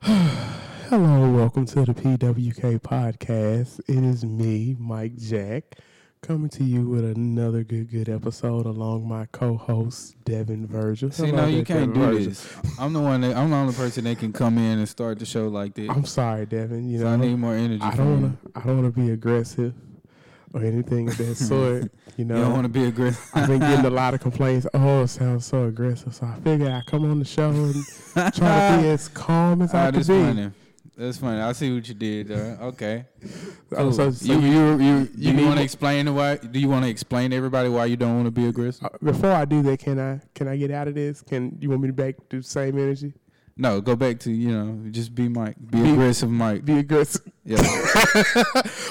Hello, 0.02 1.30
welcome 1.32 1.66
to 1.66 1.84
the 1.84 1.92
PWK 1.92 2.80
podcast. 2.80 3.80
It 3.88 4.04
is 4.04 4.24
me, 4.24 4.76
Mike 4.78 5.16
Jack, 5.16 5.64
coming 6.22 6.48
to 6.50 6.62
you 6.62 6.88
with 6.88 7.04
another 7.04 7.64
good, 7.64 7.90
good 7.90 8.08
episode 8.08 8.66
along 8.66 9.08
my 9.08 9.26
co-host 9.32 10.14
Devin 10.24 10.68
Virgil. 10.68 11.10
See, 11.10 11.32
no, 11.32 11.46
you 11.46 11.64
can't 11.64 11.92
Devin 11.92 11.94
do 11.94 12.00
Virgil. 12.00 12.28
this. 12.28 12.54
I'm 12.78 12.92
the 12.92 13.00
one. 13.00 13.22
That, 13.22 13.36
I'm 13.36 13.50
the 13.50 13.56
only 13.56 13.74
person 13.74 14.04
that 14.04 14.18
can 14.18 14.32
come 14.32 14.56
in 14.56 14.78
and 14.78 14.88
start 14.88 15.18
the 15.18 15.26
show 15.26 15.48
like 15.48 15.74
this. 15.74 15.90
I'm 15.90 16.04
sorry, 16.04 16.46
Devin. 16.46 16.88
You 16.88 16.98
So 16.98 17.04
know, 17.04 17.10
I 17.10 17.16
need 17.16 17.34
more 17.36 17.54
energy. 17.54 17.82
I 17.82 17.96
don't 17.96 18.22
want 18.22 18.42
to. 18.44 18.50
I 18.60 18.62
don't 18.64 18.82
want 18.82 18.94
to 18.94 19.00
be 19.00 19.10
aggressive 19.10 19.74
or 20.54 20.62
anything 20.64 21.08
of 21.08 21.16
that 21.18 21.34
sort. 21.50 21.82
You 21.84 21.90
You 22.18 22.24
know, 22.24 22.40
don't 22.42 22.52
want 22.52 22.64
to 22.64 22.68
be 22.68 22.84
aggressive. 22.84 23.30
I've 23.34 23.48
been 23.48 23.60
getting 23.60 23.84
a 23.84 23.90
lot 23.90 24.14
of 24.14 24.20
complaints. 24.26 24.66
Oh, 24.74 25.02
it 25.02 25.08
sounds 25.08 25.46
so 25.46 25.64
aggressive. 25.64 26.14
So 26.14 26.26
I 26.26 26.34
figured 26.40 26.70
I 26.70 26.82
come 26.86 27.04
on 27.10 27.18
the 27.18 27.24
show 27.24 27.50
and 27.50 27.74
try 28.34 28.76
to 28.76 28.82
be 28.82 28.88
as 28.96 29.08
calm 29.08 29.62
as 29.62 29.74
I 29.74 29.78
Ah, 29.80 29.84
can 29.86 29.94
that's 29.94 30.08
be. 30.08 30.14
funny. 30.20 30.50
That's 30.96 31.18
funny. 31.18 31.40
I 31.40 31.52
see 31.52 31.72
what 31.72 31.86
you 31.86 31.94
did 31.94 32.26
there. 32.26 32.58
Okay. 32.60 33.04
Cool. 33.70 33.92
so- 33.92 34.10
so 34.10 34.32
you, 34.32 34.40
you, 34.40 34.78
you, 34.80 35.08
you 35.16 35.32
you, 35.32 35.46
want 35.46 35.58
to 35.58 35.62
explain 35.62 36.12
why? 36.12 36.36
Do 36.38 36.58
you 36.58 36.68
want 36.68 36.84
to 36.86 36.90
explain 36.90 37.30
to 37.30 37.36
everybody 37.36 37.68
why 37.68 37.84
you 37.84 37.96
don't 37.96 38.14
want 38.16 38.24
to 38.26 38.32
be 38.32 38.46
aggressive? 38.48 38.84
Uh, 38.84 38.88
Before 39.00 39.30
I 39.30 39.44
do 39.44 39.62
that, 39.62 39.78
can 39.78 40.00
I 40.00 40.20
can 40.34 40.48
I 40.48 40.56
get 40.56 40.72
out 40.72 40.88
of 40.88 40.94
this? 40.96 41.22
Can 41.22 41.56
you 41.60 41.70
want 41.70 41.82
me 41.82 41.88
to 41.88 41.94
back 41.94 42.16
to 42.30 42.38
the 42.38 42.42
same 42.42 42.76
energy? 42.78 43.12
No, 43.60 43.80
go 43.80 43.96
back 43.96 44.20
to 44.20 44.30
you 44.30 44.52
know, 44.52 44.88
just 44.92 45.16
be 45.16 45.28
Mike, 45.28 45.56
be, 45.58 45.82
Be- 45.82 45.90
aggressive, 45.90 46.30
Mike. 46.30 46.64
Be 46.64 46.78
aggressive. 46.78 47.22
Yeah. 47.44 47.56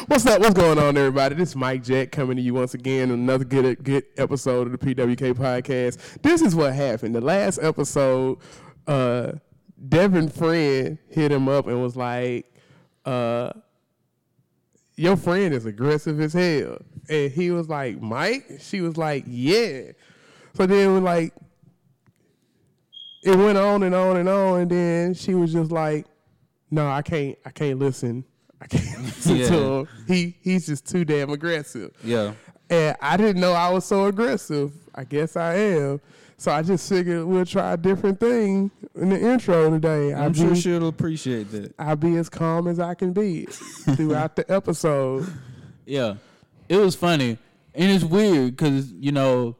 What's 0.07 0.25
up? 0.25 0.41
What's 0.41 0.55
going 0.55 0.77
on, 0.77 0.97
everybody? 0.97 1.35
This 1.35 1.49
is 1.51 1.55
Mike 1.55 1.85
Jack 1.85 2.11
coming 2.11 2.35
to 2.35 2.43
you 2.43 2.53
once 2.53 2.73
again. 2.73 3.09
Another 3.11 3.45
good 3.45 3.81
good 3.81 4.03
episode 4.17 4.67
of 4.67 4.77
the 4.77 4.77
PWK 4.77 5.35
podcast. 5.35 6.21
This 6.21 6.41
is 6.41 6.53
what 6.53 6.73
happened. 6.73 7.15
The 7.15 7.21
last 7.21 7.59
episode, 7.61 8.39
uh, 8.87 9.33
Devin 9.87 10.27
friend 10.27 10.97
hit 11.07 11.31
him 11.31 11.47
up 11.47 11.67
and 11.67 11.81
was 11.81 11.95
like, 11.95 12.53
uh, 13.05 13.51
"Your 14.97 15.15
friend 15.15 15.53
is 15.53 15.65
aggressive 15.65 16.19
as 16.19 16.33
hell," 16.33 16.79
and 17.07 17.31
he 17.31 17.51
was 17.51 17.69
like, 17.69 18.01
"Mike." 18.01 18.59
She 18.59 18.81
was 18.81 18.97
like, 18.97 19.23
"Yeah." 19.27 19.93
So 20.55 20.65
then 20.65 20.91
we're 20.91 20.99
like, 20.99 21.33
it 23.27 23.35
went 23.37 23.57
on 23.57 23.83
and 23.83 23.93
on 23.93 24.17
and 24.17 24.29
on, 24.29 24.61
and 24.61 24.71
then 24.71 25.13
she 25.13 25.33
was 25.35 25.51
just 25.53 25.71
like, 25.71 26.05
"No, 26.71 26.87
I 26.87 27.01
can't. 27.01 27.37
I 27.45 27.49
can't 27.51 27.79
listen. 27.79 28.23
I 28.61 28.67
can't 28.67 29.01
listen 29.03 29.35
Yeah. 29.37 29.47
to 29.49 29.55
him. 29.79 29.87
He 30.07 30.35
he's 30.41 30.65
just 30.67 30.85
too 30.87 31.05
damn 31.05 31.29
aggressive." 31.29 31.91
yeah. 32.03 32.33
And 32.69 32.97
I 33.01 33.15
didn't 33.15 33.39
know 33.39 33.53
I 33.53 33.69
was 33.69 33.85
so 33.85 34.07
aggressive. 34.07 34.73
I 34.93 35.05
guess 35.05 35.37
I 35.37 35.53
am. 35.55 36.01
So 36.39 36.51
I 36.51 36.61
just 36.61 36.87
figured 36.89 37.23
we'll 37.23 37.45
try 37.45 37.73
a 37.73 37.77
different 37.77 38.19
thing 38.19 38.69
in 38.93 39.09
the 39.09 39.19
intro 39.19 39.69
today. 39.71 40.13
I'm 40.13 40.23
I'll 40.23 40.33
sure 40.33 40.53
she'll 40.55 40.87
appreciate 40.89 41.49
that. 41.51 41.73
I'll 41.79 41.95
be 41.95 42.17
as 42.17 42.27
calm 42.29 42.67
as 42.67 42.79
I 42.79 42.93
can 42.93 43.13
be 43.13 43.45
throughout 43.95 44.35
the 44.35 44.51
episode. 44.51 45.25
Yeah, 45.85 46.15
it 46.67 46.75
was 46.75 46.93
funny, 46.95 47.37
and 47.73 47.91
it's 47.91 48.03
weird 48.03 48.57
because 48.57 48.91
you 48.91 49.13
know, 49.13 49.55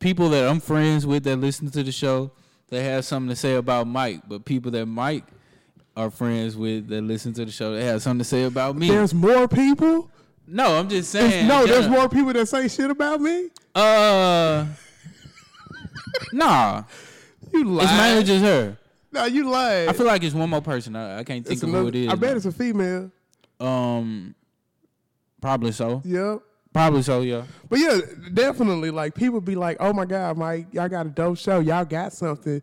people 0.00 0.28
that 0.30 0.48
I'm 0.48 0.60
friends 0.60 1.06
with 1.06 1.22
that 1.24 1.36
listen 1.36 1.70
to 1.70 1.82
the 1.84 1.92
show, 1.92 2.32
they 2.72 2.82
have 2.84 3.04
something 3.04 3.28
to 3.28 3.36
say 3.36 3.54
about 3.54 3.86
Mike, 3.86 4.22
but 4.26 4.44
people 4.44 4.70
that 4.72 4.86
Mike 4.86 5.24
are 5.96 6.10
friends 6.10 6.56
with 6.56 6.88
that 6.88 7.02
listen 7.02 7.32
to 7.34 7.44
the 7.44 7.50
show, 7.52 7.74
they 7.74 7.84
have 7.84 8.00
something 8.02 8.20
to 8.20 8.24
say 8.24 8.44
about 8.44 8.76
me. 8.76 8.88
There's 8.88 9.12
more 9.12 9.46
people. 9.46 10.10
no, 10.46 10.78
I'm 10.78 10.88
just 10.88 11.12
There's- 11.12 11.30
saying. 11.30 11.46
no, 11.48 11.66
there's 11.66 11.88
more 11.88 12.08
people 12.08 12.32
that 12.32 12.46
say 12.48 12.66
shit 12.68 12.90
about 12.90 13.20
me. 13.20 13.50
Uh, 13.74 14.64
nah, 16.32 16.84
You 17.52 17.64
lie. 17.64 17.82
it's 17.84 17.92
mainly 17.92 18.24
just 18.24 18.42
her. 18.44 18.76
no, 19.12 19.24
you 19.26 19.48
lie. 19.48 19.86
I 19.86 19.92
feel 19.92 20.06
like 20.06 20.22
it's 20.22 20.34
one 20.34 20.48
more 20.50 20.62
person. 20.62 20.96
I, 20.96 21.18
I 21.20 21.24
can't 21.24 21.44
think 21.44 21.52
It's 21.54 21.62
of 21.62 21.68
another- 21.68 21.82
who 21.82 21.88
it 21.88 21.94
is. 21.96 22.08
I 22.08 22.14
bet 22.14 22.36
it's 22.36 22.46
a 22.46 22.52
female. 22.52 23.10
Um, 23.60 24.34
probably 25.40 25.72
so. 25.72 26.02
Yep. 26.04 26.40
Probably 26.72 27.02
so. 27.02 27.20
Yeah. 27.20 27.44
But 27.68 27.78
yeah, 27.78 28.00
definitely. 28.32 28.90
Like 28.90 29.14
people 29.14 29.40
be 29.40 29.54
like, 29.54 29.76
"Oh 29.80 29.92
my 29.92 30.04
god, 30.04 30.36
Mike, 30.38 30.68
y'all 30.72 30.88
got 30.88 31.06
a 31.06 31.10
dope 31.10 31.38
show. 31.38 31.60
Y'all 31.60 31.84
got 31.84 32.12
something." 32.12 32.62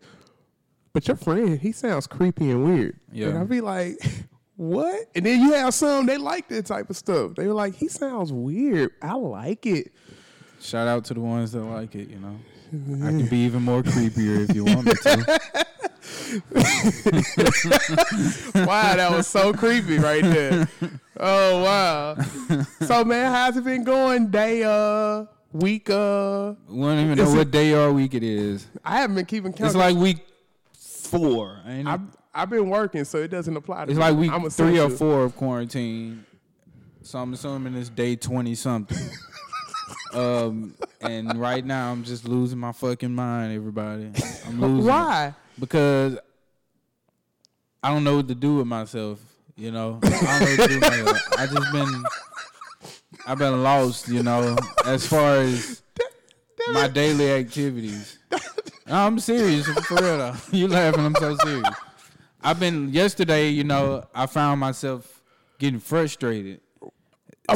But 0.92 1.06
your 1.06 1.16
friend, 1.16 1.58
he 1.58 1.70
sounds 1.72 2.06
creepy 2.06 2.50
and 2.50 2.64
weird. 2.64 2.98
Yeah. 3.12 3.28
And 3.28 3.38
I 3.38 3.44
be 3.44 3.60
like, 3.60 3.98
"What?" 4.56 5.06
And 5.14 5.24
then 5.24 5.40
you 5.40 5.52
have 5.52 5.74
some 5.74 6.06
they 6.06 6.16
like 6.16 6.48
that 6.48 6.66
type 6.66 6.90
of 6.90 6.96
stuff. 6.96 7.36
They 7.36 7.46
were 7.46 7.54
like, 7.54 7.74
"He 7.74 7.88
sounds 7.88 8.32
weird. 8.32 8.92
I 9.00 9.14
like 9.14 9.66
it." 9.66 9.92
Shout 10.60 10.88
out 10.88 11.04
to 11.06 11.14
the 11.14 11.20
ones 11.20 11.52
that 11.52 11.62
like 11.62 11.94
it, 11.94 12.10
you 12.10 12.18
know. 12.18 12.38
I 12.72 13.10
can 13.10 13.26
be 13.26 13.38
even 13.38 13.62
more 13.62 13.82
creepier 13.82 14.48
if 14.48 14.54
you 14.54 14.64
want 14.64 14.84
me 14.84 14.92
to. 14.92 15.40
Wow, 18.54 18.96
that 18.96 19.10
was 19.10 19.26
so 19.26 19.52
creepy 19.52 19.98
right 19.98 20.22
there. 20.22 20.68
Oh 21.18 21.62
wow. 21.62 22.16
So 22.86 23.04
man, 23.04 23.32
how's 23.32 23.56
it 23.56 23.64
been 23.64 23.84
going? 23.84 24.28
Day 24.28 24.62
uh 24.64 25.24
week 25.52 25.90
uh 25.90 26.54
We 26.68 26.80
don't 26.82 26.98
even 26.98 27.18
know 27.18 27.32
it- 27.32 27.36
what 27.36 27.50
day 27.50 27.74
or 27.74 27.92
week 27.92 28.14
it 28.14 28.22
is. 28.22 28.66
I 28.84 29.00
haven't 29.00 29.16
been 29.16 29.26
keeping 29.26 29.52
count. 29.52 29.66
It's 29.68 29.76
like 29.76 29.96
week 29.96 30.18
four. 30.74 31.60
Ain't 31.66 31.86
it? 31.88 31.90
I've 31.90 32.00
I've 32.32 32.50
been 32.50 32.68
working, 32.68 33.04
so 33.04 33.18
it 33.18 33.28
doesn't 33.28 33.56
apply 33.56 33.86
to 33.86 33.90
It's 33.90 33.98
me. 33.98 34.04
like 34.04 34.16
week 34.16 34.30
I'm 34.32 34.48
three 34.50 34.78
or 34.78 34.88
four 34.90 35.24
of 35.24 35.36
quarantine. 35.36 36.24
So 37.02 37.18
I'm 37.18 37.32
assuming 37.32 37.74
it's 37.74 37.88
day 37.88 38.14
twenty 38.16 38.54
something. 38.54 38.98
um, 40.14 40.74
and 41.00 41.34
right 41.40 41.64
now 41.64 41.90
I'm 41.90 42.04
just 42.04 42.26
losing 42.28 42.58
my 42.58 42.72
fucking 42.72 43.12
mind, 43.14 43.52
everybody. 43.54 44.12
I'm 44.46 44.60
losing. 44.60 44.90
it. 44.90 45.34
Because 45.60 46.18
I 47.82 47.90
don't 47.90 48.02
know 48.02 48.16
what 48.16 48.28
to 48.28 48.34
do 48.34 48.56
with 48.56 48.66
myself. 48.66 49.20
You 49.56 49.70
know, 49.70 50.00
I 50.02 50.56
don't 50.56 50.80
know 50.80 51.04
what. 51.04 51.38
I 51.38 51.46
just 51.46 51.72
been, 51.72 52.04
I've 53.26 53.38
been 53.38 53.62
lost. 53.62 54.08
You 54.08 54.22
know, 54.22 54.56
as 54.86 55.06
far 55.06 55.36
as 55.36 55.82
my 56.72 56.88
daily 56.88 57.30
activities. 57.30 58.18
I'm 58.86 59.18
serious 59.20 59.66
for 59.66 59.96
real 59.96 60.18
though. 60.18 60.34
You 60.52 60.66
laughing? 60.66 61.04
I'm 61.04 61.14
so 61.14 61.36
serious. 61.44 61.68
I've 62.42 62.58
been 62.58 62.90
yesterday. 62.92 63.50
You 63.50 63.64
know, 63.64 64.04
I 64.14 64.26
found 64.26 64.60
myself 64.60 65.22
getting 65.58 65.80
frustrated. 65.80 66.60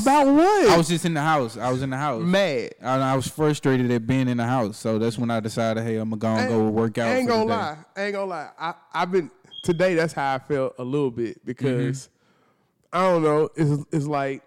About 0.03 0.27
what? 0.35 0.69
I 0.71 0.77
was 0.77 0.89
just 0.89 1.05
in 1.05 1.15
the 1.15 1.21
house. 1.23 1.57
I 1.57 1.71
was 1.71 1.83
in 1.83 1.91
the 1.91 1.97
house. 1.97 2.23
mad. 2.23 2.73
And 2.81 3.03
I 3.03 3.15
was 3.17 3.27
frustrated 3.29 3.91
at 3.91 4.07
being 4.07 4.29
in 4.29 4.37
the 4.37 4.45
house. 4.47 4.77
So 4.77 4.99
that's 4.99 5.19
when 5.19 5.31
I 5.31 5.41
decided, 5.41 5.83
hey, 5.85 5.97
I'm 5.97 6.11
gonna 6.11 6.19
go 6.21 6.29
and 6.29 6.49
go 6.49 6.69
work 6.69 6.99
out. 6.99 7.09
I 7.09 7.17
ain't 7.19 7.29
gonna 7.29 7.45
lie. 7.45 7.77
I 7.97 8.03
ain't 8.05 8.13
gonna 8.15 8.27
lie. 8.31 8.51
I 8.59 8.75
I've 8.93 9.11
been 9.13 9.31
today. 9.63 9.95
That's 9.95 10.13
how 10.13 10.35
I 10.35 10.39
felt 10.39 10.75
a 10.79 10.85
little 10.85 11.11
bit 11.11 11.45
because 11.45 12.09
Mm-hmm. 12.93 12.97
I 12.97 13.11
don't 13.11 13.23
know. 13.25 13.49
It's 13.57 13.85
it's 13.93 14.07
like 14.07 14.43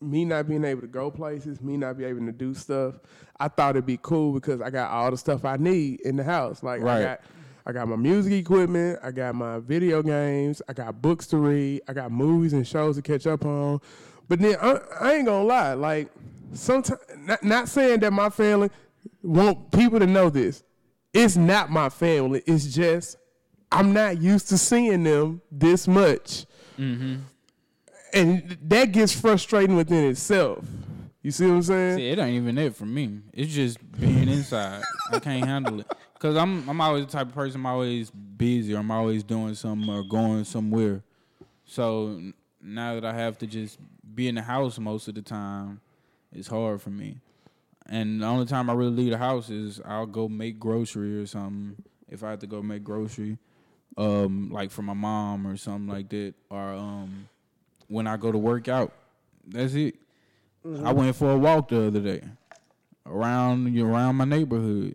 me 0.00 0.24
not 0.24 0.48
being 0.48 0.64
able 0.64 0.80
to 0.80 0.88
go 0.88 1.10
places, 1.10 1.60
me 1.60 1.76
not 1.76 1.96
be 1.96 2.04
able 2.04 2.26
to 2.26 2.32
do 2.32 2.52
stuff. 2.54 2.96
I 3.38 3.46
thought 3.48 3.70
it'd 3.76 3.86
be 3.86 3.98
cool 4.02 4.32
because 4.32 4.60
I 4.60 4.70
got 4.70 4.90
all 4.90 5.10
the 5.12 5.16
stuff 5.16 5.44
I 5.44 5.56
need 5.56 6.00
in 6.00 6.16
the 6.16 6.24
house. 6.24 6.62
Like 6.62 6.80
I 6.80 6.84
Right. 6.84 7.02
got. 7.04 7.20
I 7.64 7.70
got 7.70 7.86
my 7.86 7.94
music 7.94 8.32
equipment. 8.32 8.98
I 9.04 9.12
got 9.12 9.36
my 9.36 9.60
video 9.60 10.02
games. 10.02 10.60
I 10.68 10.72
got 10.72 11.00
books 11.00 11.28
to 11.28 11.36
read. 11.36 11.82
I 11.86 11.92
got 11.92 12.10
movies 12.10 12.54
and 12.54 12.66
shows 12.66 12.96
to 12.96 13.02
catch 13.02 13.24
up 13.24 13.44
on. 13.44 13.80
But 14.32 14.38
then 14.38 14.56
I, 14.62 14.80
I 14.98 15.12
ain't 15.16 15.26
gonna 15.26 15.44
lie. 15.44 15.74
Like 15.74 16.08
sometimes, 16.54 17.02
not, 17.18 17.44
not 17.44 17.68
saying 17.68 18.00
that 18.00 18.14
my 18.14 18.30
family 18.30 18.70
want 19.22 19.70
people 19.72 19.98
to 19.98 20.06
know 20.06 20.30
this. 20.30 20.64
It's 21.12 21.36
not 21.36 21.70
my 21.70 21.90
family. 21.90 22.42
It's 22.46 22.64
just 22.64 23.18
I'm 23.70 23.92
not 23.92 24.22
used 24.22 24.48
to 24.48 24.56
seeing 24.56 25.04
them 25.04 25.42
this 25.50 25.86
much, 25.86 26.46
mm-hmm. 26.78 27.16
and 28.14 28.56
that 28.62 28.92
gets 28.92 29.12
frustrating 29.12 29.76
within 29.76 30.08
itself. 30.08 30.64
You 31.20 31.30
see 31.30 31.46
what 31.48 31.56
I'm 31.56 31.62
saying? 31.64 31.96
See, 31.98 32.08
it 32.08 32.18
ain't 32.18 32.34
even 32.34 32.56
it 32.56 32.74
for 32.74 32.86
me. 32.86 33.20
It's 33.34 33.52
just 33.52 34.00
being 34.00 34.30
inside. 34.30 34.82
I 35.12 35.18
can't 35.18 35.44
handle 35.44 35.80
it 35.80 35.92
because 36.14 36.38
I'm 36.38 36.66
I'm 36.70 36.80
always 36.80 37.04
the 37.04 37.12
type 37.12 37.26
of 37.26 37.34
person. 37.34 37.60
I'm 37.60 37.66
always 37.66 38.10
busy 38.10 38.72
or 38.72 38.78
I'm 38.78 38.90
always 38.90 39.24
doing 39.24 39.54
something 39.54 39.90
or 39.90 40.02
going 40.02 40.44
somewhere. 40.44 41.02
So 41.66 42.18
now 42.62 42.94
that 42.94 43.04
I 43.04 43.12
have 43.12 43.36
to 43.38 43.46
just 43.46 43.78
be 44.14 44.28
in 44.28 44.34
the 44.34 44.42
house 44.42 44.78
most 44.78 45.08
of 45.08 45.14
the 45.14 45.22
time, 45.22 45.80
it's 46.32 46.48
hard 46.48 46.80
for 46.80 46.90
me. 46.90 47.20
And 47.86 48.22
the 48.22 48.26
only 48.26 48.46
time 48.46 48.70
I 48.70 48.74
really 48.74 48.92
leave 48.92 49.10
the 49.10 49.18
house 49.18 49.50
is 49.50 49.80
I'll 49.84 50.06
go 50.06 50.28
make 50.28 50.58
grocery 50.58 51.18
or 51.20 51.26
something. 51.26 51.76
If 52.08 52.22
I 52.22 52.30
have 52.30 52.38
to 52.40 52.46
go 52.46 52.62
make 52.62 52.84
grocery, 52.84 53.38
um, 53.96 54.50
like 54.50 54.70
for 54.70 54.82
my 54.82 54.94
mom 54.94 55.46
or 55.46 55.56
something 55.56 55.88
like 55.88 56.08
that, 56.10 56.34
or 56.50 56.72
um, 56.74 57.28
when 57.88 58.06
I 58.06 58.16
go 58.16 58.30
to 58.30 58.38
work 58.38 58.68
out, 58.68 58.92
that's 59.46 59.74
it. 59.74 59.96
I 60.84 60.92
went 60.92 61.16
for 61.16 61.32
a 61.32 61.38
walk 61.38 61.70
the 61.70 61.88
other 61.88 62.00
day 62.00 62.22
around 63.04 63.76
around 63.78 64.16
my 64.16 64.24
neighborhood. 64.24 64.94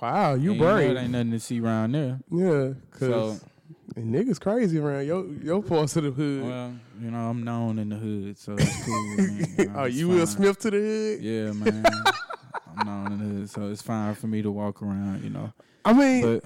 Wow, 0.00 0.34
you 0.34 0.54
brave. 0.56 0.96
ain't 0.96 1.10
nothing 1.10 1.30
to 1.30 1.40
see 1.40 1.60
around 1.60 1.92
there. 1.92 2.20
Yeah, 2.30 2.72
cause 2.90 3.40
So- 3.40 3.46
and 3.96 4.14
niggas 4.14 4.38
crazy 4.40 4.78
around 4.78 5.06
your 5.06 5.26
your 5.42 5.62
parts 5.62 5.96
of 5.96 6.04
the 6.04 6.10
hood. 6.10 6.44
Well, 6.44 6.74
you 7.00 7.10
know, 7.10 7.18
I'm 7.30 7.42
known 7.42 7.78
in 7.78 7.88
the 7.88 7.96
hood, 7.96 8.38
so 8.38 8.54
it's 8.58 8.84
cool 8.84 9.16
me. 9.16 9.44
You 9.58 9.64
know, 9.66 9.72
oh, 9.76 9.84
you 9.84 10.08
Will. 10.08 10.26
Smith 10.26 10.58
to 10.60 10.70
the 10.70 10.76
hood? 10.78 11.20
Yeah, 11.22 11.52
man. 11.52 11.84
I'm 12.78 12.86
known 12.86 13.12
in 13.12 13.18
the 13.18 13.34
hood, 13.40 13.50
so 13.50 13.68
it's 13.70 13.82
fine 13.82 14.14
for 14.14 14.26
me 14.26 14.42
to 14.42 14.50
walk 14.50 14.82
around. 14.82 15.24
You 15.24 15.30
know, 15.30 15.52
I 15.84 15.92
mean, 15.92 16.22
but 16.22 16.44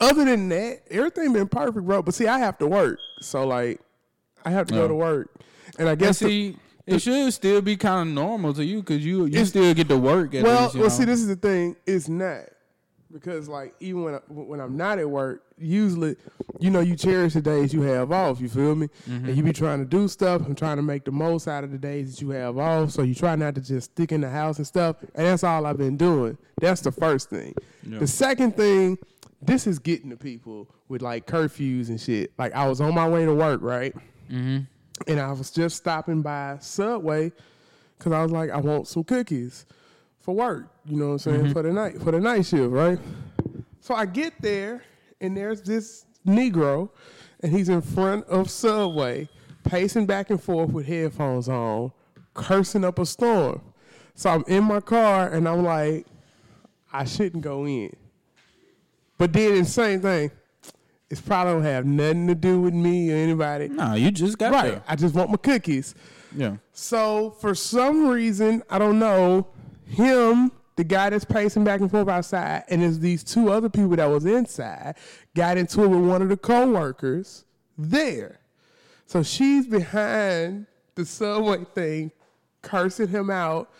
other 0.00 0.24
than 0.24 0.48
that, 0.48 0.80
everything 0.90 1.32
been 1.32 1.48
perfect, 1.48 1.86
bro. 1.86 2.02
But 2.02 2.14
see, 2.14 2.26
I 2.26 2.38
have 2.40 2.58
to 2.58 2.66
work, 2.66 2.98
so 3.20 3.46
like, 3.46 3.80
I 4.44 4.50
have 4.50 4.66
to 4.66 4.74
go 4.74 4.88
to 4.88 4.94
work, 4.94 5.30
and 5.78 5.88
I 5.88 5.92
And 5.92 6.00
guess 6.00 6.18
the- 6.18 6.26
see, 6.26 6.56
it 6.86 6.98
should 7.00 7.32
still 7.32 7.60
be 7.62 7.76
kind 7.76 8.08
of 8.08 8.14
normal 8.14 8.52
to 8.54 8.64
you 8.64 8.80
because 8.80 9.04
you 9.04 9.26
you 9.26 9.44
still 9.44 9.72
get 9.74 9.88
to 9.88 9.96
work. 9.96 10.34
At 10.34 10.42
well, 10.42 10.62
least, 10.64 10.74
well, 10.74 10.82
know? 10.84 10.88
see, 10.88 11.04
this 11.04 11.20
is 11.20 11.28
the 11.28 11.36
thing. 11.36 11.76
It's 11.86 12.08
not 12.08 12.40
because 13.12 13.48
like 13.48 13.74
even 13.80 14.04
when 14.04 14.14
I, 14.14 14.20
when 14.28 14.60
I'm 14.60 14.76
not 14.76 14.98
at 14.98 15.08
work, 15.08 15.42
usually, 15.58 16.16
you 16.58 16.70
know, 16.70 16.80
you 16.80 16.96
cherish 16.96 17.34
the 17.34 17.40
days 17.40 17.72
you 17.74 17.82
have 17.82 18.12
off. 18.12 18.40
You 18.40 18.48
feel 18.48 18.74
me? 18.74 18.88
Mm-hmm. 19.08 19.26
And 19.26 19.36
you 19.36 19.42
be 19.42 19.52
trying 19.52 19.80
to 19.80 19.84
do 19.84 20.08
stuff 20.08 20.46
and 20.46 20.56
trying 20.56 20.76
to 20.76 20.82
make 20.82 21.04
the 21.04 21.10
most 21.10 21.48
out 21.48 21.64
of 21.64 21.72
the 21.72 21.78
days 21.78 22.14
that 22.14 22.22
you 22.22 22.30
have 22.30 22.58
off. 22.58 22.90
So 22.90 23.02
you 23.02 23.14
try 23.14 23.36
not 23.36 23.54
to 23.56 23.60
just 23.60 23.92
stick 23.92 24.12
in 24.12 24.20
the 24.20 24.30
house 24.30 24.58
and 24.58 24.66
stuff. 24.66 24.96
And 25.14 25.26
that's 25.26 25.44
all 25.44 25.66
I've 25.66 25.78
been 25.78 25.96
doing. 25.96 26.38
That's 26.60 26.80
the 26.80 26.92
first 26.92 27.30
thing. 27.30 27.54
Yeah. 27.82 27.98
The 27.98 28.06
second 28.06 28.56
thing, 28.56 28.98
this 29.42 29.66
is 29.66 29.78
getting 29.78 30.10
to 30.10 30.16
people 30.16 30.68
with 30.88 31.02
like 31.02 31.26
curfews 31.26 31.88
and 31.88 32.00
shit. 32.00 32.32
Like 32.38 32.54
I 32.54 32.68
was 32.68 32.80
on 32.80 32.94
my 32.94 33.08
way 33.08 33.24
to 33.24 33.34
work, 33.34 33.60
right? 33.62 33.94
Mm-hmm. 34.30 34.60
and 35.10 35.20
I 35.20 35.32
was 35.32 35.50
just 35.50 35.76
stopping 35.76 36.22
by 36.22 36.56
Subway 36.60 37.32
because 37.98 38.12
I 38.12 38.22
was 38.22 38.30
like, 38.30 38.50
I 38.50 38.58
want 38.58 38.86
some 38.86 39.02
cookies 39.02 39.66
for 40.20 40.34
work. 40.34 40.66
You 40.84 40.96
know 40.96 41.06
what 41.06 41.12
I'm 41.12 41.18
saying 41.18 41.40
mm-hmm. 41.42 41.52
for 41.52 41.62
the 41.62 41.72
night 41.72 42.00
for 42.00 42.12
the 42.12 42.20
night 42.20 42.46
shift, 42.46 42.70
right? 42.70 42.98
So 43.80 43.94
I 43.94 44.06
get 44.06 44.34
there, 44.40 44.82
and 45.20 45.36
there's 45.36 45.62
this 45.62 46.04
Negro, 46.26 46.90
and 47.40 47.52
he's 47.52 47.68
in 47.68 47.80
front 47.80 48.26
of 48.26 48.50
Subway, 48.50 49.28
pacing 49.64 50.06
back 50.06 50.30
and 50.30 50.42
forth 50.42 50.70
with 50.70 50.86
headphones 50.86 51.48
on, 51.48 51.92
cursing 52.34 52.84
up 52.84 52.98
a 52.98 53.06
storm. 53.06 53.62
So 54.14 54.30
I'm 54.30 54.44
in 54.46 54.64
my 54.64 54.80
car, 54.80 55.32
and 55.32 55.48
I'm 55.48 55.64
like, 55.64 56.06
I 56.92 57.04
shouldn't 57.04 57.42
go 57.42 57.66
in. 57.66 57.94
But 59.16 59.32
then 59.32 59.58
the 59.58 59.64
same 59.64 60.00
thing, 60.00 60.30
it's 61.08 61.20
probably 61.20 61.54
don't 61.54 61.62
have 61.62 61.86
nothing 61.86 62.26
to 62.28 62.34
do 62.34 62.60
with 62.60 62.74
me 62.74 63.12
or 63.12 63.16
anybody. 63.16 63.68
Nah, 63.68 63.94
you 63.94 64.10
just 64.10 64.38
got 64.38 64.52
Right. 64.52 64.72
there. 64.72 64.82
I 64.86 64.96
just 64.96 65.14
want 65.14 65.30
my 65.30 65.36
cookies. 65.36 65.94
Yeah. 66.34 66.56
So 66.72 67.30
for 67.40 67.54
some 67.54 68.08
reason, 68.08 68.62
I 68.70 68.78
don't 68.78 68.98
know, 68.98 69.46
him, 69.90 70.52
the 70.76 70.84
guy 70.84 71.10
that's 71.10 71.24
pacing 71.24 71.64
back 71.64 71.80
and 71.80 71.90
forth 71.90 72.08
outside, 72.08 72.64
and 72.68 72.82
there's 72.82 72.98
these 72.98 73.22
two 73.22 73.50
other 73.50 73.68
people 73.68 73.96
that 73.96 74.06
was 74.06 74.24
inside, 74.24 74.96
got 75.34 75.58
into 75.58 75.84
it 75.84 75.88
with 75.88 76.00
one 76.00 76.22
of 76.22 76.28
the 76.28 76.36
co-workers 76.36 77.44
there. 77.76 78.40
So 79.06 79.22
she's 79.22 79.66
behind 79.66 80.66
the 80.94 81.04
subway 81.04 81.64
thing, 81.74 82.12
cursing 82.62 83.08
him 83.08 83.30
out 83.30 83.70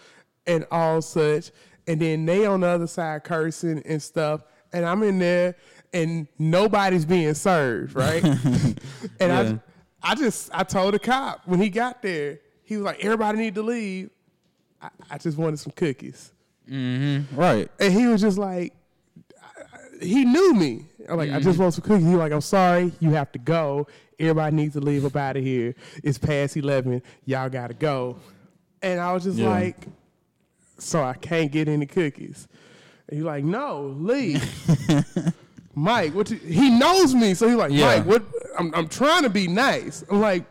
and 0.46 0.66
all 0.70 1.00
such. 1.00 1.50
And 1.86 2.00
then 2.00 2.26
they 2.26 2.46
on 2.46 2.60
the 2.60 2.66
other 2.66 2.86
side 2.86 3.24
cursing 3.24 3.82
and 3.84 4.02
stuff. 4.02 4.42
And 4.72 4.84
I'm 4.84 5.02
in 5.02 5.18
there 5.18 5.56
and 5.92 6.26
nobody's 6.38 7.04
being 7.04 7.34
served, 7.34 7.94
right? 7.94 8.22
and 8.24 8.76
Yeah. 9.20 9.52
I 10.02 10.12
I 10.12 10.14
just 10.14 10.50
I 10.52 10.62
told 10.64 10.94
the 10.94 10.98
cop 10.98 11.42
when 11.46 11.60
he 11.60 11.68
got 11.68 12.00
there, 12.02 12.40
he 12.62 12.76
was 12.76 12.84
like, 12.84 13.04
everybody 13.04 13.38
need 13.38 13.54
to 13.56 13.62
leave. 13.62 14.10
I, 14.82 14.88
I 15.11 15.19
just 15.19 15.37
wanted 15.38 15.59
some 15.59 15.73
cookies. 15.77 16.32
Mm-hmm. 16.69 17.37
Right. 17.38 17.69
And 17.79 17.93
he 17.93 18.06
was 18.06 18.21
just 18.21 18.38
like, 18.38 18.73
he 20.00 20.25
knew 20.25 20.55
me. 20.55 20.87
I'm 21.09 21.17
like, 21.19 21.31
I 21.31 21.41
just 21.41 21.59
want 21.59 21.75
some 21.75 21.82
cookies. 21.82 22.06
He 22.06 22.15
like, 22.15 22.32
I'm 22.32 22.41
sorry, 22.41 22.93
you 23.00 23.11
have 23.11 23.32
to 23.32 23.38
go. 23.38 23.87
Everybody 24.19 24.56
needs 24.56 24.75
to 24.75 24.81
leave 24.81 25.05
up 25.05 25.17
out 25.17 25.37
of 25.37 25.43
here. 25.43 25.75
It's 26.05 26.19
past 26.19 26.56
eleven. 26.56 27.03
Y'all 27.25 27.49
gotta 27.49 27.75
go. 27.75 28.17
And 28.82 29.00
I 29.00 29.12
was 29.12 29.25
just 29.25 29.38
Yeah. 29.38 29.49
like, 29.49 29.87
so 30.79 31.03
I 31.03 31.15
can't 31.15 31.50
get 31.50 31.69
any 31.69 31.87
cookies. 31.87 32.47
And 33.09 33.17
he's 33.19 33.25
like, 33.25 33.44
no, 33.44 33.94
leave. 33.99 34.43
Mike, 35.75 36.15
what? 36.15 36.31
You, 36.31 36.37
he 36.38 36.71
knows 36.71 37.15
me, 37.15 37.35
so 37.35 37.47
he's 37.49 37.56
like, 37.56 37.73
Yeah. 37.73 37.97
Mike, 37.99 38.06
what? 38.06 38.23
I'm, 38.59 38.75
I'm 38.75 38.88
trying 38.88 39.23
to 39.23 39.31
be 39.31 39.49
nice. 39.49 40.05
I'm 40.11 40.21
like, 40.21 40.44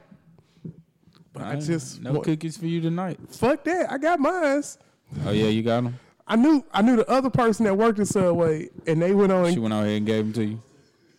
but 1.40 1.48
I, 1.48 1.56
just 1.60 2.02
no 2.02 2.14
want- 2.14 2.24
cookies 2.26 2.58
for 2.58 2.66
you 2.66 2.82
tonight. 2.82 3.20
fuck 3.30 3.64
that. 3.66 3.92
I 3.92 3.98
got 3.98 4.20
mine. 4.20 4.64
Oh 5.26 5.32
yeah, 5.32 5.48
you 5.48 5.64
got 5.64 5.84
them. 5.84 6.00
I 6.28 6.36
knew 6.36 6.64
I 6.72 6.82
knew 6.84 6.96
the 6.96 7.10
other 7.10 7.30
person 7.30 7.66
that 7.66 7.76
worked 7.76 8.00
at 8.00 8.08
Subway, 8.08 8.70
and 8.86 9.02
they 9.02 9.14
went 9.14 9.32
on 9.32 9.46
and 9.46 9.54
She 9.54 9.60
went 9.60 9.74
out 9.74 9.86
here 9.86 9.98
and 9.98 10.06
gave 10.06 10.26
them 10.26 10.34
to 10.34 10.44
you. 10.46 10.62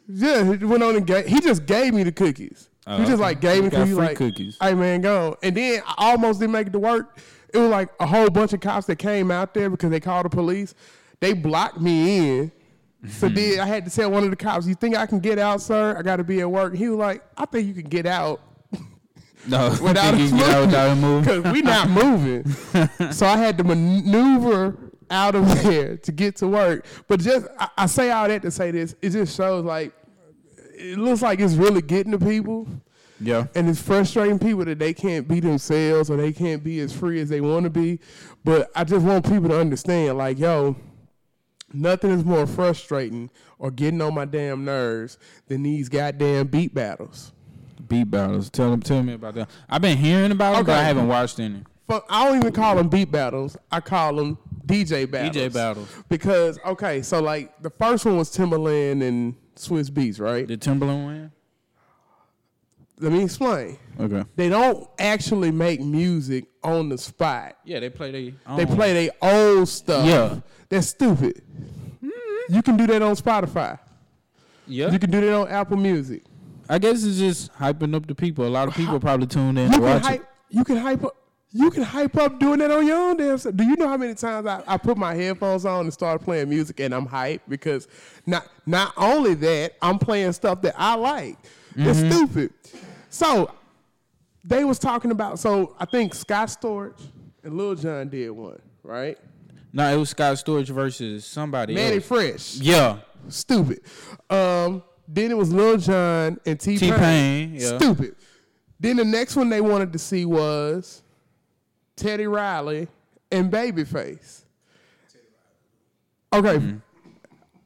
Yeah, 0.08 0.54
he 0.56 0.64
went 0.64 0.82
on 0.82 0.96
and 0.96 1.06
gave. 1.06 1.26
He 1.26 1.40
just 1.40 1.66
gave 1.66 1.94
me 1.94 2.02
the 2.04 2.12
cookies. 2.12 2.68
Oh, 2.86 2.96
he 2.98 3.02
just 3.04 3.14
okay. 3.14 3.22
like 3.22 3.40
gave 3.40 3.64
me 3.64 3.70
cookies. 3.70 3.94
free 3.94 4.06
Like, 4.06 4.16
cookies. 4.16 4.56
Hey 4.60 4.74
man, 4.74 5.00
go. 5.00 5.36
And 5.42 5.56
then 5.56 5.82
I 5.86 5.94
almost 6.12 6.40
didn't 6.40 6.52
make 6.52 6.66
it 6.68 6.72
to 6.72 6.78
work. 6.78 7.18
It 7.52 7.58
was 7.58 7.70
like 7.70 7.88
a 8.00 8.06
whole 8.06 8.30
bunch 8.30 8.52
of 8.52 8.60
cops 8.60 8.86
that 8.86 8.96
came 8.96 9.30
out 9.30 9.54
there 9.54 9.68
because 9.70 9.90
they 9.90 10.00
called 10.00 10.24
the 10.26 10.30
police. 10.30 10.74
They 11.20 11.32
blocked 11.32 11.80
me 11.80 12.38
in. 12.38 12.52
So 13.08 13.28
Hmm. 13.28 13.34
then 13.34 13.60
I 13.60 13.66
had 13.66 13.84
to 13.86 13.90
tell 13.90 14.10
one 14.10 14.24
of 14.24 14.30
the 14.30 14.36
cops, 14.36 14.66
"You 14.66 14.74
think 14.74 14.96
I 14.96 15.06
can 15.06 15.20
get 15.20 15.38
out, 15.38 15.60
sir? 15.60 15.96
I 15.98 16.02
got 16.02 16.16
to 16.16 16.24
be 16.24 16.40
at 16.40 16.50
work." 16.50 16.74
He 16.74 16.88
was 16.88 16.98
like, 16.98 17.22
"I 17.36 17.46
think 17.46 17.66
you 17.66 17.74
can 17.74 17.88
get 17.90 18.06
out 18.06 18.40
No, 19.46 19.70
without 19.82 20.14
us 20.14 20.30
can 20.30 20.38
get 20.38 20.50
out 20.50 20.66
without 20.66 20.90
him 20.92 21.00
moving. 21.00 21.40
because 21.42 21.52
we 21.52 21.62
not 21.62 21.90
moving." 21.90 23.12
so 23.12 23.26
I 23.26 23.36
had 23.36 23.58
to 23.58 23.64
maneuver 23.64 24.76
out 25.10 25.34
of 25.34 25.46
there 25.62 25.96
to 25.96 26.12
get 26.12 26.36
to 26.36 26.46
work. 26.48 26.86
But 27.08 27.20
just 27.20 27.46
I, 27.58 27.68
I 27.78 27.86
say 27.86 28.10
all 28.10 28.28
that 28.28 28.42
to 28.42 28.50
say 28.50 28.70
this. 28.70 28.94
It 29.02 29.10
just 29.10 29.36
shows 29.36 29.64
like 29.64 29.92
it 30.74 30.98
looks 30.98 31.22
like 31.22 31.40
it's 31.40 31.54
really 31.54 31.82
getting 31.82 32.12
to 32.12 32.18
people. 32.18 32.66
Yeah. 33.20 33.46
And 33.54 33.68
it's 33.68 33.80
frustrating 33.82 34.38
people 34.38 34.64
that 34.64 34.78
they 34.78 34.94
can't 34.94 35.28
be 35.28 35.40
themselves 35.40 36.10
or 36.10 36.16
they 36.16 36.32
can't 36.32 36.64
be 36.64 36.80
as 36.80 36.92
free 36.92 37.20
as 37.20 37.28
they 37.28 37.42
want 37.42 37.64
to 37.64 37.70
be. 37.70 38.00
But 38.44 38.70
I 38.74 38.84
just 38.84 39.04
want 39.04 39.28
people 39.28 39.50
to 39.50 39.60
understand, 39.60 40.16
like, 40.16 40.38
yo, 40.38 40.74
nothing 41.72 42.12
is 42.12 42.24
more 42.24 42.46
frustrating 42.46 43.28
or 43.58 43.70
getting 43.70 44.00
on 44.00 44.14
my 44.14 44.24
damn 44.24 44.64
nerves 44.64 45.18
than 45.48 45.62
these 45.62 45.90
goddamn 45.90 46.46
beat 46.46 46.74
battles. 46.74 47.32
Beat 47.88 48.10
battles. 48.10 48.50
Tell 48.50 48.70
them. 48.70 48.80
Tell 48.80 49.02
me 49.02 49.14
about 49.14 49.34
that. 49.34 49.50
I've 49.68 49.82
been 49.82 49.98
hearing 49.98 50.32
about 50.32 50.56
them, 50.56 50.64
but 50.66 50.72
Okay. 50.72 50.80
I 50.80 50.84
haven't 50.84 51.08
watched 51.08 51.38
any. 51.40 51.62
Fuck, 51.88 52.06
I 52.08 52.24
don't 52.28 52.38
even 52.38 52.52
call 52.52 52.76
them 52.76 52.88
beat 52.88 53.10
battles. 53.10 53.56
I 53.72 53.80
call 53.80 54.14
them 54.14 54.38
DJ 54.66 55.10
battles. 55.10 55.34
DJ 55.36 55.52
battles. 55.52 55.88
Because 56.08 56.58
okay, 56.64 57.02
so 57.02 57.20
like 57.20 57.60
the 57.62 57.70
first 57.70 58.04
one 58.04 58.16
was 58.16 58.30
Timbaland 58.30 59.02
and 59.06 59.34
Swizz 59.56 59.90
Beatz, 59.90 60.20
right? 60.20 60.46
Did 60.46 60.60
Timbaland 60.60 61.06
win? 61.06 61.32
Let 63.00 63.12
me 63.12 63.24
explain. 63.24 63.78
Okay. 63.98 64.24
They 64.36 64.48
don't 64.50 64.86
actually 64.98 65.50
make 65.50 65.80
music 65.80 66.44
on 66.62 66.90
the 66.90 66.98
spot. 66.98 67.56
Yeah, 67.64 67.80
they 67.80 67.88
play 67.90 68.10
they. 68.12 68.34
They 68.56 68.66
play 68.66 68.92
their 68.92 69.10
old 69.22 69.68
stuff. 69.68 70.06
Yeah. 70.06 70.40
That's 70.68 70.88
stupid. 70.88 71.42
Mm-hmm. 72.04 72.54
You 72.54 72.62
can 72.62 72.76
do 72.76 72.86
that 72.88 73.02
on 73.02 73.16
Spotify. 73.16 73.78
Yeah. 74.66 74.90
You 74.90 74.98
can 74.98 75.10
do 75.10 75.20
that 75.22 75.34
on 75.34 75.48
Apple 75.48 75.76
Music. 75.78 76.22
I 76.70 76.78
guess 76.78 77.02
it's 77.04 77.18
just 77.18 77.52
hyping 77.54 77.94
up 77.94 78.06
the 78.06 78.14
people. 78.14 78.46
A 78.46 78.48
lot 78.48 78.68
of 78.68 78.74
people 78.74 78.98
probably 79.00 79.26
tune 79.26 79.58
in 79.58 79.66
You 79.66 79.72
to 79.72 79.74
can 79.74 79.82
watch 79.82 80.02
hype. 80.02 80.20
it. 80.20 80.26
You 80.50 80.64
can 80.64 80.76
hype 80.76 81.04
up. 81.04 81.16
You 81.52 81.68
can 81.72 81.82
hype 81.82 82.16
up 82.16 82.38
doing 82.38 82.60
that 82.60 82.70
on 82.70 82.86
your 82.86 82.96
own 82.96 83.16
damn 83.16 83.36
self. 83.36 83.56
Do 83.56 83.64
you 83.64 83.74
know 83.74 83.88
how 83.88 83.96
many 83.96 84.14
times 84.14 84.46
I, 84.46 84.62
I 84.68 84.76
put 84.76 84.96
my 84.96 85.14
headphones 85.14 85.64
on 85.66 85.80
and 85.80 85.92
start 85.92 86.22
playing 86.22 86.48
music 86.48 86.78
and 86.78 86.94
I'm 86.94 87.06
hyped 87.08 87.40
because 87.48 87.88
not 88.24 88.46
not 88.66 88.92
only 88.96 89.34
that 89.34 89.72
I'm 89.82 89.98
playing 89.98 90.32
stuff 90.32 90.62
that 90.62 90.74
I 90.78 90.94
like. 90.94 91.36
It's 91.76 91.98
Mm-hmm. 91.98 92.10
stupid. 92.10 92.50
So 93.10 93.50
they 94.44 94.62
was 94.64 94.78
talking 94.78 95.10
about. 95.10 95.40
So 95.40 95.74
I 95.80 95.86
think 95.86 96.14
Scott 96.14 96.48
Storch 96.48 97.00
and 97.42 97.56
Lil 97.56 97.74
Jon 97.74 98.08
did 98.08 98.30
one, 98.30 98.60
right? 98.84 99.18
No, 99.72 99.92
it 99.92 99.96
was 99.96 100.10
Scott 100.10 100.36
Storch 100.36 100.68
versus 100.68 101.24
somebody 101.24 101.74
Mannie 101.74 101.96
else. 101.96 102.06
Fresh. 102.06 102.56
Yeah. 102.58 102.98
Stupid. 103.28 103.80
Um, 104.28 104.82
then 105.12 105.30
it 105.30 105.36
was 105.36 105.52
Lil 105.52 105.76
Jon 105.76 106.38
and 106.46 106.60
T 106.60 106.78
Pain. 106.78 107.54
Yeah. 107.54 107.78
Stupid. 107.78 108.16
Then 108.78 108.96
the 108.96 109.04
next 109.04 109.36
one 109.36 109.48
they 109.50 109.60
wanted 109.60 109.92
to 109.92 109.98
see 109.98 110.24
was 110.24 111.02
Teddy 111.96 112.26
Riley 112.26 112.88
and 113.30 113.52
Babyface. 113.52 114.44
Okay, 116.32 116.58
Mm-hmm. 116.58 116.76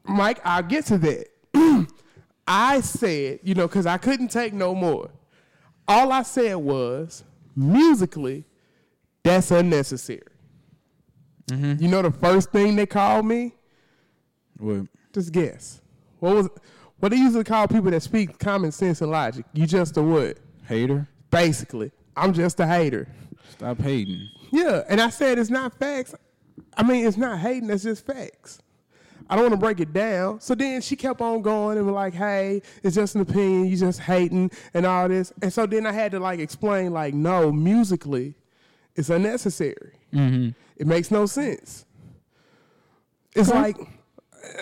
Mike, 0.07 0.39
I'll 0.43 0.63
get 0.63 0.85
to 0.87 0.97
that. 0.99 1.27
I 2.47 2.81
said, 2.81 3.39
you 3.43 3.55
know, 3.55 3.67
because 3.67 3.85
I 3.85 3.97
couldn't 3.97 4.27
take 4.29 4.53
no 4.53 4.75
more. 4.75 5.09
All 5.87 6.11
I 6.11 6.23
said 6.23 6.55
was, 6.55 7.23
musically, 7.55 8.45
that's 9.23 9.49
unnecessary. 9.51 10.21
Mm-hmm. 11.47 11.83
You 11.83 11.89
know 11.89 12.01
the 12.01 12.11
first 12.11 12.51
thing 12.51 12.75
they 12.75 12.85
called 12.85 13.25
me? 13.25 13.53
What? 14.57 14.87
Just 15.13 15.31
guess. 15.31 15.81
What 16.19 16.35
was 16.35 16.49
what 17.05 17.11
they 17.11 17.17
usually 17.17 17.43
call 17.43 17.67
people 17.67 17.91
that 17.91 18.01
speak 18.01 18.39
common 18.39 18.71
sense 18.71 18.99
and 18.99 19.11
logic? 19.11 19.45
You 19.53 19.67
just 19.67 19.95
a 19.95 20.01
what? 20.01 20.39
Hater? 20.67 21.07
Basically. 21.29 21.91
I'm 22.17 22.33
just 22.33 22.59
a 22.59 22.65
hater. 22.65 23.07
Stop 23.51 23.79
hating. 23.79 24.27
Yeah, 24.51 24.81
and 24.89 24.99
I 24.99 25.11
said 25.11 25.37
it's 25.37 25.51
not 25.51 25.77
facts. 25.77 26.15
I 26.75 26.81
mean, 26.81 27.05
it's 27.05 27.15
not 27.15 27.37
hating, 27.37 27.69
it's 27.69 27.83
just 27.83 28.07
facts. 28.07 28.57
I 29.29 29.35
don't 29.35 29.43
want 29.43 29.53
to 29.53 29.59
break 29.59 29.79
it 29.79 29.93
down. 29.93 30.39
So 30.39 30.55
then 30.55 30.81
she 30.81 30.95
kept 30.95 31.21
on 31.21 31.43
going 31.43 31.77
and 31.77 31.85
was 31.85 31.93
like, 31.93 32.15
hey, 32.15 32.63
it's 32.81 32.95
just 32.95 33.13
an 33.13 33.21
opinion, 33.21 33.67
you 33.67 33.77
just 33.77 33.99
hating 33.99 34.49
and 34.73 34.87
all 34.87 35.07
this. 35.07 35.31
And 35.43 35.53
so 35.53 35.67
then 35.67 35.85
I 35.85 35.91
had 35.91 36.11
to 36.13 36.19
like 36.19 36.39
explain, 36.39 36.91
like, 36.91 37.13
no, 37.13 37.51
musically, 37.51 38.33
it's 38.95 39.11
unnecessary. 39.11 39.99
Mm-hmm. 40.11 40.49
It 40.77 40.87
makes 40.87 41.11
no 41.11 41.27
sense. 41.27 41.85
It's 43.35 43.51
like, 43.51 43.77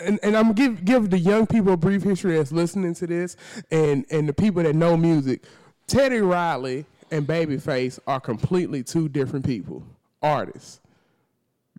and, 0.04 0.20
and 0.24 0.36
I'm 0.38 0.54
give 0.54 0.84
give 0.86 1.10
the 1.10 1.20
young 1.20 1.48
people 1.48 1.74
a 1.74 1.78
brief 1.78 2.04
history 2.04 2.38
that's 2.38 2.52
listening 2.52 2.94
to 2.96 3.08
this, 3.08 3.36
and 3.72 4.06
and 4.12 4.28
the 4.28 4.34
people 4.34 4.64
that 4.64 4.76
know 4.76 4.98
music. 4.98 5.44
Teddy 5.88 6.20
Riley 6.22 6.86
and 7.12 7.28
Babyface 7.28 8.00
are 8.08 8.20
completely 8.20 8.84
two 8.84 9.10
different 9.10 9.46
people, 9.46 9.84
artists. 10.22 10.80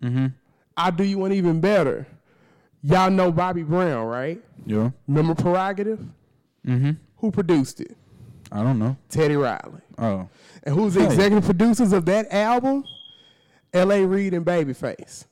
Mm-hmm. 0.01 0.27
I'll 0.77 0.91
do 0.91 1.03
you 1.03 1.17
one 1.17 1.31
even 1.33 1.59
better. 1.59 2.05
Y'all 2.83 3.09
know 3.09 3.31
Bobby 3.31 3.63
Brown, 3.63 4.05
right? 4.05 4.39
Yeah. 4.65 4.91
Remember 5.07 5.33
Prerogative? 5.33 5.99
Mm-hmm. 6.67 6.91
Who 7.17 7.31
produced 7.31 7.81
it? 7.81 7.97
I 8.51 8.61
don't 8.61 8.77
know. 8.77 8.95
Teddy 9.09 9.35
Riley. 9.35 9.81
Oh. 9.97 10.29
And 10.63 10.75
who's 10.75 10.93
the 10.93 10.99
Hey. 11.01 11.07
executive 11.07 11.45
producers 11.45 11.93
of 11.93 12.05
that 12.05 12.31
album? 12.31 12.83
L.A. 13.73 14.05
Reid 14.05 14.33
and 14.35 14.45
Babyface. 14.45 15.25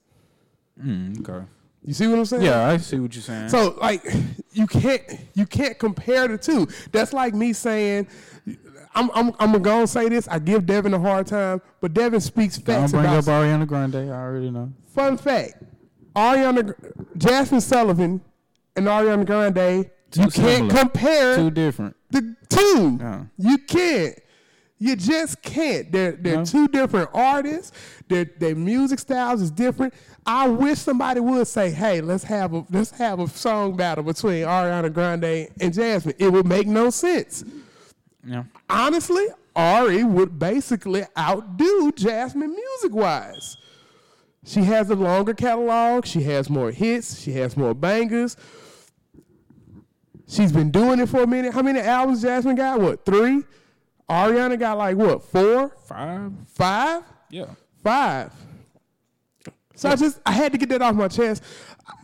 Mm, 0.83 1.19
okay. 1.27 1.45
You 1.85 1.93
see 1.93 2.07
what 2.07 2.17
I'm 2.19 2.25
saying? 2.25 2.43
Yeah, 2.43 2.67
I 2.67 2.77
see 2.77 2.99
what 2.99 3.13
you're 3.13 3.21
saying. 3.21 3.49
So 3.49 3.75
like 3.81 4.03
you 4.51 4.67
can't 4.67 5.01
you 5.33 5.45
can't 5.45 5.77
compare 5.77 6.27
the 6.27 6.37
two. 6.37 6.67
That's 6.91 7.11
like 7.13 7.33
me 7.33 7.51
saying 7.53 8.07
I'm 8.95 9.09
I'm 9.13 9.33
I'm 9.39 9.61
gonna 9.61 9.87
say 9.87 10.07
this. 10.09 10.27
I 10.27 10.39
give 10.39 10.65
Devin 10.65 10.93
a 10.93 10.99
hard 10.99 11.27
time, 11.27 11.61
but 11.81 11.93
Devin 11.93 12.21
speaks 12.21 12.57
facts. 12.57 12.91
don't 12.91 13.01
bring 13.01 13.13
up 13.13 13.25
Ariana 13.25 13.67
Grande. 13.67 13.95
I 13.95 14.09
already 14.09 14.49
know. 14.49 14.71
fun 14.93 15.17
fact. 15.17 15.61
Ariana 16.15 16.73
Jasmine 17.17 17.61
Sullivan 17.61 18.21
and 18.75 18.85
Ariana 18.87 19.25
Grande, 19.25 19.89
you 20.15 20.25
Too 20.25 20.41
can't 20.41 20.69
compare 20.69 21.35
Two 21.35 21.49
different. 21.49 21.95
the 22.11 22.35
two. 22.49 22.97
Yeah. 23.01 23.23
You 23.37 23.57
can't. 23.57 24.19
You 24.77 24.95
just 24.95 25.41
can't. 25.41 25.91
They're 25.91 26.11
they're 26.11 26.45
two 26.45 26.67
different 26.67 27.09
artists. 27.13 27.71
Their 28.09 28.25
their 28.25 28.53
music 28.53 28.99
styles 28.99 29.41
is 29.41 29.49
different. 29.49 29.93
I 30.25 30.47
wish 30.47 30.79
somebody 30.79 31.19
would 31.19 31.47
say, 31.47 31.71
"Hey, 31.71 32.01
let's 32.01 32.23
have 32.23 32.53
a 32.53 32.65
let's 32.71 32.91
have 32.91 33.19
a 33.19 33.27
song 33.27 33.75
battle 33.75 34.03
between 34.03 34.45
Ariana 34.45 34.91
Grande 34.93 35.49
and 35.59 35.73
Jasmine." 35.73 36.15
It 36.17 36.31
would 36.31 36.47
make 36.47 36.67
no 36.67 36.89
sense. 36.89 37.43
Yeah. 38.25 38.43
Honestly, 38.69 39.27
Ari 39.55 40.03
would 40.03 40.39
basically 40.39 41.03
outdo 41.17 41.91
Jasmine 41.91 42.55
music 42.55 42.95
wise. 42.95 43.57
She 44.45 44.61
has 44.63 44.89
a 44.89 44.95
longer 44.95 45.33
catalog. 45.33 46.05
She 46.05 46.21
has 46.23 46.49
more 46.49 46.71
hits. 46.71 47.19
She 47.19 47.33
has 47.33 47.55
more 47.55 47.73
bangers. 47.73 48.35
She's 50.27 50.51
been 50.51 50.71
doing 50.71 50.99
it 50.99 51.09
for 51.09 51.23
a 51.23 51.27
minute. 51.27 51.53
How 51.53 51.61
many 51.61 51.79
albums 51.79 52.21
Jasmine 52.21 52.55
got? 52.55 52.79
What, 52.79 53.05
three? 53.05 53.43
Ariana 54.09 54.59
got 54.59 54.77
like 54.77 54.97
what, 54.97 55.23
four? 55.23 55.69
Five. 55.87 56.31
Five? 56.47 57.03
Yeah. 57.29 57.45
Five. 57.83 58.31
So 59.75 59.89
I 59.89 59.95
just 59.95 60.19
I 60.25 60.31
had 60.31 60.51
to 60.51 60.57
get 60.57 60.69
that 60.69 60.81
off 60.81 60.95
my 60.95 61.07
chest. 61.07 61.43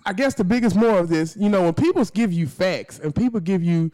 I 0.06 0.14
guess 0.14 0.34
the 0.34 0.44
biggest 0.44 0.76
more 0.76 0.98
of 0.98 1.10
this, 1.10 1.38
you 1.38 1.50
know, 1.50 1.64
when 1.64 1.74
people 1.74 2.04
give 2.06 2.34
you 2.34 2.48
facts 2.48 3.00
and 3.00 3.16
people 3.16 3.40
give 3.40 3.64
you 3.64 3.92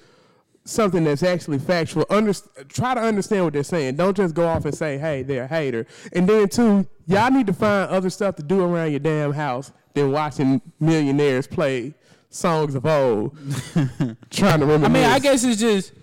something 0.64 1.04
that's 1.04 1.22
actually 1.22 1.60
factual, 1.60 2.06
under, 2.10 2.34
try 2.70 2.96
to 2.96 3.02
understand 3.02 3.44
what 3.44 3.54
they're 3.54 3.64
saying. 3.64 3.96
Don't 3.96 4.18
just 4.18 4.34
go 4.34 4.48
off 4.48 4.66
and 4.66 4.74
say, 4.74 4.98
"Hey, 4.98 5.22
they're 5.24 5.44
a 5.44 5.48
hater." 5.48 5.86
And 6.14 6.28
then 6.28 6.50
too, 6.50 6.88
y'all 7.06 7.30
need 7.32 7.48
to 7.48 7.54
find 7.54 7.90
other 7.92 8.10
stuff 8.10 8.36
to 8.38 8.44
do 8.44 8.62
around 8.64 8.92
your 8.92 9.00
damn 9.00 9.34
house 9.34 9.72
than 9.94 10.12
watching 10.12 10.62
millionaires 10.80 11.48
play 11.48 11.94
songs 12.30 12.76
of 12.76 12.86
old, 12.86 13.38
trying 14.30 14.60
to 14.60 14.66
remember. 14.66 14.88
I 14.88 14.90
mean, 14.90 15.06
I 15.06 15.20
guess 15.20 15.44
it's 15.44 15.60
just, 15.60 15.94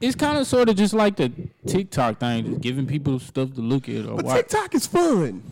it's 0.00 0.14
kind 0.14 0.38
of 0.38 0.46
sort 0.46 0.68
of 0.68 0.76
just 0.76 0.94
like 0.94 1.16
the 1.16 1.32
TikTok 1.66 2.20
thing, 2.20 2.44
just 2.44 2.60
giving 2.60 2.86
people 2.86 3.18
stuff 3.18 3.54
to 3.54 3.60
look 3.60 3.88
at 3.88 4.04
or 4.06 4.16
But 4.16 4.24
watch. 4.24 4.36
TikTok 4.36 4.74
is 4.74 4.86
fun. 4.86 5.42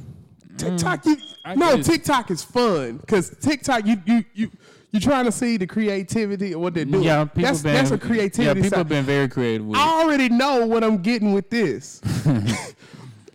TikTok, 0.59 1.07
you 1.07 1.17
Mm, 1.17 1.23
I 1.45 1.55
no 1.55 1.77
guess. 1.77 1.87
TikTok 1.87 2.31
is 2.31 2.43
fun 2.43 2.99
because 2.99 3.31
TikTok, 3.41 3.87
you 3.87 4.03
you 4.05 4.25
you 4.35 4.51
you're 4.91 5.01
trying 5.01 5.25
to 5.27 5.33
see 5.33 5.57
the 5.57 5.67
creativity 5.67 6.53
of 6.53 6.61
what 6.61 6.75
they're 6.75 6.85
doing. 6.85 7.03
Yeah, 7.05 7.25
people 7.25 7.43
that's 7.43 7.63
been 7.63 7.75
that's 7.75 7.91
a 7.91 7.95
Yeah, 7.95 8.01
creativity. 8.01 8.63
people 8.63 8.79
side. 8.79 8.89
been 8.89 9.05
very 9.05 9.29
creative 9.29 9.67
with 9.67 9.79
I 9.79 10.01
already 10.03 10.29
know 10.29 10.67
what 10.67 10.83
I'm 10.85 10.99
getting 10.99 11.33
with 11.33 11.49
this. 11.51 12.01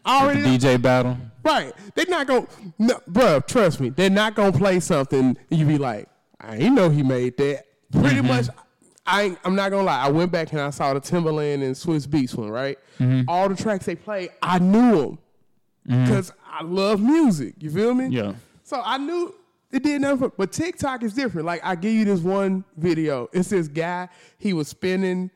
I 0.06 0.22
already 0.24 0.42
it. 0.42 0.44
know. 0.44 0.58
DJ 0.58 0.82
battle. 0.82 1.18
right. 1.44 1.74
They're 1.96 2.06
not 2.10 2.28
gonna, 2.28 2.48
no, 2.80 3.00
bruh, 3.10 3.46
Trust 3.48 3.80
me, 3.80 3.90
they're 3.90 4.10
not 4.10 4.36
gonna 4.36 4.52
play 4.58 4.80
something 4.80 5.38
and 5.50 5.60
you 5.60 5.66
be 5.66 5.78
like, 5.78 6.08
I 6.40 6.58
ain't 6.58 6.76
know 6.76 6.90
he 6.90 7.04
made 7.04 7.38
that. 7.38 7.66
Pretty 7.92 8.18
Mm-hmm. 8.18 8.28
much. 8.28 8.48
I 9.06 9.24
ain't, 9.24 9.40
I'm 9.44 9.56
not 9.56 9.70
gonna 9.72 9.84
lie. 9.84 10.02
I 10.02 10.10
went 10.10 10.32
back 10.32 10.52
and 10.54 10.62
I 10.62 10.70
saw 10.72 10.94
the 10.94 11.02
Timbaland 11.02 11.56
and 11.56 11.76
Swizz 11.76 12.08
Beatz 12.08 12.36
one. 12.36 12.50
Right. 12.50 12.78
Mm-hmm. 13.00 13.30
All 13.30 13.50
the 13.50 13.56
tracks 13.56 13.86
they 13.86 13.96
played, 13.96 14.32
I 14.42 14.60
knew 14.60 14.96
them 15.02 15.18
because 15.86 16.32
I 16.50 16.64
love 16.64 17.02
music. 17.02 17.56
You 17.60 17.70
feel 17.70 17.94
me? 17.94 18.08
Yeah. 18.08 18.34
So 18.64 18.82
I 18.84 18.98
knew 18.98 19.34
it 19.72 19.84
did 19.84 20.02
nothing. 20.02 20.18
For, 20.20 20.30
but 20.30 20.52
TikTok 20.52 21.04
is 21.04 21.14
different. 21.14 21.46
Like 21.46 21.62
I 21.64 21.76
give 21.76 21.94
you 21.94 22.06
this 22.06 22.22
one 22.22 22.64
video. 22.78 23.30
It's 23.34 23.50
this 23.50 23.68
guy. 23.68 24.08
He 24.38 24.54
was 24.54 24.68
spinning 24.68 25.30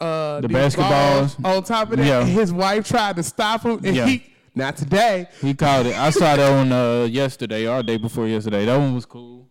uh, 0.00 0.40
The 0.40 0.48
basketballs. 0.48 1.44
on 1.44 1.62
top 1.64 1.90
of 1.90 1.98
that. 1.98 2.06
Yeah. 2.06 2.24
his 2.24 2.52
wife 2.52 2.86
tried 2.88 3.16
to 3.16 3.22
stop 3.22 3.62
him, 3.62 3.80
and 3.84 3.96
Yeah. 3.96 4.06
he 4.06 4.24
not 4.54 4.76
today. 4.76 5.28
He 5.40 5.54
called 5.54 5.86
it. 5.86 5.96
I 5.98 6.10
saw 6.10 6.36
that 6.36 6.50
one 6.50 6.70
uh, 6.72 7.04
yesterday 7.04 7.66
or 7.66 7.82
day 7.82 7.96
before 7.96 8.26
yesterday. 8.28 8.64
That 8.66 8.76
one 8.76 8.94
was 8.94 9.06
cool. 9.06 9.47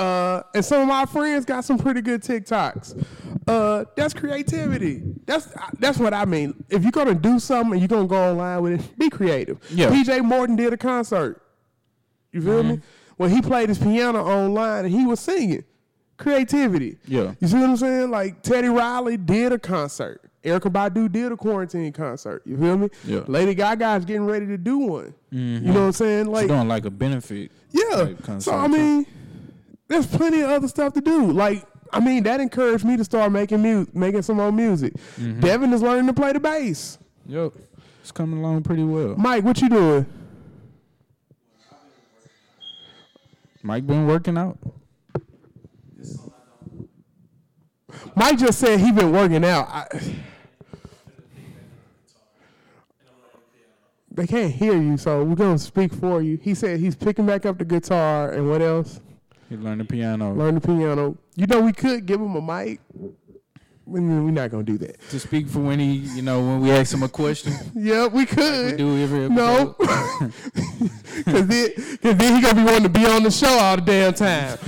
Uh, 0.00 0.42
and 0.54 0.64
some 0.64 0.80
of 0.82 0.88
my 0.88 1.04
friends 1.04 1.44
got 1.44 1.64
some 1.64 1.76
pretty 1.78 2.00
good 2.00 2.22
TikToks. 2.22 3.04
Uh, 3.46 3.84
that's 3.96 4.14
creativity. 4.14 5.02
That's 5.26 5.48
that's 5.78 5.98
what 5.98 6.14
I 6.14 6.24
mean. 6.24 6.64
If 6.70 6.82
you're 6.82 6.92
gonna 6.92 7.14
do 7.14 7.38
something 7.38 7.72
and 7.72 7.80
you're 7.80 7.88
gonna 7.88 8.08
go 8.08 8.30
online 8.30 8.62
with 8.62 8.80
it, 8.80 8.98
be 8.98 9.10
creative. 9.10 9.58
Yeah. 9.70 9.90
PJ 9.90 10.24
Morton 10.24 10.56
did 10.56 10.72
a 10.72 10.76
concert. 10.76 11.42
You 12.32 12.40
feel 12.42 12.62
Mm-hmm. 12.62 12.70
me? 12.76 12.80
When 13.16 13.30
he 13.30 13.42
played 13.42 13.68
his 13.68 13.78
piano 13.78 14.24
online 14.24 14.86
and 14.86 14.94
he 14.94 15.04
was 15.04 15.20
singing, 15.20 15.64
creativity. 16.16 16.96
Yeah. 17.06 17.34
You 17.40 17.48
see 17.48 17.56
what 17.58 17.68
I'm 17.70 17.76
saying? 17.76 18.10
Like 18.10 18.42
Teddy 18.42 18.68
Riley 18.68 19.16
did 19.18 19.52
a 19.52 19.58
concert. 19.58 20.30
Erykah 20.44 20.72
Badu 20.72 21.12
did 21.12 21.30
a 21.32 21.36
quarantine 21.36 21.92
concert. 21.92 22.42
You 22.46 22.56
feel 22.56 22.78
me? 22.78 22.88
Yeah. 23.04 23.20
Lady 23.26 23.54
Gaga's 23.54 24.06
getting 24.06 24.24
ready 24.24 24.46
to 24.46 24.56
do 24.56 24.78
one. 24.78 25.14
You 25.30 25.60
know 25.60 25.72
what 25.74 25.80
I'm 25.86 25.92
saying? 25.92 26.24
She's 26.24 26.32
Like 26.32 26.48
doing 26.48 26.68
like 26.68 26.86
a 26.86 26.90
benefit. 26.90 27.50
yeah. 27.72 28.12
concert, 28.22 28.40
So 28.50 28.58
I 28.58 28.66
too. 28.68 29.04
There's 29.90 30.06
plenty 30.06 30.40
of 30.40 30.50
other 30.50 30.68
stuff 30.68 30.94
to 30.94 31.00
do. 31.00 31.32
Like 31.32 31.66
I 31.92 31.98
mean, 31.98 32.22
that 32.22 32.40
encouraged 32.40 32.84
me 32.84 32.96
to 32.96 33.04
start 33.04 33.32
making 33.32 33.60
music, 33.60 33.94
making 33.94 34.22
some 34.22 34.36
more 34.36 34.52
music. 34.52 34.94
Mm-hmm. 35.18 35.40
Devin 35.40 35.72
is 35.72 35.82
learning 35.82 36.06
to 36.06 36.12
play 36.12 36.32
the 36.32 36.38
bass. 36.38 36.96
Yep. 37.26 37.52
It's 38.00 38.12
coming 38.12 38.38
along 38.38 38.62
pretty 38.62 38.84
well. 38.84 39.16
Mike, 39.18 39.42
what 39.42 39.60
you 39.60 39.68
doing? 39.68 40.06
Mike 43.62 43.86
been 43.86 44.06
working 44.06 44.38
out. 44.38 44.56
Mike 48.14 48.38
just 48.38 48.60
said 48.60 48.78
he 48.78 48.92
been 48.92 49.12
working 49.12 49.44
out. 49.44 49.68
I, 49.68 49.86
they 54.12 54.26
can't 54.26 54.52
hear 54.52 54.80
you, 54.80 54.96
so 54.96 55.24
we're 55.24 55.34
gonna 55.34 55.58
speak 55.58 55.92
for 55.92 56.22
you. 56.22 56.38
He 56.40 56.54
said 56.54 56.78
he's 56.78 56.94
picking 56.94 57.26
back 57.26 57.44
up 57.44 57.58
the 57.58 57.64
guitar 57.64 58.30
and 58.30 58.48
what 58.48 58.62
else? 58.62 59.00
He 59.50 59.56
learned 59.56 59.80
the 59.80 59.84
piano. 59.84 60.32
Learn 60.32 60.54
the 60.54 60.60
piano. 60.60 61.18
You 61.34 61.46
know, 61.48 61.60
we 61.60 61.72
could 61.72 62.06
give 62.06 62.20
him 62.20 62.36
a 62.36 62.40
mic. 62.40 62.80
We're 63.84 64.00
not 64.00 64.52
gonna 64.52 64.62
do 64.62 64.78
that. 64.78 65.00
to 65.10 65.18
speak 65.18 65.48
for 65.48 65.58
when 65.58 65.80
he, 65.80 65.94
you 65.94 66.22
know, 66.22 66.40
when 66.40 66.60
we 66.60 66.70
ask 66.70 66.94
him 66.94 67.02
a 67.02 67.08
question. 67.08 67.52
Yeah, 67.74 68.06
we 68.06 68.24
could. 68.24 68.66
We 68.66 68.70
could. 68.70 68.78
do 68.78 68.96
every 69.02 69.28
No, 69.28 69.74
because 69.78 71.46
then, 71.48 71.70
cause 72.00 72.16
then 72.16 72.36
he 72.36 72.40
gonna 72.40 72.54
be 72.54 72.62
wanting 72.62 72.84
to 72.84 72.88
be 72.88 73.04
on 73.04 73.24
the 73.24 73.30
show 73.32 73.48
all 73.48 73.74
the 73.74 73.82
damn 73.82 74.14
time. 74.14 74.58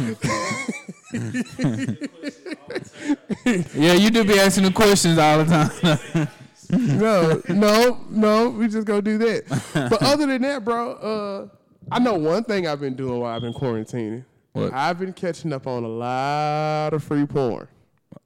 Yeah, 3.75 3.93
you 3.93 4.11
do 4.11 4.25
be 4.25 4.41
asking 4.41 4.65
the 4.65 4.73
questions 4.73 5.17
all 5.19 5.45
the 5.45 5.45
time. 5.45 6.29
no, 6.99 7.41
no, 7.49 8.01
no. 8.11 8.51
We 8.51 8.67
just 8.67 8.89
gonna 8.89 9.03
do 9.03 9.19
that. 9.19 9.45
But 9.75 10.03
other 10.03 10.27
than 10.27 10.43
that, 10.43 10.65
bro, 10.65 10.93
uh, 10.95 11.49
I 11.93 12.01
know 12.01 12.15
one 12.15 12.43
thing 12.43 12.67
I've 12.67 12.81
been 12.81 12.97
doing 12.97 13.21
while 13.21 13.37
I've 13.37 13.43
been 13.43 13.55
quarantining. 13.55 14.25
What? 14.53 14.73
I've 14.73 14.99
been 14.99 15.13
catching 15.13 15.53
up 15.53 15.67
on 15.67 15.83
a 15.85 15.89
lot 15.89 16.93
of 16.93 17.03
free 17.03 17.25
porn. 17.27 17.69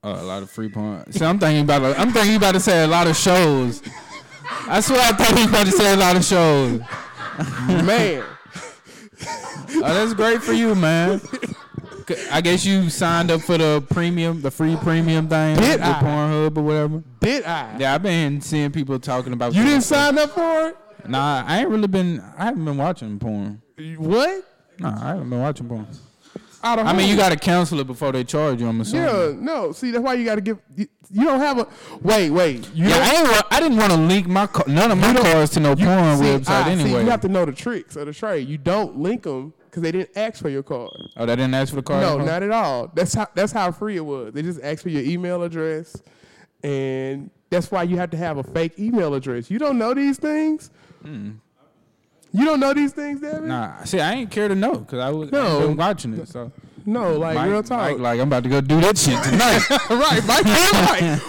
Uh, 0.02 0.16
a 0.21 0.23
lot 0.25 0.42
of 0.42 0.50
free 0.50 0.68
porn. 0.68 1.11
See, 1.12 1.25
I'm 1.25 1.38
thinking 1.38 1.62
about. 1.64 1.99
I'm 1.99 2.12
thinking 2.12 2.37
about 2.37 2.52
to 2.52 2.61
say 2.61 2.83
a 2.85 2.87
lot 2.87 3.06
of 3.06 3.16
shows. 3.16 3.83
I 4.68 4.80
swear 4.80 5.00
I 5.00 5.12
thought 5.12 5.28
he 5.37 5.42
was 5.42 5.49
about 5.49 5.66
to 5.66 5.73
say 5.73 5.92
a 5.95 5.97
lot 5.97 6.16
of 6.16 6.25
shows. 6.25 6.80
Man, 7.85 8.25
Oh, 9.76 9.80
that's 9.80 10.14
great 10.14 10.42
for 10.42 10.52
you, 10.52 10.75
man. 10.75 11.21
I 12.30 12.40
guess 12.40 12.64
you 12.64 12.88
signed 12.88 13.30
up 13.33 13.40
for 13.40 13.59
the 13.59 13.85
premium, 13.90 14.40
the 14.40 14.50
free 14.50 14.76
premium 14.76 15.28
thing 15.28 15.56
Did 15.56 15.80
with 15.80 15.83
I? 15.83 15.92
Pornhub 16.00 16.56
or 16.56 16.62
whatever. 16.62 17.02
did 17.21 17.45
I? 17.45 17.76
Yeah, 17.78 17.95
I've 17.95 18.02
been 18.02 18.40
seeing 18.40 18.71
people 18.71 18.99
talking 19.00 19.33
about. 19.33 19.54
You 19.54 19.64
didn't 19.64 19.83
sign 19.83 20.16
up 20.18 20.30
for 20.30 20.68
it? 20.68 20.76
Nah, 21.09 21.42
I 21.47 21.61
ain't 21.61 21.68
really 21.68 21.88
been. 21.88 22.21
I 22.38 22.45
haven't 22.47 22.64
been 22.64 22.76
watching 22.76 23.18
porn. 23.18 23.61
What? 23.99 24.45
Nah, 24.78 25.04
I 25.04 25.09
haven't 25.09 25.30
been 25.30 25.40
watching 25.40 25.68
porn. 25.68 25.87
Out 26.64 26.78
of 26.78 26.86
I 26.86 26.92
mean, 26.94 27.08
you 27.08 27.16
got 27.16 27.30
to 27.30 27.36
cancel 27.38 27.78
it 27.80 27.86
before 27.86 28.12
they 28.12 28.25
charge 28.25 28.60
you. 28.60 28.66
I'm 28.68 28.80
assuming. 28.80 29.04
Yeah, 29.06 29.32
no. 29.38 29.72
See, 29.72 29.90
that's 29.90 30.02
why 30.02 30.14
you 30.14 30.25
got 30.25 30.36
to 30.36 30.40
give. 30.40 30.58
You, 30.75 30.88
you 31.10 31.25
don't 31.25 31.38
have 31.40 31.58
a. 31.58 31.68
Wait, 32.02 32.30
wait. 32.30 32.68
You 32.75 32.88
Yeah, 32.88 32.96
I, 32.96 33.20
ain't, 33.20 33.28
wa- 33.28 33.42
I 33.50 33.60
didn't 33.60 33.78
want 33.78 33.92
to 33.92 33.98
link 33.98 34.26
my 34.26 34.48
none 34.66 34.90
of 34.90 34.98
my 34.98 35.14
cards 35.14 35.52
to 35.52 35.60
no 35.60 35.70
You- 35.76 35.86
porn 35.86 36.16
see, 36.18 36.25
website 36.25 36.44
ah, 36.48 36.64
see, 36.64 36.70
anyway. 36.72 37.04
you 37.04 37.10
have 37.10 37.20
to 37.20 37.28
know 37.28 37.44
the 37.44 37.52
tricks 37.52 37.94
of 37.96 38.06
the 38.06 38.12
trade. 38.12 38.48
You 38.48 38.58
don't 38.58 38.98
link 38.98 39.22
them 39.25 39.52
because 39.70 39.82
they 39.82 39.92
didn't 39.92 40.16
ask 40.16 40.40
for 40.42 40.48
your 40.48 40.62
card. 40.62 40.90
Oh, 41.16 41.26
they 41.26 41.36
didn't 41.36 41.54
ask 41.54 41.70
for 41.70 41.76
the 41.76 41.82
card. 41.82 42.00
No, 42.02 42.18
not 42.18 42.42
at 42.42 42.50
all. 42.50 42.90
That's 42.94 43.14
how 43.14 43.26
that's 43.34 43.52
how 43.52 43.70
free 43.70 43.96
it 43.96 44.04
was. 44.04 44.32
They 44.32 44.42
just 44.42 44.60
asked 44.62 44.82
for 44.82 44.88
your 44.88 45.02
email 45.02 45.42
address, 45.42 46.02
and 46.64 47.30
that's 47.50 47.70
why 47.70 47.84
you 47.84 47.96
have 47.98 48.10
to 48.10 48.16
have 48.16 48.38
a 48.38 48.42
fake 48.42 48.78
email 48.78 49.14
address. 49.14 49.50
You 49.50 49.58
don't 49.58 49.78
know 49.78 49.94
these 49.94 50.18
things. 50.18 50.70
You 52.37 52.45
don't 52.45 52.61
know 52.61 52.75
these 52.75 52.93
things, 52.93 53.21
Devin? 53.21 53.49
Nah, 53.49 53.83
see, 53.85 53.99
I 54.00 54.12
ain't 54.14 54.31
care 54.31 54.49
to 54.49 54.55
know 54.55 54.75
because 54.75 54.99
I 54.99 55.11
was 55.11 55.33
No. 55.33 55.71
Watching 55.71 56.14
it. 56.14 56.28
So 56.28 56.52
No, 56.85 57.14
like 57.19 57.35
Mike- 57.37 57.50
real 57.50 57.62
talk. 57.62 57.81
Mike, 57.93 57.99
like 57.99 58.21
I'm 58.21 58.28
about 58.28 58.43
to 58.45 58.49
go 58.49 58.61
do 58.61 58.81
that 58.83 58.97
shit 58.99 59.21
tonight. 59.25 59.62
right, 59.90 60.23
Mike 60.26 60.45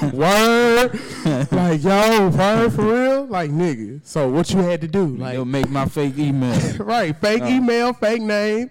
Mike. 0.03 0.13
Word. 0.13 1.51
like, 1.51 1.83
yo, 1.83 2.29
word 2.29 2.73
for 2.73 2.83
real? 2.93 3.25
Like, 3.25 3.51
nigga. 3.51 4.01
So 4.05 4.29
what 4.29 4.49
you 4.51 4.59
had 4.59 4.81
to 4.81 4.87
do? 4.87 5.07
Like, 5.15 5.33
You'll 5.33 5.45
make 5.45 5.69
my 5.69 5.85
fake 5.85 6.17
email. 6.17 6.77
right, 6.79 7.15
fake 7.19 7.41
Oh. 7.43 7.47
email, 7.49 7.93
fake 7.93 8.21
name. 8.21 8.69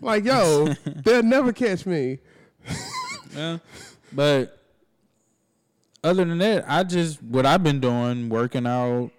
Like, 0.00 0.24
yo, 0.24 0.72
they'll 1.04 1.22
never 1.22 1.52
catch 1.52 1.84
me. 1.86 2.18
Yeah. 3.36 3.58
But 4.12 4.58
other 6.02 6.24
than 6.24 6.38
that, 6.38 6.64
I 6.68 6.82
just 6.84 7.22
what 7.22 7.44
I've 7.46 7.62
been 7.62 7.80
doing, 7.80 8.28
working 8.28 8.66
out, 8.66 9.10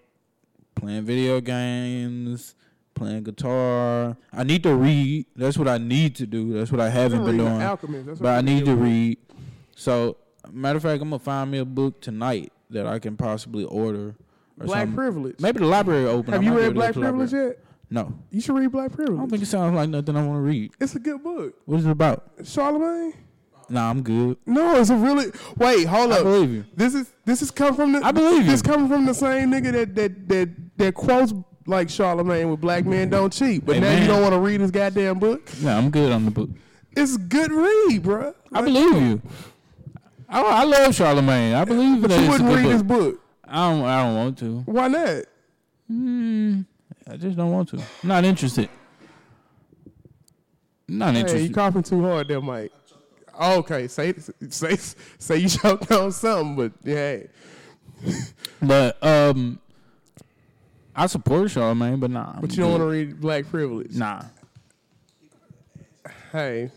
playing 0.81 1.03
video 1.03 1.39
games, 1.39 2.55
playing 2.95 3.23
guitar. 3.23 4.17
I 4.33 4.43
need 4.43 4.63
to 4.63 4.75
read. 4.75 5.27
That's 5.35 5.57
what 5.57 5.67
I 5.67 5.77
need 5.77 6.15
to 6.15 6.25
do. 6.25 6.53
That's 6.53 6.71
what 6.71 6.81
I 6.81 6.89
haven't 6.89 7.23
been 7.23 7.37
doing. 7.37 7.61
Alchemist. 7.61 8.21
But 8.21 8.37
I 8.37 8.41
need 8.41 8.65
to 8.65 8.75
read. 8.75 9.17
So 9.75 10.17
matter 10.51 10.77
of 10.77 10.83
fact, 10.83 11.01
I'm 11.01 11.09
gonna 11.09 11.19
find 11.19 11.51
me 11.51 11.59
a 11.59 11.65
book 11.65 12.01
tonight 12.01 12.51
that 12.71 12.87
I 12.87 12.99
can 12.99 13.15
possibly 13.15 13.63
order. 13.65 14.15
Or 14.59 14.65
Black 14.65 14.81
something. 14.81 14.95
Privilege. 14.95 15.39
Maybe 15.39 15.59
the 15.59 15.65
library 15.65 16.05
open. 16.05 16.33
Have 16.33 16.41
I 16.41 16.45
you 16.45 16.57
read 16.57 16.73
Black 16.73 16.89
go 16.89 16.93
to 16.93 16.99
the 16.99 17.05
Privilege 17.05 17.33
yet? 17.33 17.59
No. 17.89 18.13
You 18.31 18.41
should 18.41 18.55
read 18.55 18.71
Black 18.71 18.91
Privilege. 18.91 19.17
I 19.17 19.21
don't 19.21 19.29
think 19.29 19.43
it 19.43 19.47
sounds 19.47 19.75
like 19.75 19.89
nothing 19.89 20.15
I 20.15 20.25
want 20.25 20.37
to 20.37 20.41
read. 20.41 20.71
it's 20.79 20.95
a 20.95 20.99
good 20.99 21.23
book. 21.23 21.55
What 21.65 21.79
is 21.79 21.85
it 21.85 21.91
about? 21.91 22.31
Charlemagne? 22.43 23.13
Nah, 23.71 23.89
I'm 23.89 24.01
good. 24.03 24.37
No, 24.45 24.75
it's 24.75 24.89
a 24.89 24.95
really 24.95 25.31
wait. 25.57 25.85
Hold 25.87 26.11
I 26.11 26.15
up. 26.15 26.19
I 26.21 26.23
believe 26.23 26.51
you. 26.51 26.65
This 26.75 26.93
is 26.93 27.11
this 27.25 27.41
is 27.41 27.51
come 27.51 27.75
from 27.75 27.93
the. 27.93 28.01
I 28.03 28.11
believe 28.11 28.43
you. 28.45 28.51
This 28.51 28.61
coming 28.61 28.89
from 28.89 29.05
the 29.05 29.13
same 29.13 29.49
nigga 29.51 29.71
that 29.71 29.95
that 29.95 30.27
that 30.27 30.49
that 30.77 30.93
quotes 30.93 31.33
like 31.67 31.89
Charlemagne 31.89 32.49
with 32.49 32.59
black 32.59 32.85
men 32.85 33.09
don't 33.09 33.31
cheat. 33.31 33.65
But 33.65 33.75
Hey, 33.75 33.79
now 33.81 33.87
man. 33.87 34.01
you 34.01 34.07
don't 34.07 34.21
want 34.21 34.33
to 34.33 34.39
read 34.39 34.59
his 34.61 34.71
goddamn 34.71 35.19
book. 35.19 35.49
Nah, 35.61 35.77
I'm 35.77 35.89
good 35.89 36.11
on 36.11 36.25
the 36.25 36.31
book. 36.31 36.49
It's 36.97 37.15
a 37.15 37.19
good 37.19 37.51
read, 37.51 38.03
bruh. 38.03 38.33
I 38.51 38.61
believe 38.61 39.01
you. 39.01 39.21
I, 40.27 40.41
I 40.41 40.63
love 40.65 40.93
Charlemagne. 40.95 41.53
I 41.53 41.63
believe 41.63 42.01
But 42.01 42.09
that 42.09 42.21
you 42.21 42.29
wouldn't 42.29 42.49
read 42.53 42.63
book. 42.63 42.71
his 42.73 42.83
book. 42.83 43.21
I 43.45 43.69
don't. 43.69 43.85
I 43.85 44.03
don't 44.03 44.15
want 44.15 44.37
to. 44.39 44.59
Why 44.65 44.87
not? 44.89 45.23
Mm, 45.89 46.65
I 47.09 47.15
just 47.17 47.37
don't 47.37 47.51
want 47.51 47.69
to. 47.69 47.77
I'm 47.77 48.09
not 48.09 48.25
interested. 48.25 48.69
Not 50.87 51.13
Hey, 51.13 51.21
interested. 51.21 51.47
you 51.49 51.53
coughing 51.53 51.83
too 51.83 52.01
hard 52.01 52.27
there, 52.27 52.41
Mike. 52.41 52.71
Okay, 53.41 53.87
say 53.87 54.13
say 54.49 54.77
say 55.17 55.37
you 55.37 55.49
choked 55.49 55.91
on 55.91 56.11
something, 56.11 56.55
but 56.55 56.71
yeah. 56.83 57.17
but 58.61 59.03
um, 59.03 59.59
I 60.95 61.07
support 61.07 61.49
Charlemagne, 61.49 61.99
but 61.99 62.11
nah. 62.11 62.39
But 62.39 62.51
you 62.51 62.57
don't 62.57 62.71
want 62.71 62.81
to 62.81 62.87
read 62.87 63.19
Black 63.19 63.47
Privilege. 63.47 63.95
Nah. 63.95 64.23
Hey, 66.31 66.71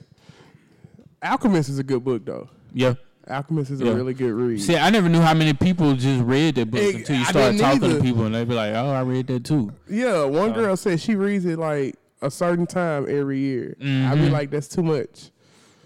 Alchemist 1.23 1.69
is 1.69 1.79
a 1.79 1.85
good 1.85 2.03
book 2.05 2.25
though. 2.25 2.49
Yeah. 2.73 2.95
Alchemist 3.29 3.71
is 3.71 3.81
Yeah. 3.81 3.93
a 3.93 3.95
really 3.95 4.13
good 4.15 4.33
read. 4.33 4.61
See, 4.61 4.77
I 4.77 4.91
never 4.91 5.09
knew 5.09 5.21
how 5.21 5.33
many 5.33 5.55
people 5.55 5.95
just 5.95 6.23
read 6.25 6.57
that 6.57 6.71
book 6.71 6.81
It- 6.81 6.95
until 6.97 7.17
you 7.17 7.25
started 7.25 7.59
talking 7.59 7.85
either. 7.85 7.97
to 7.99 8.03
people, 8.03 8.27
and 8.27 8.35
they'd 8.35 8.49
be 8.49 8.55
like, 8.55 8.75
"Oh, 8.75 8.91
I 8.91 9.01
read 9.03 9.27
that 9.29 9.45
too." 9.45 9.73
Yeah, 9.89 10.25
one 10.25 10.51
Uh, 10.51 10.55
girl 10.55 10.77
said 10.77 11.01
she 11.01 11.15
reads 11.15 11.45
it 11.47 11.59
like 11.59 11.95
a 12.21 12.31
certain 12.31 12.67
time 12.67 13.07
every 13.09 13.39
year. 13.39 13.77
I'd 13.81 14.17
be 14.17 14.29
like, 14.29 14.51
that's 14.51 14.69
too 14.69 14.83
much. 14.83 15.31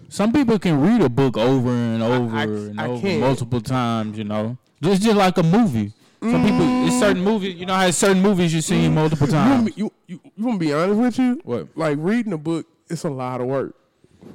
Some 0.09 0.33
people 0.33 0.57
can 0.59 0.81
read 0.81 1.01
a 1.01 1.09
book 1.09 1.37
over 1.37 1.69
and 1.69 2.01
over 2.01 2.35
I- 2.35 2.43
and 2.43 2.81
I 2.81 2.87
over 2.87 3.01
can't. 3.01 3.21
multiple 3.21 3.61
times. 3.61 4.17
You 4.17 4.23
know, 4.23 4.57
it's 4.81 5.03
just 5.03 5.15
like 5.15 5.37
a 5.37 5.43
movie. 5.43 5.93
Some 6.21 6.43
mm. 6.43 6.49
people, 6.49 6.87
it's 6.87 6.99
certain 6.99 7.23
movies. 7.23 7.55
You 7.55 7.65
know 7.65 7.75
how 7.75 7.89
certain 7.91 8.21
movies 8.21 8.53
you 8.53 8.61
see 8.61 8.89
multiple 8.89 9.27
You 9.27 9.33
want, 9.35 9.49
times. 9.49 9.65
me, 9.65 9.73
you, 9.77 9.91
you, 10.07 10.19
you 10.35 10.45
want 10.45 10.59
to 10.59 10.65
be 10.65 10.73
honest 10.73 10.99
with 10.99 11.19
you? 11.19 11.41
What? 11.45 11.69
Like 11.77 11.97
reading 11.99 12.33
a 12.33 12.37
book, 12.37 12.67
it's 12.89 13.05
a 13.05 13.09
lot 13.09 13.39
of 13.39 13.47
work. 13.47 13.75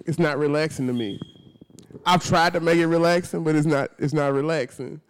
It's 0.07 0.19
not 0.19 0.39
relaxing 0.39 0.87
to 0.87 0.95
me. 0.95 1.21
I've 2.07 2.25
tried 2.25 2.55
to 2.55 2.61
make 2.61 2.79
it 2.79 2.87
relaxing, 2.87 3.45
but 3.45 3.55
it's 3.55 3.67
not. 3.67 3.91
It's 3.99 4.15
not 4.15 4.33
relaxing. 4.33 5.01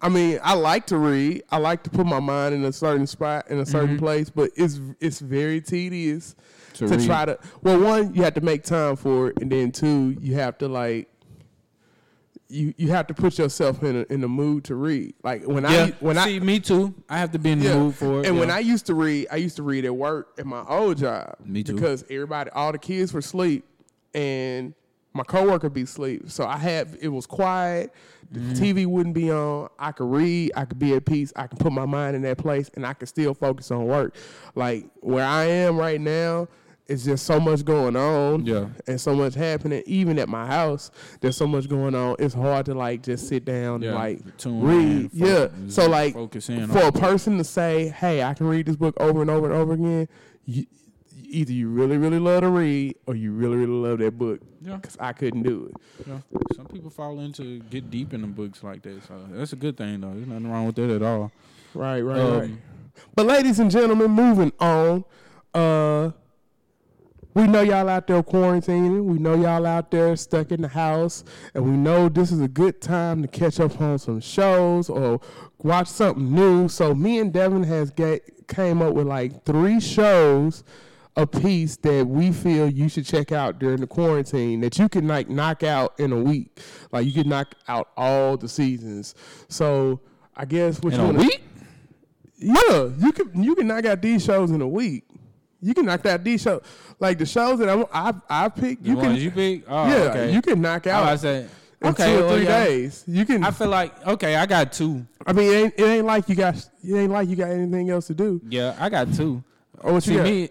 I 0.00 0.08
mean, 0.08 0.40
I 0.42 0.54
like 0.54 0.86
to 0.88 0.98
read. 0.98 1.44
I 1.50 1.58
like 1.58 1.82
to 1.84 1.90
put 1.90 2.04
my 2.04 2.20
mind 2.20 2.54
in 2.54 2.64
a 2.64 2.72
certain 2.72 3.06
spot 3.06 3.48
in 3.48 3.58
a 3.58 3.66
certain 3.66 3.90
mm-hmm. 3.90 4.04
place, 4.04 4.28
but 4.28 4.50
it's 4.56 4.80
it's 5.00 5.20
very 5.20 5.60
tedious 5.60 6.34
To 6.74 6.88
to, 6.88 7.06
try 7.06 7.24
to. 7.24 7.38
Well, 7.62 7.80
one, 7.80 8.14
you 8.14 8.22
have 8.24 8.34
to 8.34 8.40
make 8.40 8.62
time 8.64 8.96
for 8.96 9.28
it, 9.28 9.38
and 9.40 9.50
then 9.50 9.72
two, 9.72 10.16
you 10.20 10.34
have 10.34 10.58
to 10.58 10.68
like. 10.68 11.08
You, 12.48 12.74
you 12.76 12.90
have 12.90 13.06
to 13.08 13.14
put 13.14 13.38
yourself 13.38 13.82
in 13.82 13.96
a, 13.96 14.12
in 14.12 14.20
the 14.20 14.28
mood 14.28 14.64
to 14.64 14.74
read. 14.74 15.14
Like 15.24 15.44
when 15.46 15.64
Yeah. 15.64 15.70
I 15.70 15.94
when 16.00 16.18
I 16.18 16.24
see, 16.26 16.36
I 16.36 16.38
me 16.40 16.60
too. 16.60 16.94
I 17.08 17.18
have 17.18 17.32
to 17.32 17.38
be 17.38 17.50
in 17.50 17.58
the 17.58 17.64
yeah. 17.70 17.78
mood 17.78 17.94
for 17.94 18.20
it. 18.20 18.26
And 18.26 18.38
when. 18.38 18.50
I 18.50 18.58
used 18.58 18.86
to 18.86 18.94
read, 18.94 19.28
I 19.32 19.36
used 19.36 19.56
to 19.56 19.62
read 19.62 19.84
at 19.84 19.96
work 19.96 20.34
at 20.38 20.46
my 20.46 20.62
old 20.68 20.98
job. 20.98 21.36
Me 21.44 21.62
too. 21.64 21.74
Because 21.74 22.04
everybody, 22.10 22.50
all 22.50 22.70
the 22.70 22.78
kids 22.78 23.12
were 23.12 23.20
asleep, 23.20 23.64
and 24.14 24.74
my 25.14 25.22
coworker 25.24 25.70
be 25.70 25.82
asleep. 25.82 26.30
So 26.30 26.44
I 26.46 26.58
had 26.58 26.96
it 27.00 27.08
was 27.08 27.26
quiet. 27.26 27.92
The 28.30 28.40
Mm-hmm. 28.40 28.62
TV 28.64 28.86
wouldn't 28.86 29.14
be 29.14 29.30
on. 29.30 29.68
I 29.78 29.92
could 29.92 30.10
read. 30.10 30.52
I 30.56 30.64
could 30.64 30.78
be 30.78 30.94
at 30.94 31.04
peace. 31.06 31.32
I 31.36 31.46
could 31.46 31.58
put 31.58 31.72
my 31.72 31.86
mind 31.86 32.14
in 32.16 32.22
that 32.22 32.36
place, 32.38 32.70
and 32.74 32.86
I 32.86 32.92
could 32.92 33.08
still 33.08 33.32
focus 33.32 33.70
on 33.70 33.84
work. 33.86 34.16
Like 34.54 34.86
where 35.00 35.24
I 35.26 35.44
am 35.44 35.76
right 35.78 36.00
now. 36.00 36.48
It's 36.86 37.04
just 37.04 37.24
so 37.24 37.40
much 37.40 37.64
going 37.64 37.96
on, 37.96 38.44
Yeah. 38.44 38.66
and 38.86 39.00
so 39.00 39.14
much 39.14 39.34
happening. 39.34 39.82
Even 39.86 40.18
at 40.18 40.28
my 40.28 40.46
house, 40.46 40.90
there's 41.22 41.36
so 41.36 41.46
much 41.46 41.66
going 41.66 41.94
on. 41.94 42.16
It's 42.18 42.34
hard 42.34 42.66
to 42.66 42.74
like 42.74 43.02
just 43.02 43.26
sit 43.26 43.46
down 43.46 43.80
Yeah, 43.80 43.88
and 43.90 43.98
like 43.98 44.36
tune 44.36 44.60
read. 44.60 45.10
yeah. 45.14 45.48
So 45.68 45.88
like 45.88 46.12
focus 46.12 46.50
in 46.50 46.66
for 46.68 46.80
a 46.82 46.92
person 46.92 47.38
to 47.38 47.44
say, 47.44 47.88
"Hey, 47.88 48.22
I 48.22 48.34
can 48.34 48.46
read 48.46 48.66
this 48.66 48.76
book 48.76 48.94
over 49.00 49.22
and 49.22 49.30
over 49.30 49.46
and 49.46 49.54
over 49.54 49.72
again," 49.72 50.08
you, 50.44 50.66
either 51.26 51.52
you 51.52 51.68
really, 51.70 51.96
really 51.96 52.18
love 52.18 52.42
to 52.42 52.50
read, 52.50 52.96
or 53.06 53.14
you 53.14 53.32
really, 53.32 53.56
really 53.56 53.72
love 53.72 53.98
that 54.00 54.18
book. 54.18 54.40
Yeah. 54.60 54.76
Because 54.76 54.98
I 55.00 55.14
couldn't 55.14 55.42
do 55.42 55.70
it. 55.74 56.06
Yeah. 56.06 56.18
Some 56.54 56.66
people 56.66 56.90
fall 56.90 57.18
into 57.20 57.60
get 57.70 57.90
deep 57.90 58.12
in 58.12 58.20
the 58.20 58.26
books 58.26 58.62
like 58.62 58.82
that, 58.82 59.02
so 59.04 59.14
that's 59.30 59.54
a 59.54 59.56
good 59.56 59.78
thing 59.78 60.02
though. 60.02 60.12
There's 60.12 60.26
nothing 60.26 60.50
wrong 60.50 60.66
with 60.66 60.74
that 60.76 60.90
at 60.90 61.02
all. 61.02 61.32
Right, 61.72 62.02
right, 62.02 62.20
Um, 62.20 62.38
right. 62.40 62.50
But 63.16 63.24
ladies 63.24 63.58
and 63.58 63.70
gentlemen, 63.70 64.10
moving 64.10 64.52
on. 64.60 65.04
Uh, 65.54 66.10
we 67.34 67.46
know 67.46 67.62
y'all 67.62 67.88
out 67.88 68.06
there 68.06 68.22
quarantining. 68.22 69.04
We 69.04 69.18
know 69.18 69.34
y'all 69.34 69.66
out 69.66 69.90
there 69.90 70.14
stuck 70.16 70.52
in 70.52 70.62
the 70.62 70.68
house, 70.68 71.24
and 71.54 71.64
we 71.64 71.72
know 71.72 72.08
this 72.08 72.30
is 72.30 72.40
a 72.40 72.48
good 72.48 72.80
time 72.80 73.22
to 73.22 73.28
catch 73.28 73.58
up 73.60 73.80
on 73.80 73.98
some 73.98 74.20
shows 74.20 74.88
or 74.88 75.20
watch 75.62 75.88
something 75.88 76.32
new. 76.32 76.68
So 76.68 76.94
me 76.94 77.18
and 77.18 77.32
Devin 77.32 77.64
has 77.64 77.90
get, 77.90 78.46
came 78.48 78.80
up 78.80 78.94
with 78.94 79.06
like 79.06 79.44
three 79.44 79.80
shows 79.80 80.62
a 81.16 81.26
piece 81.26 81.76
that 81.76 82.04
we 82.06 82.32
feel 82.32 82.68
you 82.68 82.88
should 82.88 83.06
check 83.06 83.30
out 83.30 83.60
during 83.60 83.78
the 83.80 83.86
quarantine 83.86 84.60
that 84.60 84.76
you 84.78 84.88
can 84.88 85.06
like 85.06 85.28
knock 85.28 85.62
out 85.62 85.98
in 86.00 86.12
a 86.12 86.18
week. 86.20 86.58
Like 86.90 87.06
you 87.06 87.12
can 87.12 87.28
knock 87.28 87.54
out 87.68 87.90
all 87.96 88.36
the 88.36 88.48
seasons. 88.48 89.14
So 89.48 90.00
I 90.36 90.44
guess 90.44 90.80
what 90.82 90.92
In 90.92 90.98
you 91.00 91.04
a 91.04 91.06
wanna- 91.06 91.18
week? 91.20 91.40
yeah, 92.36 92.88
you 92.98 93.12
can 93.12 93.42
you 93.42 93.54
can 93.54 93.68
knock 93.68 93.84
out 93.84 94.02
these 94.02 94.24
shows 94.24 94.50
in 94.50 94.60
a 94.60 94.66
week. 94.68 95.04
You 95.64 95.72
can 95.72 95.86
knock 95.86 96.02
that 96.02 96.22
D 96.22 96.36
show, 96.36 96.60
like 97.00 97.16
the 97.16 97.24
shows 97.24 97.58
that 97.60 97.88
I 97.90 98.14
I 98.28 98.48
picked. 98.50 98.82
The 98.82 98.90
You 98.90 98.96
can 98.96 99.16
you 99.16 99.30
pick? 99.30 99.64
Oh, 99.66 99.88
yeah, 99.88 99.94
okay. 100.10 100.32
you 100.32 100.42
can 100.42 100.60
knock 100.60 100.86
out 100.86 101.10
was 101.10 101.22
say, 101.22 101.46
in 101.80 101.88
okay, 101.88 102.12
two 102.12 102.18
or 102.18 102.26
well, 102.26 102.36
three 102.36 102.44
yeah. 102.44 102.64
days. 102.64 103.04
You 103.06 103.24
can. 103.24 103.42
I 103.42 103.48
I, 103.48 103.50
feel 103.50 103.68
like 103.68 104.06
okay, 104.06 104.36
I 104.36 104.44
got 104.44 104.72
two. 104.72 105.06
I 105.26 105.32
mean, 105.32 105.50
it 105.50 105.56
ain't, 105.56 105.74
it 105.78 105.84
ain't 105.84 106.06
like 106.06 106.28
you 106.28 106.34
got 106.34 106.56
it 106.56 106.94
ain't 106.94 107.10
like 107.10 107.30
you 107.30 107.36
got 107.36 107.50
anything 107.50 107.88
else 107.88 108.08
to 108.08 108.14
do. 108.14 108.42
Yeah, 108.46 108.76
I 108.78 108.90
got 108.90 109.14
two. 109.14 109.42
Oh, 109.82 109.94
what 109.94 110.02
See 110.02 110.12
you 110.12 110.18
got? 110.18 110.26
me. 110.26 110.48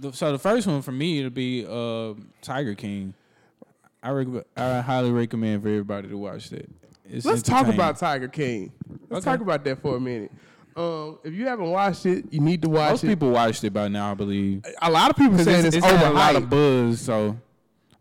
The, 0.00 0.12
so 0.12 0.32
the 0.32 0.38
first 0.38 0.66
one 0.66 0.82
for 0.82 0.92
me 0.92 1.20
it'll 1.20 1.30
be 1.30 1.64
uh, 1.64 2.14
Tiger 2.42 2.74
King. 2.74 3.14
I 4.02 4.10
rec- 4.10 4.46
I 4.56 4.80
highly 4.80 5.12
recommend 5.12 5.62
for 5.62 5.68
everybody 5.68 6.08
to 6.08 6.18
watch 6.18 6.50
that. 6.50 6.68
It's 7.08 7.24
Let's 7.24 7.42
talk 7.42 7.68
about 7.68 7.98
Tiger 7.98 8.28
King. 8.28 8.72
Let's 9.08 9.24
Okay. 9.24 9.36
talk 9.36 9.40
about 9.46 9.62
that 9.64 9.80
for 9.80 9.96
a 9.96 10.00
minute. 10.00 10.32
Um, 10.76 11.18
if 11.22 11.32
you 11.32 11.46
haven't 11.46 11.70
watched 11.70 12.04
it, 12.06 12.24
you 12.32 12.40
need 12.40 12.62
to 12.62 12.68
watch 12.68 12.88
it. 12.88 12.90
Most 12.90 13.04
it. 13.04 13.08
people 13.08 13.30
watched 13.30 13.62
it 13.64 13.70
by 13.72 13.88
now, 13.88 14.10
I 14.10 14.14
believe. 14.14 14.64
a 14.82 14.90
lot 14.90 15.10
of 15.10 15.16
people 15.16 15.38
saying 15.38 15.66
it's, 15.66 15.76
it's, 15.76 15.86
it's 15.86 15.86
had 15.86 16.10
a 16.10 16.12
lot 16.12 16.34
of 16.36 16.50
buzz, 16.50 17.00
so 17.00 17.36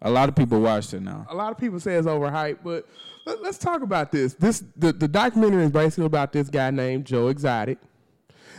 a 0.01 0.09
lot 0.09 0.27
of 0.27 0.35
people 0.35 0.59
watched 0.59 0.93
it 0.93 1.01
now. 1.01 1.25
a 1.29 1.35
lot 1.35 1.51
of 1.51 1.57
people 1.57 1.79
say 1.79 1.93
it's 1.95 2.07
overhyped, 2.07 2.57
but 2.63 2.87
let, 3.25 3.39
us 3.45 3.57
talk 3.57 3.83
about 3.83 4.11
this. 4.11 4.33
This 4.33 4.63
the, 4.75 4.91
the 4.91 5.07
documentary 5.07 5.63
is 5.63 5.71
basically 5.71 6.05
about 6.05 6.33
this 6.33 6.49
guy 6.49 6.71
named 6.71 7.05
Joe 7.05 7.27
Exotic, 7.27 7.77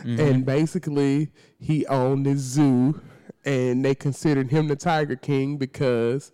and 0.03 0.45
basically 0.45 1.31
he 1.59 1.85
owned 1.87 2.25
this 2.25 2.39
zoo, 2.39 3.01
and 3.43 3.83
they 3.83 3.95
considered 3.95 4.49
him 4.49 4.67
the 4.67 4.75
Tiger 4.75 5.15
King 5.15 5.57
because. 5.57 6.31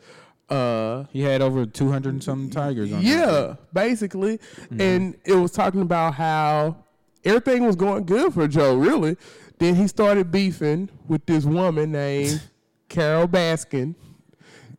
Uh, 0.49 1.05
He 1.13 1.21
had 1.21 1.41
over 1.41 1.65
two 1.65 1.89
hundred 1.89 2.13
and 2.13 2.23
something 2.23 2.49
tigers. 2.49 2.91
on 2.91 3.01
yeah, 3.01 3.55
basically, 3.71 4.37
and 4.77 5.15
it 5.23 5.35
was 5.35 5.51
talking 5.51 5.81
about 5.81 6.15
how 6.15 6.75
everything 7.23 7.65
was 7.65 7.75
going 7.75 8.05
good 8.05 8.34
for 8.34 8.47
Joe. 8.47 8.75
Really, 8.75 9.17
then 9.60 9.75
he 9.75 9.88
started 9.88 10.31
beefing 10.31 10.89
with 11.07 11.25
this 11.25 11.45
woman 11.45 11.91
named 11.91 12.41
Carole 12.89 13.27
Baskin 13.27 13.95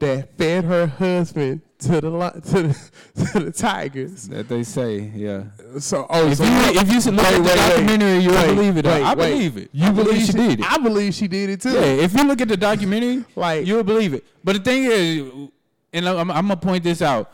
that 0.00 0.36
fed 0.36 0.64
her 0.64 0.86
husband 0.86 1.60
to 1.78 2.00
the 2.00 2.10
li- 2.10 2.40
to 2.40 2.62
the, 2.62 2.90
to 3.32 3.40
the 3.40 3.52
Tigers. 3.52 4.28
That 4.28 4.48
they 4.48 4.62
say, 4.64 5.10
yeah. 5.14 5.44
So 5.78 6.06
oh, 6.10 6.28
If 6.28 6.38
so 6.38 6.44
you 6.44 6.50
if 6.80 6.92
you 6.92 7.00
should 7.00 7.14
look 7.14 7.24
Wait, 7.24 7.34
at 7.34 7.38
the 7.38 7.42
wait, 7.42 7.56
wait. 7.58 7.68
documentary, 7.70 8.18
you'll 8.18 8.34
Wait, 8.34 8.46
believe 8.54 8.76
it. 8.76 8.84
wait, 8.86 9.02
I 9.02 9.14
wait. 9.14 9.30
believe 9.32 9.56
it. 9.58 9.70
You 9.72 9.86
I 9.86 9.90
believe 9.92 10.22
she 10.26 10.32
did 10.32 10.60
it. 10.60 10.72
I 10.72 10.78
believe 10.78 11.14
she 11.14 11.28
did 11.28 11.50
it 11.50 11.60
too. 11.60 11.70
Yeah, 11.72 11.80
if 11.80 12.14
you 12.14 12.24
look 12.24 12.40
at 12.40 12.48
the 12.48 12.56
documentary, 12.56 13.24
Like- 13.36 13.66
you'll 13.66 13.82
believe 13.84 14.14
it. 14.14 14.24
But 14.44 14.56
the 14.56 14.62
thing 14.62 14.84
is, 14.84 15.48
and 15.92 16.08
I'm, 16.08 16.30
I'm 16.30 16.48
gonna 16.48 16.56
point 16.56 16.82
this 16.84 17.02
out. 17.02 17.30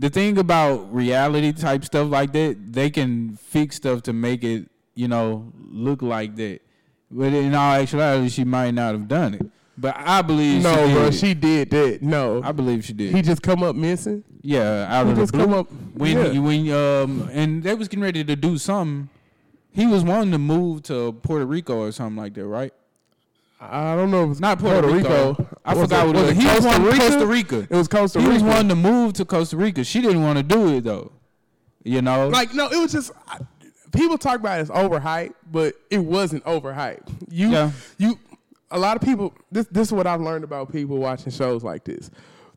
The 0.00 0.08
thing 0.08 0.38
about 0.38 0.92
reality 0.94 1.52
type 1.52 1.84
stuff 1.84 2.08
like 2.10 2.32
that, 2.32 2.72
they 2.72 2.88
can 2.88 3.36
fix 3.36 3.76
stuff 3.76 4.02
to 4.04 4.14
make 4.14 4.42
it, 4.42 4.68
you 4.94 5.08
know, 5.08 5.52
look 5.70 6.00
like 6.00 6.36
that. 6.36 6.60
But 7.10 7.34
in 7.34 7.54
all 7.54 7.74
actuality, 7.74 8.30
she 8.30 8.44
might 8.44 8.70
not 8.72 8.92
have 8.92 9.08
done 9.08 9.34
it. 9.34 9.46
But 9.76 9.94
I 9.98 10.22
believe 10.22 10.62
no, 10.62 10.72
she 10.74 10.80
did. 10.86 10.94
bro, 10.94 11.06
it. 11.06 11.12
she 11.14 11.34
did 11.34 11.70
that. 11.70 12.02
No, 12.02 12.42
I 12.42 12.52
believe 12.52 12.82
she 12.84 12.94
did. 12.94 13.14
he 13.14 13.20
just 13.20 13.42
come 13.42 13.62
up 13.62 13.76
missing. 13.76 14.24
yeah, 14.42 14.86
out 14.88 15.04
He 15.04 15.10
of 15.12 15.16
the 15.16 15.22
just 15.22 15.32
blue. 15.32 15.44
come 15.44 15.54
up. 15.54 15.68
when 15.94 16.16
yeah. 16.34 16.38
when 16.40 16.70
um 16.72 17.28
and 17.32 17.62
they 17.62 17.74
was 17.74 17.88
getting 17.88 18.02
ready 18.02 18.24
to 18.24 18.36
do 18.36 18.56
something. 18.58 19.10
He 19.72 19.86
was 19.86 20.02
wanting 20.02 20.32
to 20.32 20.38
move 20.38 20.82
to 20.84 21.12
Puerto 21.22 21.44
Rico 21.46 21.76
or 21.78 21.92
something 21.92 22.16
like 22.16 22.34
that, 22.34 22.46
right? 22.46 22.72
I 23.60 23.94
don't 23.94 24.10
know. 24.10 24.24
If 24.24 24.30
it's 24.32 24.40
Not 24.40 24.58
Puerto, 24.58 24.88
Rico. 24.88 25.46
I 25.64 25.74
Was 25.74 25.84
forgot 25.84 26.04
it- 26.04 26.06
what 26.08 26.16
it 26.16 26.20
was. 26.22 26.30
it 26.30 26.36
He 26.36 26.44
was 26.44 26.52
Costa 26.54 26.68
wanting 26.68 26.86
Rica? 26.86 26.98
Costa 27.08 27.26
Rica. 27.26 27.58
It 27.70 27.76
was 27.76 27.88
Costa 27.88 28.18
Rica. 28.18 28.28
He 28.30 28.34
was 28.34 28.42
wanting 28.42 28.68
to 28.68 28.74
move 28.76 29.12
to 29.14 29.24
Costa 29.24 29.56
Rica. 29.56 29.84
She 29.84 30.00
didn't 30.00 30.22
want 30.22 30.36
to 30.38 30.42
do 30.42 30.68
it 30.76 30.84
though. 30.84 31.12
You 31.84 32.02
know, 32.02 32.28
like 32.28 32.54
no, 32.54 32.68
it 32.68 32.76
was 32.78 32.92
just 32.92 33.10
I, 33.28 33.38
people 33.92 34.18
talk 34.18 34.36
about 34.40 34.58
it 34.58 34.62
as 34.62 34.70
overhyped, 34.70 35.34
but 35.50 35.74
it 35.90 35.98
wasn't 35.98 36.44
overhyped. 36.44 37.08
You 37.30 37.50
Yeah. 37.50 37.70
you 37.98 38.18
a 38.70 38.78
lot 38.78 38.96
of 38.96 39.02
people 39.02 39.34
this 39.50 39.66
this 39.70 39.88
is 39.88 39.92
what 39.92 40.06
I've 40.06 40.20
learned 40.20 40.44
about 40.44 40.70
people 40.72 40.98
watching 40.98 41.32
shows 41.32 41.62
like 41.64 41.84
this. 41.84 42.10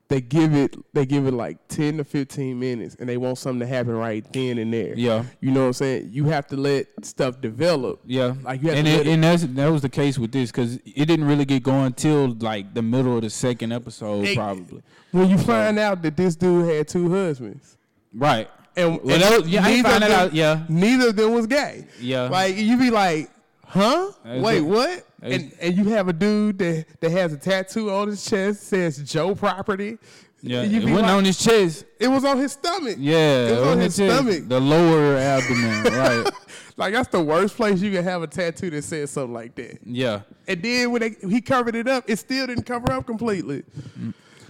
They 0.10 0.22
give 0.22 0.54
it 0.54 0.76
they 0.94 1.06
give 1.08 1.26
it 1.26 1.34
like 1.34 1.58
ten 1.70 1.98
to 1.98 2.04
fifteen 2.04 2.60
minutes 2.60 2.96
and 3.00 3.10
they 3.10 3.18
want 3.18 3.38
something 3.40 3.62
to 3.62 3.66
happen 3.66 3.94
right 3.96 4.24
then 4.34 4.58
and 4.60 4.72
there. 4.72 4.94
Yeah. 4.96 5.24
You 5.40 5.50
know 5.52 5.62
what 5.62 5.68
I'm 5.68 5.74
saying? 5.74 6.10
You 6.12 6.26
have 6.26 6.46
to 6.48 6.58
let 6.58 6.88
stuff 7.04 7.42
develop. 7.42 8.02
yeah. 8.06 8.36
Like 8.44 8.62
you 8.62 8.70
have 8.70 8.78
and 8.78 8.86
to 8.86 8.94
it, 8.94 9.08
and 9.08 9.24
that's 9.24 9.44
that 9.44 9.68
was 9.72 9.82
the 9.82 9.90
case 9.90 10.20
with 10.20 10.32
this 10.32 10.52
because 10.52 10.76
it 10.86 11.06
didn't 11.06 11.26
really 11.26 11.46
get 11.46 11.64
going 11.64 11.94
till 11.94 12.28
like 12.40 12.74
the 12.76 12.82
middle 12.82 13.16
of 13.16 13.24
the 13.24 13.30
second 13.30 13.72
episode, 13.72 14.28
It- 14.28 14.36
probably. 14.36 14.84
When 15.12 15.30
you 15.30 15.38
find 15.38 15.80
out 15.80 16.02
that 16.04 16.18
this 16.18 16.36
dude 16.36 16.68
had 16.70 16.88
two 16.88 17.10
husbands. 17.10 17.78
Right. 18.14 18.50
And, 18.76 19.00
Well, 19.04 19.24
and 19.24 19.42
was- 19.44 19.48
yeah, 19.48 19.62
neither 19.62 20.00
them- 20.00 20.12
out, 20.12 20.34
yeah. 20.34 20.64
Neither 20.68 21.10
of 21.10 21.16
them 21.16 21.34
was 21.34 21.48
gay. 21.48 21.86
Yeah. 22.02 22.24
Like 22.30 22.56
you'd 22.58 22.80
be 22.80 22.90
like, 22.90 23.30
huh? 23.74 24.12
Wait, 24.26 24.58
it. 24.58 24.62
what? 24.62 25.06
And 25.22 25.54
and 25.60 25.78
you 25.78 25.86
have 25.86 26.08
a 26.08 26.14
dude 26.14 26.60
that, 26.60 26.86
that 27.00 27.12
has 27.12 27.34
a 27.34 27.38
tattoo 27.38 27.92
on 27.92 28.10
his 28.10 28.24
chest 28.26 28.64
says 28.64 28.98
Joe 29.00 29.36
property. 29.36 29.98
Yeah. 30.42 30.64
It 30.64 30.84
wasn't 30.84 31.02
like- 31.02 31.12
on 31.12 31.26
his 31.26 31.38
chest. 31.42 31.86
It 32.00 32.10
was 32.10 32.26
on 32.26 32.38
his 32.38 32.52
stomach. 32.52 32.98
Yeah. 33.00 33.48
It 33.48 33.52
was 33.52 33.60
it 33.60 33.68
on 33.68 33.80
his 33.80 33.98
chest. 33.98 34.14
stomach. 34.14 34.50
The 34.50 34.60
lower 34.60 35.16
abdomen. 35.18 35.84
right. 35.94 36.30
Like 36.76 36.94
that's 36.94 37.08
the 37.10 37.22
worst 37.22 37.56
place 37.56 37.82
you 37.82 37.92
can 37.92 38.04
have 38.04 38.22
a 38.24 38.28
tattoo 38.28 38.70
that 38.72 38.84
says 38.84 39.12
something 39.12 39.34
like 39.34 39.56
that. 39.56 39.80
Yeah. 39.86 40.22
And 40.48 40.62
then 40.62 40.92
when 40.92 41.02
they, 41.02 41.16
he 41.30 41.40
covered 41.40 41.76
it 41.76 41.88
up, 41.88 42.04
it 42.08 42.20
still 42.20 42.48
didn't 42.48 42.66
cover 42.66 42.92
up 42.92 43.06
completely. 43.06 43.64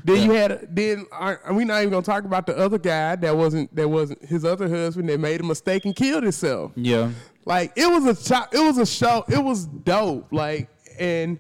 Then 0.05 0.23
you 0.23 0.31
had 0.31 0.75
then 0.75 1.05
uh, 1.13 1.35
we 1.51 1.63
not 1.63 1.79
even 1.79 1.91
gonna 1.91 2.01
talk 2.03 2.25
about 2.25 2.45
the 2.45 2.57
other 2.57 2.77
guy 2.77 3.15
that 3.15 3.37
wasn't 3.37 3.73
that 3.75 3.87
wasn't 3.87 4.23
his 4.25 4.43
other 4.43 4.67
husband 4.67 5.07
that 5.09 5.19
made 5.19 5.39
a 5.39 5.43
mistake 5.43 5.85
and 5.85 5.95
killed 5.95 6.23
himself. 6.23 6.71
Yeah. 6.75 7.11
Like 7.45 7.73
it 7.75 7.87
was 7.87 8.05
a 8.05 8.29
cho- 8.29 8.47
it 8.51 8.59
was 8.59 8.77
a 8.77 8.85
show. 8.85 9.23
It 9.27 9.43
was 9.43 9.65
dope. 9.65 10.31
Like 10.31 10.69
and 10.99 11.39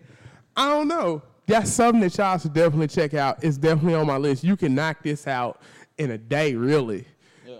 I 0.55 0.69
don't 0.69 0.87
know. 0.87 1.21
That's 1.45 1.71
something 1.71 2.01
that 2.01 2.17
y'all 2.17 2.37
should 2.37 2.53
definitely 2.53 2.87
check 2.87 3.13
out. 3.13 3.43
It's 3.43 3.57
definitely 3.57 3.95
on 3.95 4.07
my 4.07 4.17
list. 4.17 4.43
You 4.43 4.55
can 4.55 4.73
knock 4.75 5.03
this 5.03 5.27
out 5.27 5.61
in 5.97 6.11
a 6.11 6.17
day, 6.17 6.55
really. 6.55 7.05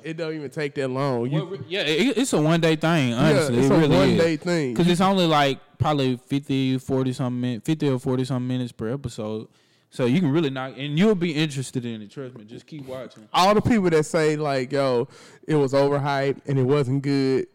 It 0.03 0.17
don't 0.17 0.33
even 0.35 0.49
take 0.49 0.75
that 0.75 0.89
long. 0.89 1.31
You, 1.31 1.45
Well, 1.45 1.59
yeah, 1.67 1.81
it, 1.81 2.17
it's 2.17 2.33
a 2.33 2.41
one 2.41 2.59
day 2.59 2.75
thing, 2.75 3.13
honestly. 3.13 3.57
it's 3.59 3.67
it 3.67 3.71
a 3.71 3.77
really 3.77 3.95
one-day 3.95 4.35
thing. 4.35 4.73
Because 4.73 4.89
it's 4.89 4.99
only 4.99 5.25
like 5.25 5.59
probably 5.77 6.17
50, 6.17 6.77
40 6.79 7.13
something 7.13 7.39
minutes, 7.39 7.65
50 7.65 7.89
or 7.89 7.99
40 7.99 8.25
something 8.25 8.47
minutes 8.47 8.73
per 8.73 8.89
episode. 8.89 9.47
So 9.91 10.05
you 10.05 10.19
can 10.19 10.31
really 10.31 10.49
knock, 10.49 10.73
and 10.77 10.97
you'll 10.99 11.15
be 11.15 11.31
interested 11.33 11.85
in 11.85 12.01
it. 12.01 12.11
Trust 12.11 12.35
me. 12.37 12.43
Just 12.43 12.65
keep 12.67 12.85
watching. 12.85 13.29
all 13.31 13.53
the 13.53 13.61
people 13.61 13.89
that 13.91 14.05
say 14.05 14.35
like, 14.35 14.71
"Yo, 14.71 15.07
it 15.47 15.55
was 15.55 15.71
overhyped 15.73 16.41
and 16.47 16.57
it 16.59 16.63
wasn't 16.63 17.01
good," 17.03 17.47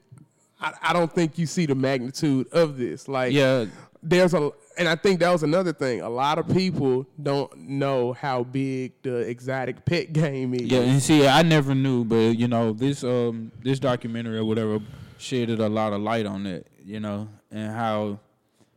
I, 0.61 0.73
I 0.83 0.93
don't 0.93 1.13
think 1.13 1.39
you 1.39 1.47
see 1.47 1.67
the 1.67 1.75
magnitude 1.75 2.49
of 2.53 2.77
this. 2.79 3.07
Like, 3.09 3.33
Yeah. 3.33 3.67
there's 4.03 4.35
a, 4.35 4.51
and 4.77 4.89
I 4.89 4.95
think 4.97 5.21
that 5.21 5.31
was 5.33 5.43
another 5.43 5.73
thing. 5.73 6.01
A 6.01 6.09
lot 6.09 6.39
of 6.39 6.49
people 6.49 7.07
don't 7.21 7.57
know 7.57 8.13
how 8.13 8.45
big 8.45 8.93
the 9.03 9.17
exotic 9.19 9.85
pet 9.85 10.13
game 10.13 10.55
is. 10.55 10.63
Yeah, 10.63 10.81
and 10.81 11.03
see, 11.03 11.27
I 11.27 11.43
never 11.43 11.75
knew, 11.75 12.05
but 12.05 12.37
you 12.39 12.47
know, 12.49 12.73
this 12.73 13.03
um 13.05 13.51
this 13.63 13.79
documentary 13.81 14.39
or 14.39 14.45
whatever 14.45 14.79
shedded 15.19 15.59
a 15.61 15.69
lot 15.69 15.93
of 15.93 16.01
light 16.01 16.27
on 16.27 16.45
that, 16.45 16.67
you 16.85 17.01
know, 17.01 17.29
and 17.51 17.73
how 17.73 18.21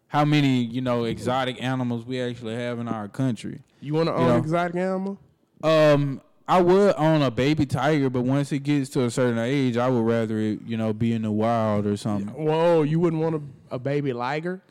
how 0.08 0.26
many 0.26 0.63
you 0.63 0.82
know 0.82 1.04
exotic 1.04 1.62
animals 1.62 2.04
we 2.06 2.20
actually 2.20 2.56
have 2.56 2.80
in 2.80 2.88
our 2.88 3.08
country. 3.08 3.62
You 3.80 3.94
want 3.94 4.08
to 4.08 4.13
own 4.13 4.28
know. 4.28 4.34
an 4.36 4.39
exotic 4.39 4.76
animal? 4.76 5.20
Um, 5.63 6.22
I 6.47 6.62
would 6.62 6.95
own 6.97 7.21
a 7.21 7.32
baby 7.32 7.65
tiger, 7.65 8.10
but 8.10 8.21
once 8.21 8.51
it 8.51 8.60
gets 8.60 8.89
to 8.91 9.04
a 9.04 9.12
certain 9.12 9.39
age, 9.39 9.77
I 9.77 9.88
would 9.88 10.06
rather 10.06 10.38
it, 10.38 10.60
you 10.65 10.75
know, 10.75 10.91
be 10.91 11.13
in 11.13 11.21
the 11.21 11.32
wild 11.32 11.86
or 11.86 11.95
something. 11.95 12.27
Whoa, 12.27 12.84
you 12.84 12.99
wouldn't 12.99 13.21
want 13.21 13.36
a, 13.36 13.75
a 13.75 13.80
baby 13.80 14.12
liger? 14.12 14.62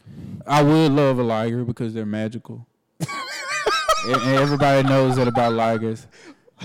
I 0.46 0.62
would 0.62 0.92
love 0.92 1.18
a 1.18 1.22
liger 1.22 1.64
because 1.64 1.94
they're 1.94 2.04
magical. 2.04 2.66
and 3.00 4.16
and 4.16 4.36
everybody 4.36 4.86
knows 4.86 5.16
that 5.16 5.28
about 5.28 5.52
ligers. 5.52 6.06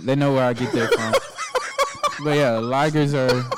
They 0.02 0.16
know 0.16 0.34
where 0.34 0.44
I 0.46 0.54
get 0.54 0.74
that 0.74 0.94
from. 0.94 2.26
but 2.26 2.36
yeah, 2.36 2.60
ligers 2.60 3.14
are 3.14 3.50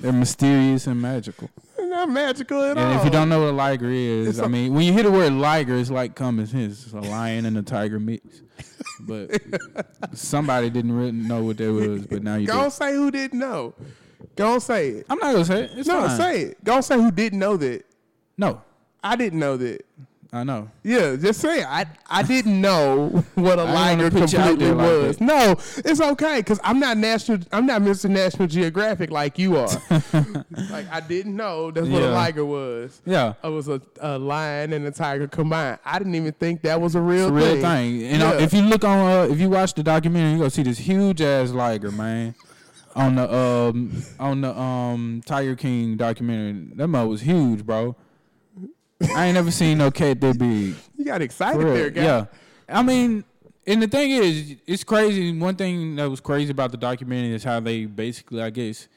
they're 0.00 0.12
mysterious 0.12 0.86
and 0.86 1.00
magical. 1.00 1.50
Not 1.98 2.10
magical 2.10 2.62
at 2.62 2.78
all. 2.78 2.84
And 2.84 2.96
if 2.96 3.04
you 3.04 3.10
don't 3.10 3.28
know 3.28 3.40
what 3.40 3.48
a 3.48 3.56
liger 3.56 3.90
is, 3.90 4.38
I 4.38 4.46
mean, 4.46 4.72
when 4.72 4.84
you 4.84 4.92
hear 4.92 5.02
the 5.02 5.10
word 5.10 5.32
liger, 5.32 5.74
it's 5.74 5.90
like 5.90 6.14
common 6.14 6.46
sense. 6.46 6.84
It's 6.84 6.92
a 6.92 7.00
lion 7.00 7.44
and 7.44 7.58
a 7.58 7.62
tiger 7.62 7.98
mix. 7.98 8.40
But 9.00 9.42
somebody 10.12 10.70
didn't 10.70 10.92
really 10.92 11.10
know 11.10 11.42
what 11.42 11.56
that 11.56 11.72
was, 11.72 12.06
but 12.06 12.22
now 12.22 12.36
you 12.36 12.46
go 12.46 12.64
do. 12.64 12.70
say 12.70 12.92
who 12.94 13.10
didn't 13.10 13.40
know. 13.40 13.74
Go 14.36 14.60
say 14.60 14.90
it. 14.90 15.06
I'm 15.10 15.18
not 15.18 15.32
gonna 15.32 15.44
say 15.44 15.64
it. 15.64 15.72
It's 15.74 15.88
no, 15.88 16.06
fine. 16.06 16.16
say 16.16 16.40
it. 16.42 16.62
Go 16.62 16.80
say 16.82 16.94
who 16.94 17.10
didn't 17.10 17.40
know 17.40 17.56
that. 17.56 17.84
No, 18.36 18.62
I 19.02 19.16
didn't 19.16 19.40
know 19.40 19.56
that. 19.56 19.84
I 20.30 20.44
know. 20.44 20.70
Yeah, 20.84 21.16
just 21.16 21.40
saying. 21.40 21.64
I 21.66 21.86
I 22.10 22.22
didn't 22.22 22.60
know 22.60 23.24
what 23.34 23.58
a 23.58 23.64
liger 23.64 24.04
wanna 24.04 24.10
put 24.10 24.32
you 24.34 24.38
out 24.38 24.48
completely 24.48 24.66
there 24.66 24.74
like 24.74 25.06
was. 25.08 25.20
no, 25.22 25.52
it's 25.90 26.00
okay 26.02 26.40
because 26.40 26.60
I'm 26.62 26.78
not 26.78 26.98
national. 26.98 27.38
I'm 27.50 27.64
not 27.64 27.80
Mr. 27.80 28.10
National 28.10 28.46
Geographic 28.46 29.10
like 29.10 29.38
you 29.38 29.56
are. 29.56 29.68
like 30.70 30.86
I 30.92 31.00
didn't 31.00 31.34
know 31.34 31.70
that's 31.70 31.88
what 31.88 32.02
a 32.02 32.10
liger 32.10 32.44
was. 32.44 33.00
Yeah. 33.06 33.34
It 33.42 33.48
was 33.48 33.68
a, 33.68 33.80
a 34.00 34.18
lion 34.18 34.74
and 34.74 34.86
a 34.86 34.90
tiger 34.90 35.28
combined. 35.28 35.78
I 35.84 35.96
didn't 35.98 36.14
even 36.14 36.32
think 36.34 36.60
that 36.62 36.78
was 36.78 36.94
a 36.94 37.00
real 37.00 37.28
It's 37.28 37.30
a 37.30 37.32
real 37.32 37.62
thing. 37.62 38.00
thing. 38.00 38.02
And 38.08 38.20
Yeah. 38.22 38.32
if 38.34 38.52
you 38.52 38.60
look 38.62 38.84
on, 38.84 38.98
uh, 38.98 39.32
if 39.32 39.40
you 39.40 39.48
watch 39.48 39.72
the 39.72 39.82
documentary, 39.82 40.32
you 40.32 40.38
gonna 40.38 40.50
see 40.50 40.62
this 40.62 40.76
huge 40.78 41.22
ass 41.22 41.52
liger, 41.52 41.90
man, 41.90 42.34
on 42.94 43.14
the 43.14 43.34
um 43.34 44.02
on 44.20 44.42
the 44.42 44.54
um 44.58 45.22
Tiger 45.24 45.56
King 45.56 45.96
documentary. 45.96 46.68
That 46.74 46.88
mother 46.88 47.08
was 47.08 47.22
huge, 47.22 47.64
bro. 47.64 47.96
I 49.14 49.26
ain't 49.26 49.34
never 49.34 49.50
seen 49.50 49.78
no 49.78 49.90
cat 49.90 50.20
that 50.20 50.38
big. 50.38 50.74
you 50.96 51.04
got 51.04 51.22
excited 51.22 51.66
there, 51.66 51.90
guy. 51.90 52.02
Yeah, 52.02 52.24
I 52.68 52.82
mean, 52.82 53.24
and 53.66 53.82
the 53.82 53.86
thing 53.86 54.10
is, 54.10 54.56
it's 54.66 54.82
crazy. 54.82 55.36
One 55.38 55.54
thing 55.54 55.96
that 55.96 56.08
was 56.08 56.20
crazy 56.20 56.50
about 56.50 56.70
the 56.70 56.78
documentary 56.78 57.34
is 57.34 57.44
how 57.44 57.60
they 57.60 57.84
basically, 57.84 58.42
I 58.42 58.50
guess, 58.50 58.88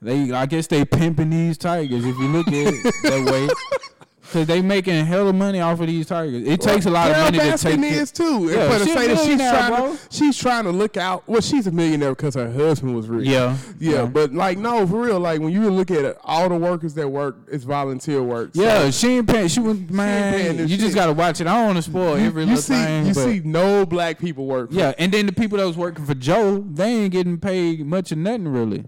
they, 0.00 0.30
I 0.30 0.46
guess 0.46 0.66
they 0.66 0.84
pimping 0.84 1.30
these 1.30 1.58
tigers. 1.58 2.04
If 2.04 2.16
you 2.18 2.28
look 2.28 2.48
at 2.48 2.54
it 2.54 2.94
that 3.02 3.30
way, 3.30 3.48
because 4.30 4.46
they 4.46 4.62
making 4.62 5.04
hell 5.06 5.26
of 5.28 5.34
money 5.34 5.58
off 5.60 5.80
of 5.80 5.88
these 5.88 6.06
targets. 6.06 6.48
It 6.48 6.60
takes 6.60 6.86
a 6.86 6.90
lot 6.90 7.08
Carole 7.10 7.26
of 7.26 7.34
money 7.34 7.38
to 7.50 7.54
Baskin 7.56 7.82
take. 7.82 7.92
is 7.92 8.12
too. 8.12 8.48
Yeah, 8.48 8.68
but 8.68 8.78
to 8.78 8.84
she 8.84 8.90
say 8.92 9.08
that 9.08 9.18
she's 9.18 9.36
trying, 9.38 9.74
bro. 9.74 9.96
to, 9.96 9.98
she's 10.10 10.38
trying 10.38 10.64
to 10.64 10.70
look 10.70 10.96
out. 10.96 11.24
Well, 11.26 11.40
she's 11.40 11.66
a 11.66 11.72
millionaire 11.72 12.10
because 12.10 12.36
her 12.36 12.50
husband 12.50 12.94
was 12.94 13.08
rich. 13.08 13.26
Yeah, 13.26 13.56
Yeah, 13.80 14.06
but 14.06 14.32
like 14.32 14.56
no, 14.58 14.86
for 14.86 15.00
real. 15.02 15.18
Like 15.18 15.40
when 15.40 15.52
you 15.52 15.68
look 15.70 15.90
at 15.90 16.04
it, 16.04 16.16
all 16.22 16.48
the 16.48 16.56
workers 16.56 16.94
that 16.94 17.08
work, 17.08 17.38
it's 17.50 17.64
volunteer 17.64 18.22
work. 18.22 18.54
So 18.54 18.62
Yeah, 18.62 18.90
she 18.90 19.08
ain't 19.16 19.28
paying. 19.28 19.48
She 19.48 19.58
was 19.60 19.78
man. 19.90 20.56
this 20.58 20.70
you 20.70 20.76
just 20.76 20.94
gotta 20.94 21.12
watch 21.12 21.40
it. 21.40 21.48
I 21.48 21.54
don't 21.56 21.66
want 21.66 21.76
to 21.78 21.82
spoil 21.82 22.14
every 22.14 22.42
you 22.42 22.50
little 22.50 22.62
see, 22.62 22.74
thing. 22.74 23.06
you 23.06 23.14
see, 23.14 23.40
no 23.40 23.84
black 23.84 24.18
people 24.20 24.46
work. 24.46 24.70
For 24.70 24.76
yeah, 24.76 24.94
and 24.96 25.10
then 25.12 25.26
the 25.26 25.32
people 25.32 25.58
that 25.58 25.66
was 25.66 25.76
working 25.76 26.06
for 26.06 26.14
Joe, 26.14 26.58
they 26.70 26.88
ain't 27.04 27.12
getting 27.12 27.38
paid 27.38 27.84
much 27.84 28.12
of 28.12 28.18
nothing 28.18 28.46
really. 28.46 28.84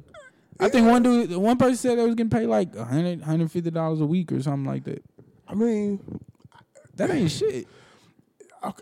I 0.60 0.68
think 0.68 0.86
one 0.86 1.02
dude, 1.02 1.34
one 1.34 1.56
person 1.56 1.76
said 1.76 1.98
they 1.98 2.04
was 2.06 2.14
getting 2.14 2.30
paid 2.30 2.46
like 2.46 2.72
100 2.76 3.18
150 3.18 3.70
dollars 3.72 4.00
a 4.00 4.06
week 4.06 4.30
or 4.30 4.40
something 4.40 4.64
like 4.64 4.84
that. 4.84 5.02
I 5.52 5.54
mean, 5.54 6.00
That 6.96 7.10
ain't 7.10 7.30
shit. 7.30 7.68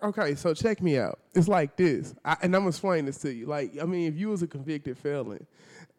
okay, 0.05 0.37
so 0.37 0.55
check 0.55 0.81
me 0.81 0.99
out. 0.99 1.19
It's 1.35 1.49
like 1.49 1.77
this, 1.77 2.15
I, 2.25 2.37
and 2.43 2.55
I'm 2.57 2.63
gonna 2.63 2.73
this 3.07 3.19
to 3.19 3.33
you. 3.33 3.47
Like, 3.47 3.81
I 3.81 3.85
mean, 3.85 4.09
if 4.13 4.19
you 4.19 4.29
was 4.31 4.43
a 4.43 4.47
convicted 4.49 4.99
felon 4.99 5.47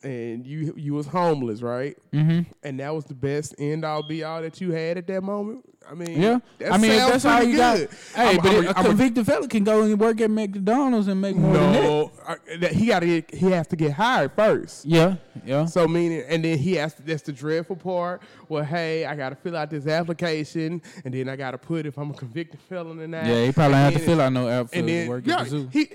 and 0.04 0.46
you 0.46 0.74
you 0.76 0.94
was 0.94 1.08
homeless, 1.08 1.62
right? 1.62 1.96
Mm-hmm. 2.12 2.52
And 2.64 2.80
that 2.80 2.94
was 2.94 3.06
the 3.06 3.14
best 3.14 3.56
end 3.60 3.86
all 3.86 4.04
be 4.04 4.24
all 4.24 4.42
that 4.42 4.60
you 4.60 4.72
had 4.72 4.98
at 4.98 5.08
that 5.08 5.22
moment. 5.22 5.64
I 5.90 5.96
mean, 5.96 6.22
Yeah, 6.22 6.40
I 6.72 6.78
mean 6.78 6.92
that's 6.92 7.26
all 7.26 7.42
you 7.42 7.54
good. 7.58 7.90
got. 7.90 7.98
Hey, 8.16 8.28
I'm- 8.28 8.38
but 8.38 8.46
I'm 8.46 8.56
a- 8.56 8.68
a 8.68 8.74
I'm 8.76 8.86
a- 8.86 8.90
convicted 8.90 9.26
fella 9.26 9.48
can 9.48 9.64
go 9.64 9.82
and 9.82 10.00
work 10.00 10.22
at 10.22 10.30
McDonald's 10.30 11.08
and 11.08 11.20
make 11.20 11.36
more 11.36 11.54
than 11.58 11.74
no, 11.74 12.12
I- 12.28 12.38
that 12.60 12.72
he 12.74 12.86
got 12.86 13.00
to 13.00 13.08
get, 13.08 13.34
he 13.34 13.48
has 13.52 13.66
to 13.68 13.76
get 13.76 13.92
hired 13.94 14.32
first. 14.36 14.86
Yeah, 14.86 15.16
yeah. 15.44 15.66
So 15.66 15.88
meaning, 15.88 16.24
and 16.28 16.46
then 16.46 16.60
he 16.60 16.76
has. 16.76 16.94
That's 16.94 17.24
the 17.24 17.32
dreadful 17.34 17.78
part. 17.78 18.22
Well, 18.48 18.64
hey, 18.64 19.06
I 19.06 19.16
got 19.16 19.30
to 19.30 19.36
fill 19.36 19.58
out 19.58 19.72
this 19.72 19.88
application, 19.88 20.84
and 21.04 21.14
then 21.14 21.28
I 21.28 21.36
got 21.36 21.52
to 21.52 21.58
put 21.58 21.88
if 21.88 21.98
I'm 21.98 22.12
a 22.12 22.14
convicted 22.14 22.60
felon 22.62 23.00
or 23.00 23.08
not. 23.08 23.26
Yeah, 23.26 23.46
he 23.46 23.52
probably 23.52 23.78
have 23.78 23.94
to 23.94 24.00
fill 24.00 24.22
out 24.22 24.32
no 24.34 24.48
app 24.48 24.70
for 24.70 24.76
And 24.76 24.88
then, 24.88 25.08
work 25.22 25.28
yeah, 25.28 25.40
at 25.42 25.44
the 25.46 25.50
zoo. 25.50 25.70
he. 25.72 25.90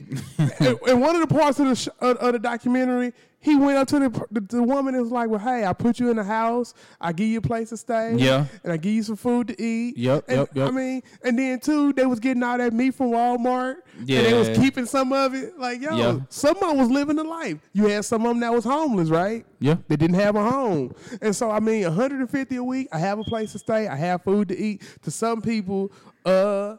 in, 0.91 1.01
one 1.01 1.15
of 1.17 1.27
the 1.29 1.35
parts 1.35 1.59
of 1.61 1.69
the 1.69 1.75
sh- 1.77 1.89
of, 2.01 2.17
of 2.19 2.33
the 2.33 2.39
documentary, 2.39 3.13
he 3.39 3.55
went 3.55 3.79
up 3.79 3.87
to 3.89 3.99
the, 4.01 4.27
the 4.33 4.41
the 4.41 4.63
woman 4.63 4.95
and 4.95 5.03
was 5.05 5.13
like, 5.13 5.29
"Well, 5.29 5.39
hey, 5.39 5.65
I 5.65 5.73
put 5.73 6.01
you 6.01 6.11
in 6.11 6.17
the 6.17 6.25
house. 6.25 6.75
I 7.01 7.13
give 7.13 7.29
you 7.29 7.39
a 7.39 7.43
place 7.43 7.69
to 7.69 7.77
stay. 7.77 8.15
Yeah. 8.17 8.47
and 8.65 8.73
I 8.73 8.77
give 8.77 8.93
you 8.93 9.03
some 9.05 9.17
food 9.17 9.49
to 9.49 9.63
eat. 9.63 9.97
Yep, 9.97 10.25
and, 10.27 10.39
yep, 10.39 10.49
yep. 10.55 10.69
I 10.69 10.71
mean, 10.73 11.03
and 11.23 11.39
then 11.39 11.61
too, 11.61 11.93
they 11.93 12.07
was 12.07 12.19
getting 12.19 12.43
all 12.43 12.59
that 12.59 12.73
meat 12.73 12.95
from 12.95 13.11
Walmart. 13.13 13.77
and 13.99 14.09
they 14.09 14.35
was 14.35 14.57
keeping 14.59 14.85
some 14.87 15.13
of 15.13 15.35
it. 15.35 15.57
Like, 15.59 15.81
yo, 15.81 15.97
Yeah. 15.97 16.19
someone 16.29 16.77
was 16.77 16.89
living 16.91 17.17
the 17.17 17.25
life. 17.25 17.59
You 17.73 17.87
had 17.87 18.05
some 18.05 18.23
of 18.23 18.31
them 18.31 18.41
that 18.41 18.53
was 18.53 18.65
homeless, 18.65 19.11
right? 19.11 19.47
Yeah. 19.61 19.77
They 19.87 19.97
didn't 19.97 20.17
have 20.17 20.35
a 20.35 20.43
home. 20.51 20.95
And 21.23 21.35
so 21.37 21.51
I 21.51 21.61
mean 21.61 21.85
150 21.85 22.57
a 22.57 22.65
week, 22.65 22.89
I 22.93 22.99
have 22.99 23.19
a 23.21 23.25
place 23.25 23.53
to 23.53 23.59
stay, 23.61 23.87
I 23.87 23.95
have 23.97 24.23
food 24.25 24.49
to 24.49 24.59
eat. 24.59 24.83
To 25.03 25.11
some 25.11 25.41
people, 25.41 25.93
uh 26.25 26.77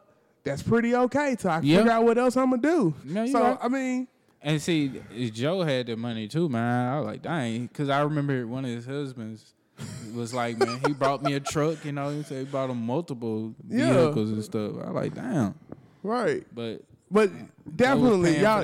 that's 0.47 0.63
pretty 0.63 0.95
okay 0.95 1.35
till 1.37 1.51
I 1.51 1.59
Yeah. 1.61 1.77
figure 1.77 1.91
out 1.91 2.03
what 2.05 2.17
else 2.17 2.35
I'm 2.37 2.49
gonna 2.49 2.61
do. 2.61 2.93
You 3.05 3.27
so 3.31 3.41
right. 3.43 3.57
I 3.61 3.67
mean, 3.67 4.07
And 4.41 4.61
see, 4.61 5.01
Joe 5.33 5.61
had 5.63 5.87
the 5.87 5.95
money 5.97 6.27
too, 6.27 6.47
man. 6.47 6.89
I 6.93 6.97
was 6.99 7.05
like, 7.07 7.21
dang, 7.23 7.65
because 7.67 7.89
I 7.89 8.01
remember 8.01 8.45
one 8.47 8.63
of 8.65 8.71
his 8.71 8.85
husbands 8.85 9.53
was 10.13 10.33
like, 10.33 10.57
man, 10.59 10.79
he 10.85 10.93
brought 10.93 11.21
me 11.23 11.33
a 11.33 11.39
truck. 11.39 11.83
You 11.83 11.91
know, 11.91 12.09
he 12.11 12.23
said 12.23 12.45
he 12.45 12.51
bought 12.51 12.69
him 12.69 12.81
multiple 12.85 13.53
Yeah. 13.67 13.93
vehicles 13.93 14.31
and 14.31 14.43
stuff. 14.43 14.71
I 14.85 14.91
like, 14.91 15.13
damn, 15.15 15.55
right. 16.03 16.45
but 16.53 16.81
But 17.11 17.31
definitely 17.75 18.39
y'all 18.39 18.63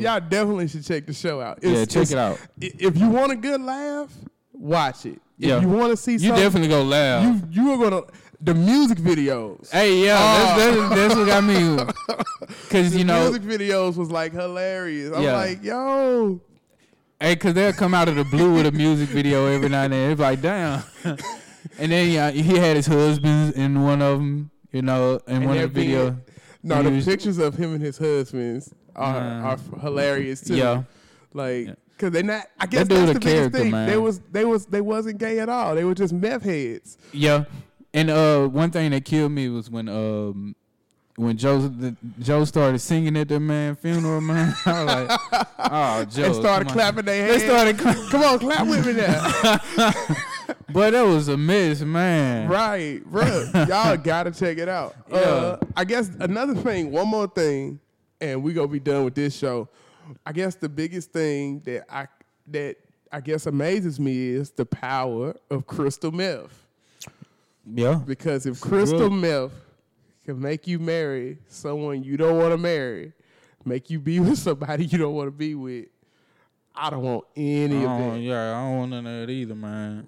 y'all 0.00 0.20
definitely 0.20 0.68
should 0.68 0.84
check 0.84 1.06
the 1.06 1.12
show 1.12 1.40
out. 1.40 1.58
yeah, 1.62 1.84
check 1.84 2.10
it 2.10 2.18
out. 2.18 2.38
If 2.60 2.96
you 2.98 3.08
want 3.08 3.32
a 3.32 3.36
good 3.36 3.60
laugh, 3.60 4.12
watch 4.52 5.06
it. 5.06 5.20
If 5.38 5.48
Yeah. 5.48 5.60
you 5.60 5.68
want 5.68 5.90
to 5.92 5.96
see 5.96 6.12
You 6.16 6.30
definitely 6.30 6.68
go 6.68 6.82
laugh. 6.82 7.24
you 7.52 7.62
you 7.64 7.70
are 7.72 7.78
gonna 7.90 8.02
the 8.42 8.54
music 8.54 8.98
videos. 8.98 9.70
hey, 9.70 10.04
yeah, 10.04 10.16
Oh. 10.18 10.58
that's, 10.58 10.76
that's, 10.76 10.94
that's 10.94 11.14
what 11.14 11.26
got 11.26 11.44
me. 11.44 11.92
Because 12.64 12.94
you 12.96 13.04
know, 13.04 13.30
music 13.30 13.42
videos 13.42 13.96
was 13.96 14.10
like 14.10 14.32
hilarious. 14.32 15.14
I'm 15.14 15.22
Yeah. 15.22 15.36
like, 15.36 15.62
yo, 15.62 16.40
Hey, 17.20 17.36
cause 17.36 17.54
they'll 17.54 17.72
come 17.72 17.94
out 17.94 18.08
of 18.08 18.16
the 18.16 18.24
blue 18.24 18.54
with 18.54 18.66
a 18.66 18.72
music 18.72 19.08
video 19.10 19.46
every 19.46 19.68
now 19.68 19.84
and 19.84 19.92
then. 19.92 20.10
It's 20.10 20.20
like, 20.20 20.40
damn. 20.42 20.82
and 21.04 21.92
then 21.92 22.10
yeah, 22.10 22.30
he 22.30 22.56
had 22.56 22.76
his 22.76 22.86
husband 22.86 23.54
in 23.54 23.82
one 23.82 24.02
of 24.02 24.18
them, 24.18 24.50
you 24.72 24.82
know, 24.82 25.20
in 25.28 25.36
And 25.36 25.46
one 25.46 25.56
of 25.58 25.72
the 25.72 25.80
video. 25.80 26.10
being- 26.10 26.22
No, 26.64 26.82
the 26.82 26.90
was- 26.90 27.04
pictures 27.04 27.38
of 27.38 27.54
him 27.56 27.74
and 27.74 27.82
his 27.82 27.96
husbands 27.98 28.72
are, 28.96 29.16
Uh, 29.16 29.42
are 29.76 29.80
hilarious 29.80 30.40
too. 30.40 30.56
Yeah, 30.56 30.82
like 31.32 31.66
Yeah. 31.68 31.74
because 31.96 32.10
they're 32.12 32.22
not. 32.24 32.46
I 32.58 32.66
guess 32.66 32.88
dude 32.88 32.98
that's 33.08 33.12
the 33.14 33.20
biggest 33.20 33.52
thing. 33.52 33.70
man. 33.70 33.88
They 33.88 33.96
was 33.98 34.20
they 34.32 34.44
was 34.44 34.66
they 34.66 34.80
wasn't 34.80 35.18
gay 35.18 35.38
at 35.38 35.48
all. 35.48 35.74
They 35.76 35.84
were 35.84 35.94
just 35.94 36.12
meth 36.12 36.42
heads. 36.42 36.98
yeah. 37.12 37.44
And 37.94 38.10
uh, 38.10 38.46
one 38.46 38.70
thing 38.70 38.90
that 38.92 39.04
killed 39.04 39.32
me 39.32 39.48
was 39.48 39.70
when 39.70 39.88
um, 39.88 40.56
when 41.16 41.36
Joe 41.36 41.58
the, 41.58 41.94
Joe 42.20 42.44
started 42.44 42.78
singing 42.78 43.16
at 43.16 43.28
the 43.28 43.38
man 43.38 43.76
funeral, 43.76 44.20
man. 44.20 44.54
I 44.66 44.84
was 44.84 45.08
like, 45.08 45.46
oh, 45.58 46.04
Joe. 46.10 46.24
and 46.24 46.34
started 46.34 46.68
clapping 46.68 47.04
their 47.04 47.26
hands. 47.26 47.42
They 47.42 47.48
started, 47.48 47.78
cla- 47.78 48.08
Come 48.10 48.22
on, 48.22 48.38
clap 48.38 48.66
with 48.66 48.86
me 48.86 48.94
now. 48.94 49.56
but 50.72 50.90
that 50.90 51.02
was 51.02 51.28
a 51.28 51.36
mess, 51.36 51.82
man. 51.82 52.48
right, 52.48 53.04
bro. 53.04 53.48
Y'all 53.68 53.96
gotta 53.96 54.30
check 54.30 54.58
it 54.58 54.68
out. 54.68 54.94
Uh, 55.10 55.58
I 55.76 55.84
guess 55.84 56.10
another 56.20 56.54
thing, 56.54 56.90
one 56.90 57.08
more 57.08 57.26
thing, 57.26 57.78
and 58.20 58.42
we 58.42 58.54
gonna 58.54 58.68
be 58.68 58.80
done 58.80 59.04
with 59.04 59.14
this 59.14 59.36
show. 59.36 59.68
I 60.24 60.32
guess 60.32 60.54
the 60.54 60.68
biggest 60.68 61.12
thing 61.12 61.60
that 61.60 61.84
I 61.94 62.08
that 62.48 62.76
I 63.12 63.20
guess 63.20 63.46
amazes 63.46 64.00
me 64.00 64.30
is 64.30 64.50
the 64.50 64.64
power 64.64 65.34
of 65.50 65.66
crystal 65.66 66.10
meth. 66.10 66.61
Yeah, 67.64 68.00
Because 68.04 68.46
if 68.46 68.60
crystal 68.60 69.08
meth 69.10 69.52
can 70.24 70.40
make 70.40 70.66
you 70.66 70.78
marry 70.78 71.38
someone 71.48 72.02
you 72.02 72.16
don't 72.16 72.38
want 72.38 72.52
to 72.52 72.58
marry, 72.58 73.12
make 73.64 73.88
you 73.90 73.98
be 74.00 74.18
with 74.20 74.38
somebody 74.38 74.86
you 74.86 74.98
don't 74.98 75.14
want 75.14 75.28
to 75.28 75.32
be 75.32 75.54
with, 75.54 75.86
I 76.74 76.90
don't 76.90 77.02
want 77.02 77.24
any 77.36 77.84
of 77.84 77.90
Oh, 77.90 78.10
that. 78.12 78.20
yeah, 78.20 78.56
I 78.56 78.62
don't 78.64 78.78
want 78.78 78.90
none 78.92 79.06
of 79.06 79.26
that 79.26 79.32
either, 79.32 79.54
man. 79.54 80.06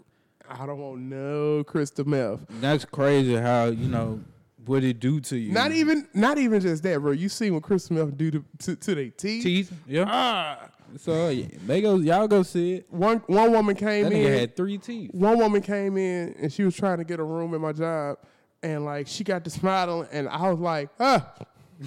I 0.49 0.67
don't 0.67 0.79
want 0.79 1.01
no 1.03 1.65
crystal 1.65 2.05
meth. 2.07 2.41
That's 2.61 2.85
crazy 2.85 3.35
how 3.37 3.67
you 3.67 3.89
know 3.89 4.21
what 4.67 4.83
it 4.85 4.99
do 5.01 5.21
to 5.21 5.37
you. 5.37 5.53
Not 5.53 5.73
even, 5.73 6.07
not 6.15 6.39
even 6.39 6.61
just 6.61 6.83
that, 6.83 7.01
bro. 7.01 7.13
You 7.13 7.29
see 7.29 7.51
what 7.51 7.63
crystal 7.63 7.97
meth 7.97 8.17
do 8.17 8.31
to 8.31 8.45
to, 8.61 8.77
to 8.77 8.95
their 8.95 9.09
teeth? 9.11 9.43
teeth. 9.43 9.73
Yeah. 9.87 10.05
Ah, 10.07 10.69
So 10.99 11.29
yeah, 11.29 11.47
they 11.67 11.81
go, 11.81 11.97
y'all 11.97 12.29
go 12.29 12.43
see 12.43 12.75
it. 12.75 12.87
one 12.91 13.19
one 13.27 13.53
woman 13.53 13.75
came 13.75 14.05
That 14.05 14.13
in. 14.13 14.19
nigga 14.27 14.39
had 14.41 14.57
three 14.57 14.79
teeth. 14.79 15.11
one 15.13 15.39
woman 15.39 15.61
came 15.63 15.97
in 15.97 16.35
and 16.41 16.53
she 16.53 16.63
was 16.65 16.77
trying 16.77 16.99
to 16.99 17.05
get 17.05 17.19
a 17.21 17.25
room 17.25 17.53
in 17.55 17.61
my 17.61 17.73
job, 17.73 18.19
and 18.63 18.85
like 18.85 19.07
she 19.09 19.25
got 19.25 19.45
the 19.45 19.51
smile, 19.51 20.07
and 20.13 20.29
I 20.29 20.51
was 20.51 20.59
like, 20.61 20.89
ah. 21.01 21.35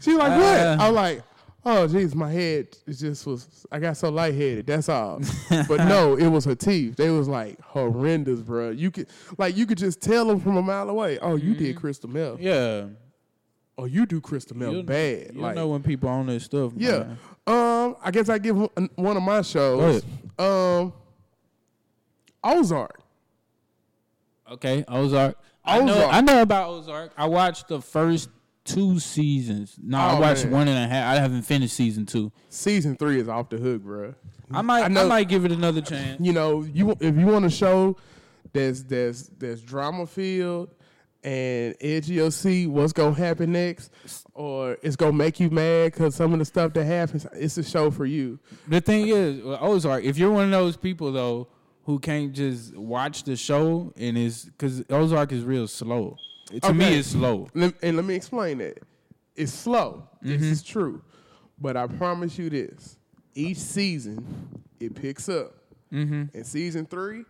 She's 0.00 0.16
like, 0.16 0.30
what? 0.38 0.60
Uh. 0.60 0.76
I 0.80 0.86
was 0.88 0.94
like, 0.96 1.22
oh, 1.64 1.86
jeez, 1.88 2.14
my 2.14 2.30
head 2.30 2.68
it 2.86 2.92
just 2.92 3.26
was. 3.26 3.64
I 3.70 3.78
got 3.78 3.96
so 3.96 4.10
lightheaded. 4.10 4.66
That's 4.66 4.88
all. 4.88 5.20
but 5.68 5.78
no, 5.88 6.16
it 6.18 6.26
was 6.26 6.44
her 6.44 6.54
teeth. 6.54 6.96
They 6.96 7.10
was 7.10 7.28
like 7.28 7.60
horrendous, 7.60 8.40
bro. 8.40 8.70
You 8.70 8.90
could 8.90 9.08
like 9.38 9.56
you 9.56 9.66
could 9.66 9.78
just 9.78 10.00
tell 10.00 10.26
them 10.26 10.40
from 10.40 10.56
a 10.56 10.62
mile 10.62 10.90
away. 10.90 11.18
Oh, 11.20 11.36
you 11.36 11.54
did 11.54 11.76
crystal 11.76 12.10
meth. 12.10 12.40
Yeah. 12.40 12.86
Oh, 13.78 13.86
you 13.86 14.04
do 14.06 14.20
crystal 14.20 14.56
meth 14.56 14.70
You'll- 14.72 14.82
bad. 14.82 15.34
You 15.34 15.40
like, 15.40 15.54
know 15.54 15.68
when 15.68 15.82
people 15.82 16.08
on 16.08 16.26
this 16.26 16.44
stuff. 16.44 16.72
yeah. 16.76 16.98
man. 16.98 17.18
Um, 17.46 17.96
I 18.02 18.10
guess 18.12 18.28
I 18.28 18.38
give 18.38 18.56
one 18.56 18.68
one 18.96 19.16
of 19.16 19.22
my 19.22 19.42
shows. 19.42 20.02
Um, 20.38 20.92
Ozark. 22.44 23.00
Okay, 24.50 24.84
Ozark. 24.88 25.36
I 25.64 25.80
know. 25.80 25.94
Ozark. 25.94 26.14
I 26.14 26.20
know 26.20 26.42
about 26.42 26.70
Ozark. 26.70 27.12
I 27.16 27.26
watched 27.26 27.68
the 27.68 27.80
first 27.80 28.28
two 28.64 28.98
seasons. 28.98 29.76
No, 29.82 29.98
I 29.98 30.16
Oh, 30.16 30.20
watched 30.20 30.44
man. 30.44 30.52
one 30.52 30.68
and 30.68 30.78
a 30.84 30.88
half. 30.88 31.16
I 31.16 31.20
haven't 31.20 31.42
finished 31.42 31.74
season 31.74 32.04
two. 32.06 32.30
Season 32.48 32.96
three 32.96 33.20
is 33.20 33.28
off 33.28 33.48
the 33.48 33.56
hook, 33.58 33.82
bro. 33.82 34.14
I 34.52 34.62
might. 34.62 34.82
I 34.82 34.84
I, 34.84 34.88
know- 34.88 35.08
might 35.08 35.28
give 35.28 35.44
it 35.44 35.52
another 35.52 35.80
chance. 35.80 36.20
You 36.20 36.32
know, 36.32 36.62
you 36.62 36.90
if 37.00 37.16
you 37.16 37.26
want 37.26 37.44
a 37.44 37.50
show 37.50 37.96
that's 38.52 38.82
that's 38.82 39.28
that's 39.38 39.60
drama 39.62 40.06
filled 40.06 40.74
and 41.24 41.74
edge 41.80 42.10
seat, 42.32 42.66
what's 42.66 42.92
gonna 42.92 43.14
happen 43.14 43.52
next, 43.52 43.90
or 44.34 44.76
it's 44.82 44.96
gonna 44.96 45.12
make 45.12 45.38
you 45.40 45.50
mad 45.50 45.92
because 45.92 46.14
some 46.14 46.32
of 46.32 46.38
the 46.38 46.44
stuff 46.44 46.72
that 46.74 46.84
happens, 46.84 47.26
it's 47.34 47.56
a 47.58 47.62
show 47.62 47.90
for 47.90 48.06
you. 48.06 48.38
The 48.68 48.80
thing 48.80 49.08
is, 49.08 49.40
Ozark. 49.44 50.04
If 50.04 50.18
you're 50.18 50.32
one 50.32 50.44
of 50.46 50.50
those 50.50 50.76
people 50.76 51.12
though 51.12 51.48
who 51.84 51.98
can't 51.98 52.32
just 52.32 52.76
watch 52.76 53.24
the 53.24 53.36
show 53.36 53.92
and 53.96 54.16
is 54.18 54.44
because 54.44 54.84
Ozark 54.90 55.32
is 55.32 55.44
real 55.44 55.66
slow. 55.68 56.16
To 56.48 56.56
Okay. 56.56 56.72
me, 56.72 56.94
it's 56.98 57.08
slow. 57.08 57.48
And 57.54 57.96
let 57.96 58.04
me 58.04 58.14
explain 58.14 58.58
that. 58.58 58.78
It's 59.34 59.52
slow. 59.52 60.08
This 60.20 60.42
is 60.42 60.62
true. 60.62 61.02
But 61.58 61.76
I 61.76 61.86
promise 61.86 62.36
you 62.38 62.50
this. 62.50 62.98
Each 63.34 63.56
season, 63.58 64.24
it 64.78 64.94
picks 64.94 65.28
up. 65.28 65.54
Mm-hmm. 65.92 66.36
In 66.36 66.44
season 66.44 66.86
three, 66.86 67.24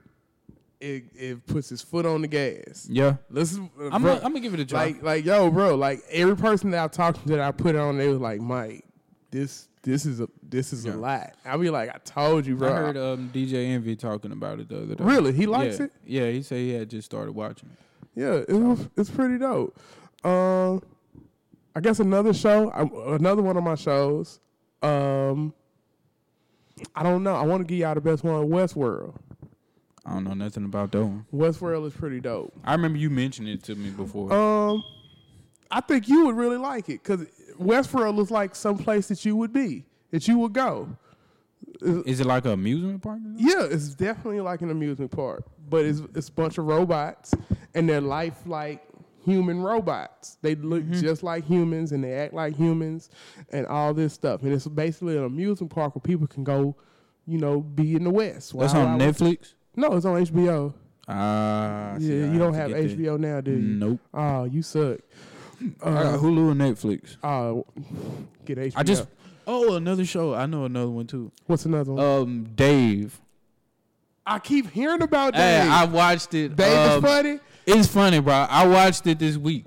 it, 0.82 1.04
it 1.14 1.46
puts 1.46 1.70
its 1.70 1.80
foot 1.82 2.04
on 2.04 2.22
the 2.22 2.28
gas. 2.28 2.86
Yeah. 2.90 3.16
Listen, 3.30 3.70
uh, 3.80 3.90
I'm 3.92 4.02
bro, 4.02 4.18
gonna 4.18 4.40
give 4.40 4.52
it 4.54 4.60
a 4.60 4.64
try. 4.64 4.86
like, 4.86 5.02
like, 5.02 5.24
yo, 5.24 5.50
bro, 5.50 5.74
like 5.76 6.00
every 6.10 6.36
person 6.36 6.70
that 6.72 6.82
I 6.84 6.88
talked 6.88 7.22
to 7.22 7.28
that 7.28 7.40
I 7.40 7.52
put 7.52 7.76
on, 7.76 7.96
they 7.98 8.08
was 8.08 8.20
like, 8.20 8.40
Mike, 8.40 8.84
this, 9.30 9.68
this 9.82 10.04
is 10.06 10.20
a, 10.20 10.28
this 10.42 10.72
is 10.72 10.84
Yeah. 10.84 10.94
a 10.94 10.96
lot. 10.96 11.32
I 11.44 11.56
be 11.56 11.70
like, 11.70 11.88
I 11.90 11.98
told 12.04 12.46
you, 12.46 12.56
bro. 12.56 12.68
I 12.72 12.76
heard 12.76 12.96
um, 12.96 13.30
DJ 13.32 13.66
Envy 13.68 13.94
talking 13.96 14.32
about 14.32 14.58
it 14.60 14.68
the 14.68 14.82
other 14.82 14.94
day. 14.96 15.04
really, 15.04 15.32
he 15.32 15.46
likes 15.46 15.78
yeah. 15.78 15.84
it. 15.86 15.92
Yeah, 16.04 16.30
he 16.30 16.42
said 16.42 16.58
he 16.58 16.72
had 16.74 16.90
just 16.90 17.06
started 17.06 17.32
watching. 17.32 17.70
it. 17.72 18.20
Yeah, 18.20 18.34
it 18.46 18.52
was, 18.52 18.88
it's 18.96 19.10
pretty 19.10 19.38
dope. 19.38 19.78
Um, 20.24 20.82
I 21.74 21.80
guess 21.80 22.00
another 22.00 22.34
show, 22.34 22.70
I, 22.70 22.82
another 23.14 23.40
one 23.42 23.56
of 23.56 23.64
my 23.64 23.74
shows. 23.76 24.40
Um, 24.82 25.54
I 26.94 27.02
don't 27.02 27.22
know. 27.22 27.34
I 27.36 27.42
want 27.42 27.60
to 27.60 27.64
give 27.66 27.78
y'all 27.78 27.94
the 27.94 28.00
best 28.00 28.24
one, 28.24 28.48
Westworld. 28.48 29.14
I 30.04 30.14
don't 30.14 30.24
know 30.24 30.34
nothing 30.34 30.64
about 30.64 30.90
that 30.92 31.04
one. 31.04 31.26
Westworld 31.32 31.86
is 31.86 31.92
pretty 31.92 32.20
dope. 32.20 32.52
I 32.64 32.72
remember 32.72 32.98
you 32.98 33.08
mentioned 33.10 33.48
it 33.48 33.62
to 33.64 33.74
me 33.76 33.90
before. 33.90 34.32
Um, 34.32 34.82
I 35.70 35.80
think 35.80 36.08
you 36.08 36.26
would 36.26 36.36
really 36.36 36.56
like 36.56 36.88
it 36.88 37.02
because 37.02 37.26
Westworld 37.60 38.16
looks 38.16 38.30
like 38.30 38.54
some 38.54 38.78
place 38.78 39.08
that 39.08 39.24
you 39.24 39.36
would 39.36 39.52
be, 39.52 39.84
that 40.10 40.26
you 40.26 40.38
would 40.38 40.52
go. 40.52 40.88
Is 41.80 42.20
it 42.20 42.26
like 42.26 42.44
an 42.44 42.52
amusement 42.52 43.02
park? 43.02 43.20
Yeah, 43.36 43.62
it's 43.70 43.94
definitely 43.94 44.40
like 44.40 44.62
an 44.62 44.70
amusement 44.70 45.10
park, 45.10 45.44
but 45.68 45.84
it's 45.84 46.00
it's 46.14 46.28
a 46.28 46.32
bunch 46.32 46.58
of 46.58 46.66
robots 46.66 47.34
and 47.74 47.88
they're 47.88 48.00
lifelike 48.00 48.82
human 49.24 49.60
robots. 49.62 50.36
They 50.42 50.54
look 50.56 50.82
Mm-hmm. 50.82 51.00
just 51.00 51.22
like 51.22 51.44
humans 51.44 51.92
and 51.92 52.02
they 52.02 52.12
act 52.14 52.34
like 52.34 52.56
humans 52.56 53.08
and 53.50 53.66
all 53.66 53.94
this 53.94 54.12
stuff. 54.12 54.42
And 54.42 54.52
it's 54.52 54.66
basically 54.66 55.16
an 55.16 55.24
amusement 55.24 55.72
park 55.72 55.94
where 55.94 56.02
people 56.02 56.26
can 56.26 56.42
go, 56.44 56.76
you 57.26 57.38
know, 57.38 57.60
be 57.60 57.94
in 57.94 58.02
the 58.04 58.10
West. 58.10 58.56
That's 58.58 58.74
on 58.74 58.98
Netflix. 58.98 59.54
No, 59.76 59.94
it's 59.96 60.04
on 60.06 60.24
HBO. 60.24 60.74
Ah, 61.08 61.94
see, 61.98 62.06
yeah, 62.20 62.32
you 62.32 62.38
don't 62.38 62.52
to 62.52 62.58
have 62.58 62.68
get 62.70 62.88
that. 62.88 62.98
HBO 62.98 63.18
now, 63.18 63.40
do 63.40 63.50
you? 63.50 63.56
Nope. 63.58 64.00
Oh, 64.14 64.44
you 64.44 64.62
suck. 64.62 65.00
I 65.82 65.90
got 65.90 66.06
Uh, 66.14 66.18
Hulu 66.18 66.52
and 66.52 66.60
Netflix. 66.60 67.16
oh, 67.22 67.64
get 68.44 68.58
HBO. 68.58 68.72
I 68.76 68.82
just 68.82 69.06
oh 69.46 69.74
another 69.74 70.04
show. 70.04 70.34
I 70.34 70.46
know 70.46 70.64
another 70.64 70.90
one 70.90 71.06
too. 71.06 71.32
what's 71.46 71.64
another 71.66 71.92
one? 71.92 72.04
Um, 72.04 72.44
Dave. 72.54 73.20
I 74.24 74.38
keep 74.38 74.70
hearing 74.70 75.02
about 75.02 75.34
Hey, 75.34 75.60
Dave. 75.62 75.70
I 75.72 75.84
watched 75.86 76.34
it. 76.34 76.54
Dave 76.54 76.72
is 76.90 76.96
um, 76.96 77.02
funny. 77.02 77.40
It's 77.66 77.88
funny, 77.88 78.20
bro. 78.20 78.34
I 78.34 78.66
watched 78.66 79.06
it 79.06 79.18
this 79.18 79.36
week. 79.36 79.64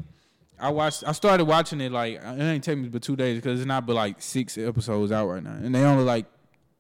I 0.58 0.70
watched. 0.70 1.04
I 1.06 1.12
started 1.12 1.46
watching 1.46 1.82
it 1.82 1.92
like 1.92 2.16
it 2.16 2.40
ain't 2.42 2.64
take 2.64 2.78
me 2.78 2.88
but 2.88 3.02
two 3.02 3.16
days 3.18 3.38
because 3.38 3.60
it's 3.60 3.68
not 3.68 3.86
but 3.86 3.96
like 3.96 4.22
six 4.22 4.58
episodes 4.58 5.12
out 5.12 5.28
right 5.28 5.44
now, 5.44 5.52
and 5.52 5.76
they 5.76 5.84
only 5.84 6.04
like 6.06 6.26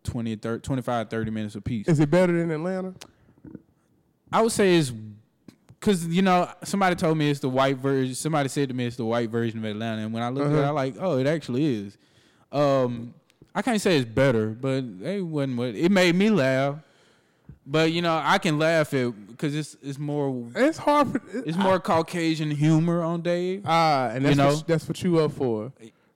20, 0.06 0.38
30, 0.38 0.62
25, 0.62 1.10
30 1.10 1.32
minutes 1.32 1.56
a 1.56 1.62
piece. 1.62 1.88
Is 1.88 2.00
it 2.00 2.10
better 2.10 2.32
than 2.38 2.52
Atlanta? 2.52 2.94
I 4.32 4.42
would 4.42 4.52
say 4.52 4.76
it's 4.78 4.92
because 5.80 6.08
you 6.08 6.22
know 6.22 6.50
somebody 6.64 6.96
told 6.96 7.18
me 7.18 7.30
it's 7.30 7.40
the 7.40 7.50
white 7.50 7.78
version. 7.78 8.16
Somebody 8.16 8.50
said 8.50 8.70
to 8.70 8.76
me 8.76 8.86
it's 8.86 8.96
the 8.98 9.06
white 9.06 9.30
version 9.30 9.60
of 9.60 9.66
Atlanta, 9.66 10.02
and 10.02 10.14
when 10.14 10.24
I 10.24 10.30
looked 10.30 10.48
at 10.48 10.54
it, 10.54 10.60
Uh-huh. 10.60 10.68
I 10.68 10.72
like, 10.72 10.96
oh, 11.00 11.18
it 11.18 11.28
actually 11.28 11.66
is. 11.86 11.98
Um, 12.52 13.14
I 13.54 13.62
can't 13.62 13.80
say 13.80 13.98
it's 13.98 14.10
better, 14.10 14.48
but 14.50 14.84
it 15.04 15.22
wasn't. 15.26 15.58
What 15.58 15.70
it 15.76 15.92
made 15.92 16.16
me 16.16 16.30
laugh. 16.30 16.78
But 17.68 17.92
you 17.92 18.02
know, 18.02 18.20
I 18.24 18.38
can 18.38 18.60
laugh 18.60 18.94
at 18.94 19.28
because 19.28 19.56
it's 19.56 19.76
it's 19.82 19.98
more 19.98 20.46
It's 20.56 20.78
hard. 20.78 21.12
For, 21.12 21.22
it's 21.40 21.58
more 21.58 21.80
Caucasian 21.80 22.52
humor 22.52 23.02
on 23.02 23.22
Dave. 23.22 23.64
Ah, 23.66 24.10
and 24.10 24.26
that's 24.26 24.36
You 24.38 24.44
know? 24.44 24.54
what, 24.56 24.68
that's 24.68 24.88
what 24.88 25.02
you 25.04 25.20
up 25.20 25.32
for. 25.32 25.72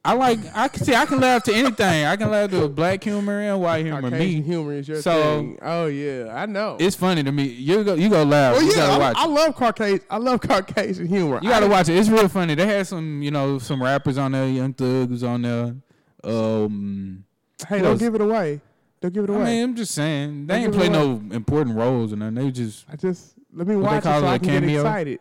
I 0.06 0.14
like 0.14 0.40
I 0.56 0.70
can 0.70 0.84
see 0.84 0.96
I 0.96 1.06
can 1.06 1.20
laugh 1.20 1.44
to 1.44 1.54
anything. 1.54 2.06
I 2.06 2.16
can 2.16 2.32
laugh 2.32 2.50
to 2.52 2.64
a 2.64 2.70
black 2.70 3.04
humor 3.04 3.42
and 3.42 3.60
white 3.62 3.86
humor. 3.86 4.02
Caucasian 4.02 4.38
Me, 4.38 4.42
humor 4.42 4.74
is 4.74 4.88
your 4.88 5.02
So- 5.02 5.22
thing. 5.40 5.60
Oh 5.62 5.88
yeah, 5.88 6.34
I 6.34 6.46
know. 6.46 6.78
it's 6.80 6.96
funny 6.96 7.22
to 7.24 7.32
me. 7.32 7.44
You 7.44 7.84
go 7.84 7.96
you 7.96 8.10
go 8.10 8.24
laugh. 8.24 8.54
well, 8.54 8.64
you 8.64 8.70
yeah, 8.70 8.76
gotta 8.78 8.94
I, 8.94 8.98
watch. 8.98 9.16
I 9.18 9.26
love 9.28 9.56
Caucasian. 9.56 10.00
I 10.10 10.18
love 10.18 10.40
Caucasian 10.42 11.06
humor. 11.08 11.40
You 11.44 11.50
gotta 11.50 11.66
I, 11.66 11.70
watch 11.70 11.90
it. 11.90 11.98
It's 11.98 12.08
real 12.10 12.30
funny. 12.30 12.56
They 12.56 12.66
had 12.66 12.88
some 12.88 13.22
you 13.22 13.30
know 13.32 13.60
some 13.60 13.84
rappers 13.84 14.18
on 14.18 14.32
there. 14.32 14.48
Young 14.48 14.74
Thug 14.74 15.10
was 15.12 15.24
on 15.24 15.42
there. 15.42 15.76
Um, 16.24 17.26
Hey, 17.68 17.80
don't 17.80 17.88
else? 17.92 18.00
give 18.00 18.16
it 18.16 18.22
away. 18.22 18.62
Don't 19.02 19.14
give 19.14 19.26
it 19.26 19.30
I 19.30 19.34
away. 19.34 19.44
mean, 19.46 19.64
I'm 19.66 19.76
just 19.76 19.94
saying 19.94 20.48
they 20.48 20.56
Don't 20.56 20.64
ain't 20.64 20.74
play 20.76 20.88
no 20.90 21.22
important 21.32 21.76
roles 21.76 22.14
and 22.14 22.20
nothing. 22.22 22.36
They 22.36 22.52
just 22.52 22.86
I 22.92 22.96
just 22.96 23.34
let 23.54 23.68
me 23.68 23.76
watch 23.76 24.00
it 24.00 24.04
so 24.04 24.26
I 24.26 24.38
can 24.38 24.62
get 24.66 24.76
excited. 24.78 25.20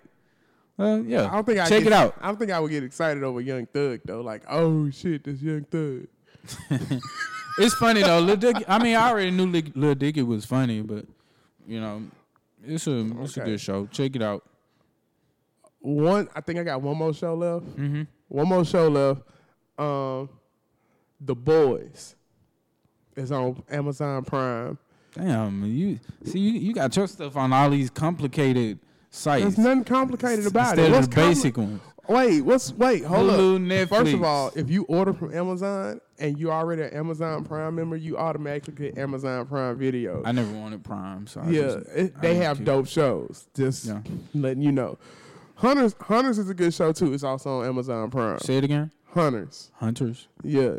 Uh, 0.78 0.82
I 0.82 0.98
yeah. 1.00 1.30
don't 1.30 1.44
think 1.44 1.58
I 1.58 1.68
Check 1.68 1.84
get, 1.84 1.88
it 1.88 1.92
out. 1.92 2.16
I 2.20 2.28
don't 2.28 2.38
think 2.38 2.50
I 2.50 2.60
would 2.60 2.70
get 2.70 2.84
excited 2.84 3.22
over 3.22 3.40
Young 3.40 3.66
Thug 3.66 4.00
though. 4.04 4.20
Like, 4.20 4.42
oh 4.48 4.90
shit, 4.90 5.24
this 5.24 5.40
Young 5.42 5.64
Thug. 5.64 6.06
It's 7.58 7.74
funny 7.74 8.02
though. 8.02 8.20
Lil 8.20 8.36
Dicky, 8.36 8.64
I 8.68 8.80
mean, 8.80 8.94
I 8.94 9.10
already 9.10 9.32
knew 9.32 9.46
Lil, 9.74 9.94
Dicky 9.96 10.22
was 10.22 10.44
funny, 10.44 10.80
but 10.80 11.04
you 11.66 11.80
know, 11.80 12.04
it's 12.64 12.86
a 12.86 13.10
it's 13.20 13.36
a 13.36 13.40
good 13.40 13.60
show. 13.60 13.86
Check 13.86 14.14
it 14.14 14.22
out. 14.22 14.44
One, 15.80 16.28
I 16.34 16.40
think 16.40 16.60
I 16.60 16.62
got 16.62 16.80
one 16.80 16.96
more 16.96 17.12
show 17.12 17.34
left. 17.34 17.66
Mm-hmm. 17.76 18.02
One 18.28 18.48
more 18.48 18.64
show 18.64 18.88
left. 18.88 19.22
Um, 19.76 20.28
The 21.20 21.34
Boys 21.34 22.14
is 23.16 23.32
on 23.32 23.62
Amazon 23.70 24.24
Prime. 24.24 24.78
Damn, 25.14 25.64
you 25.64 25.98
see, 26.24 26.38
you, 26.38 26.52
you 26.60 26.72
got 26.72 26.94
your 26.94 27.08
stuff 27.08 27.36
on 27.36 27.52
all 27.52 27.70
these 27.70 27.90
complicated 27.90 28.78
sites. 29.10 29.42
There's 29.44 29.58
nothing 29.58 29.84
complicated 29.84 30.46
about 30.46 30.78
instead 30.78 30.78
it. 30.78 30.86
of 30.86 30.92
What's 30.92 31.08
the 31.08 31.14
compli- 31.14 31.28
basic 31.28 31.56
ones. 31.56 31.80
Wait, 32.08 32.40
what's 32.40 32.72
wait? 32.72 33.04
Hold 33.04 33.30
up. 33.30 33.38
Netflix. 33.38 33.88
First 33.90 34.12
of 34.14 34.22
all, 34.22 34.50
if 34.56 34.70
you 34.70 34.84
order 34.84 35.12
from 35.12 35.34
Amazon 35.34 36.00
and 36.18 36.38
you 36.38 36.50
already 36.50 36.80
an 36.82 36.94
Amazon 36.94 37.44
Prime 37.44 37.74
member, 37.74 37.96
you 37.96 38.16
automatically 38.16 38.72
get 38.72 38.96
Amazon 38.98 39.44
Prime 39.46 39.76
Video. 39.78 40.22
I 40.24 40.32
never 40.32 40.50
wanted 40.56 40.82
Prime, 40.82 41.26
so 41.26 41.42
I 41.42 41.50
yeah, 41.50 41.60
just, 41.62 41.76
it, 41.90 42.14
I 42.16 42.20
they 42.20 42.34
have 42.36 42.64
dope 42.64 42.86
shows. 42.86 43.48
Just 43.54 43.84
Yeah. 43.84 44.00
letting 44.34 44.62
you 44.62 44.72
know. 44.72 44.96
Hunters, 45.56 45.94
Hunters 46.00 46.38
is 46.38 46.48
a 46.48 46.54
good 46.54 46.72
show 46.72 46.92
too. 46.92 47.12
It's 47.12 47.24
also 47.24 47.60
on 47.60 47.66
Amazon 47.66 48.10
Prime. 48.10 48.38
Say 48.38 48.56
it 48.56 48.64
again. 48.64 48.90
Hunters, 49.12 49.70
Hunters. 49.74 50.28
yeah, 50.42 50.76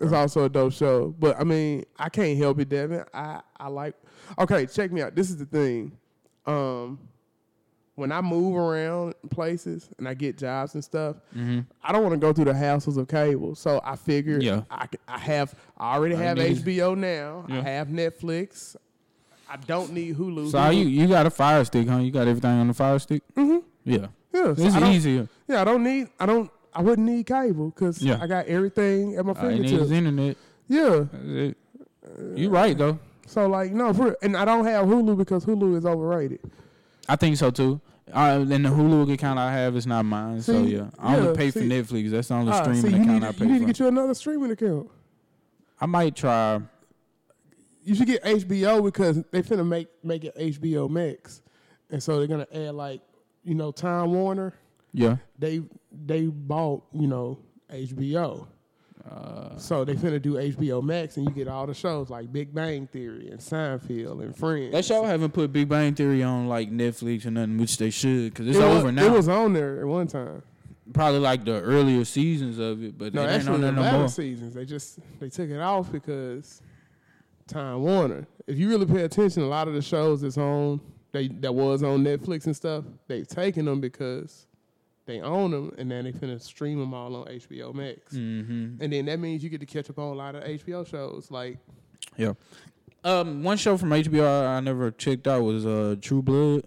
it's 0.00 0.12
also 0.12 0.44
a 0.44 0.48
dope 0.48 0.72
show. 0.74 1.12
But 1.18 1.40
I 1.40 1.44
mean, 1.44 1.84
I 1.98 2.08
can't 2.08 2.38
help 2.38 2.60
it, 2.60 2.68
Devin. 2.68 3.04
I 3.12 3.40
I 3.58 3.66
like. 3.66 3.94
Okay, 4.38 4.66
check 4.66 4.92
me 4.92 5.02
out. 5.02 5.16
This 5.16 5.28
is 5.28 5.38
the 5.38 5.46
thing. 5.46 5.90
Um, 6.46 7.00
when 7.94 8.10
I 8.10 8.20
move 8.22 8.56
around 8.56 9.14
places 9.30 9.90
and 9.98 10.08
I 10.08 10.14
get 10.14 10.38
jobs 10.38 10.74
and 10.74 10.82
stuff, 10.82 11.16
Mm-hmm. 11.36 11.60
I 11.82 11.92
don't 11.92 12.02
want 12.02 12.14
to 12.14 12.18
go 12.18 12.32
through 12.32 12.46
the 12.46 12.52
hassles 12.52 12.96
of 12.96 13.06
cable. 13.08 13.54
So 13.54 13.80
I 13.84 13.96
figured 13.96 14.42
Yeah. 14.42 14.62
I, 14.70 14.86
I 15.06 15.18
have 15.18 15.54
I 15.76 15.94
already 15.94 16.14
I 16.14 16.22
have 16.22 16.38
HBO 16.38 16.96
now. 16.96 17.44
I 17.48 17.60
have 17.60 17.88
Netflix. 17.88 18.76
I 19.48 19.56
don't 19.58 19.92
need 19.92 20.16
Hulu. 20.16 20.50
So 20.50 20.58
Hulu- 20.58 20.76
you 20.78 20.84
you 20.86 21.06
got 21.08 21.26
a 21.26 21.30
Fire 21.30 21.64
Stick, 21.64 21.86
huh? 21.86 21.98
You 21.98 22.10
got 22.10 22.26
everything 22.28 22.50
on 22.58 22.68
the 22.68 22.74
Fire 22.74 22.98
Stick. 22.98 23.22
Mhm. 23.36 23.62
Yeah, 23.84 24.06
Yeah, 24.32 24.54
so 24.54 24.62
it's 24.62 24.74
I 24.76 24.92
easier. 24.92 25.28
Yeah, 25.48 25.60
I 25.60 25.64
don't 25.64 25.82
need. 25.84 26.08
I 26.18 26.24
don't. 26.26 26.50
I 26.74 26.80
wouldn't 26.80 27.06
need 27.06 27.26
cable 27.26 27.68
because 27.70 28.00
Yeah. 28.00 28.18
I 28.22 28.26
got 28.26 28.46
everything 28.46 29.16
at 29.16 29.26
my 29.26 29.32
All 29.32 29.42
you 29.50 29.58
need 29.58 29.68
fingertips. 29.68 29.82
is 29.84 29.90
internet. 29.90 30.36
Yeah. 30.68 31.04
That's 31.12 31.24
it. 31.24 31.56
You 32.36 32.48
right 32.48 32.76
though. 32.78 32.98
So 33.26 33.46
like 33.48 33.72
no, 33.72 33.92
for, 33.92 34.16
and 34.22 34.36
I 34.36 34.44
don't 34.46 34.64
have 34.64 34.86
Hulu 34.86 35.16
because 35.18 35.44
Hulu 35.44 35.76
is 35.76 35.84
overrated. 35.84 36.40
I 37.08 37.16
think 37.16 37.36
so 37.36 37.50
too. 37.50 37.80
Uh, 38.12 38.44
and 38.50 38.64
the 38.64 38.68
Hulu 38.68 39.12
account 39.12 39.38
I 39.38 39.52
have 39.52 39.76
is 39.76 39.86
not 39.86 40.04
mine, 40.04 40.42
so 40.42 40.64
yeah, 40.64 40.90
I 40.98 41.16
yeah, 41.16 41.22
only 41.22 41.36
pay 41.36 41.50
for. 41.50 41.60
Netflix. 41.60 42.10
That's 42.10 42.28
the 42.28 42.34
only 42.34 42.52
Ah, 42.52 42.62
streaming 42.62 42.82
see, 42.82 43.00
account 43.02 43.24
I 43.24 43.32
pay 43.32 43.44
you 43.46 43.52
need 43.52 43.58
to 43.60 43.64
get 43.66 43.78
you 43.78 43.86
another 43.88 44.14
streaming 44.14 44.50
account. 44.50 44.90
I 45.80 45.86
might 45.86 46.14
try. 46.16 46.60
You 47.84 47.94
should 47.94 48.06
get 48.06 48.22
HBO 48.22 48.82
because 48.84 49.22
they 49.30 49.42
finna 49.42 49.66
make 49.66 49.88
make 50.04 50.24
it 50.24 50.36
HBO 50.36 50.90
Max, 50.90 51.42
and 51.90 52.02
so 52.02 52.18
they're 52.18 52.26
gonna 52.26 52.46
add 52.52 52.74
like 52.74 53.00
you 53.44 53.54
know 53.54 53.72
Time 53.72 54.12
Warner. 54.12 54.54
Yeah, 54.92 55.16
They 55.38 55.62
they 55.90 56.26
bought 56.26 56.84
you 56.92 57.06
know 57.06 57.38
HBO. 57.72 58.46
Uh, 59.10 59.56
So 59.58 59.84
they 59.84 59.94
finna 59.94 60.20
do 60.22 60.34
HBO 60.34 60.82
Max, 60.82 61.16
and 61.16 61.26
you 61.28 61.34
get 61.34 61.48
all 61.48 61.66
the 61.66 61.74
shows 61.74 62.08
like 62.10 62.32
Big 62.32 62.54
Bang 62.54 62.86
Theory 62.86 63.28
and 63.30 63.40
Seinfeld 63.40 64.22
and 64.22 64.36
Friends. 64.36 64.72
that 64.72 64.84
show 64.84 65.04
haven't 65.04 65.32
put 65.32 65.52
Big 65.52 65.68
Bang 65.68 65.94
Theory 65.94 66.22
on 66.22 66.48
like 66.48 66.70
Netflix 66.70 67.26
or 67.26 67.30
nothing, 67.32 67.58
which 67.58 67.76
they 67.78 67.90
should, 67.90 68.32
because 68.32 68.46
it's 68.48 68.56
It 68.58 68.60
was- 68.60 68.78
over 68.78 68.92
now. 68.92 69.04
It 69.06 69.12
was 69.12 69.28
on 69.28 69.52
there 69.52 69.80
at 69.80 69.86
one 69.86 70.06
time. 70.06 70.42
Probably 70.92 71.20
like 71.20 71.44
the 71.44 71.60
earlier 71.62 72.04
seasons 72.04 72.58
of 72.58 72.82
it, 72.82 72.98
but 72.98 73.14
No, 73.14 73.22
it 73.22 73.24
ain't 73.24 73.32
actually, 73.34 73.54
on 73.54 73.60
there 73.62 73.70
the 73.70 73.76
no 73.76 73.82
latter 73.82 73.98
more. 73.98 74.08
seasons 74.08 74.52
they 74.54 74.64
just 74.66 74.98
they 75.20 75.28
took 75.30 75.48
it 75.48 75.58
off 75.60 75.90
because 75.90 76.60
Time 77.46 77.82
Warner. 77.82 78.26
If 78.46 78.58
you 78.58 78.68
really 78.68 78.86
pay 78.86 79.02
attention, 79.02 79.42
a 79.42 79.46
lot 79.48 79.68
of 79.68 79.74
the 79.74 79.82
shows 79.82 80.20
that's 80.20 80.36
on 80.38 80.80
they 81.12 81.28
that 81.28 81.54
was 81.54 81.82
on 81.82 82.02
Netflix 82.04 82.46
and 82.46 82.54
stuff, 82.56 82.84
they've 83.06 83.26
taken 83.26 83.64
them 83.64 83.80
because 83.80 84.46
they 85.12 85.20
own 85.20 85.50
them, 85.50 85.72
and 85.78 85.90
then 85.90 86.04
they 86.04 86.12
finna 86.12 86.40
stream 86.40 86.78
them 86.78 86.94
all 86.94 87.14
on 87.16 87.26
HBO 87.26 87.74
Max. 87.74 88.12
hmm 88.12 88.76
And 88.80 88.92
then 88.92 89.06
that 89.06 89.18
means 89.18 89.42
you 89.44 89.50
get 89.50 89.60
to 89.60 89.66
catch 89.66 89.90
up 89.90 89.98
on 89.98 90.12
a 90.12 90.14
lot 90.14 90.34
of 90.34 90.42
HBO 90.44 90.86
shows. 90.86 91.30
Like 91.30 91.58
Yeah. 92.16 92.32
Um, 93.04 93.42
one 93.42 93.56
show 93.56 93.76
from 93.76 93.90
HBO 93.90 94.24
I, 94.26 94.56
I 94.56 94.60
never 94.60 94.90
checked 94.92 95.26
out 95.26 95.42
was 95.42 95.66
uh 95.66 95.96
True 96.00 96.22
Blood. 96.22 96.64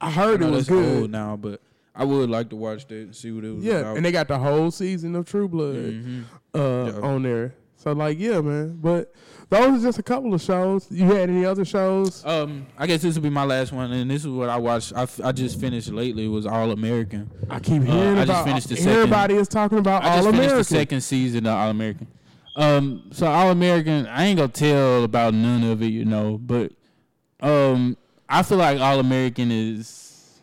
I 0.00 0.10
heard 0.10 0.42
I 0.42 0.48
it 0.48 0.50
was 0.50 0.66
that's 0.66 0.78
old 0.78 1.00
good. 1.02 1.10
now, 1.10 1.36
but 1.36 1.60
I 1.94 2.04
would 2.04 2.30
like 2.30 2.50
to 2.50 2.56
watch 2.56 2.86
that 2.88 2.94
and 2.94 3.16
see 3.16 3.32
what 3.32 3.44
it 3.44 3.54
was 3.56 3.64
Yeah, 3.64 3.78
about. 3.80 3.96
and 3.96 4.04
they 4.06 4.12
got 4.12 4.28
the 4.28 4.38
whole 4.38 4.70
season 4.70 5.16
of 5.16 5.24
True 5.26 5.48
Blood. 5.48 5.74
Mhm. 5.76 6.24
uh, 6.54 6.92
Yeah. 6.92 7.00
on 7.00 7.22
there. 7.22 7.54
So 7.78 7.92
like, 7.92 8.18
yeah, 8.18 8.40
man. 8.40 8.76
But 8.82 9.14
those 9.50 9.80
are 9.80 9.86
just 9.86 9.98
a 9.98 10.02
couple 10.02 10.34
of 10.34 10.42
shows. 10.42 10.86
You 10.90 11.04
had 11.06 11.30
any 11.30 11.44
other 11.46 11.64
shows? 11.64 12.22
Um, 12.26 12.66
I 12.76 12.86
guess 12.86 13.00
this 13.02 13.14
will 13.14 13.22
be 13.22 13.30
my 13.30 13.44
last 13.44 13.72
one, 13.72 13.90
and 13.92 14.10
this 14.10 14.22
is 14.24 14.28
what 14.30 14.48
I 14.50 14.56
watched. 14.56 14.92
I, 14.94 15.02
f- 15.02 15.20
I 15.24 15.30
just 15.32 15.58
finished 15.60 15.88
lately 15.90 16.26
was 16.28 16.44
All 16.44 16.70
American. 16.72 17.30
I 17.48 17.60
keep 17.60 17.82
Uh, 17.82 17.84
hearing 17.86 18.18
I 18.18 18.24
just 18.26 18.30
about. 18.30 18.44
finished 18.46 18.68
the 18.68 18.76
second- 18.76 18.92
everybody 18.92 19.34
is 19.34 19.48
talking 19.48 19.78
about 19.78 20.02
I 20.04 20.16
just 20.16 20.26
All 20.26 20.32
finished 20.32 20.38
American. 20.50 20.58
the 20.58 20.64
second 20.64 21.00
season 21.02 21.46
of 21.46 21.54
All 21.54 21.70
American. 21.70 22.06
Um, 22.56 23.02
so 23.12 23.26
All 23.28 23.50
American, 23.52 24.06
I 24.08 24.24
ain't 24.26 24.38
gonna 24.38 24.48
tell 24.48 25.04
about 25.04 25.32
none 25.32 25.62
of 25.62 25.80
it, 25.80 25.86
you 25.92 26.04
know, 26.04 26.36
but 26.36 26.72
um, 27.40 27.96
I 28.28 28.42
feel 28.42 28.58
like 28.58 28.80
All 28.80 28.98
American 28.98 29.52
is 29.52 30.40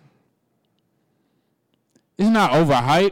it's 2.18 2.30
not 2.30 2.52
overhyped. 2.52 3.12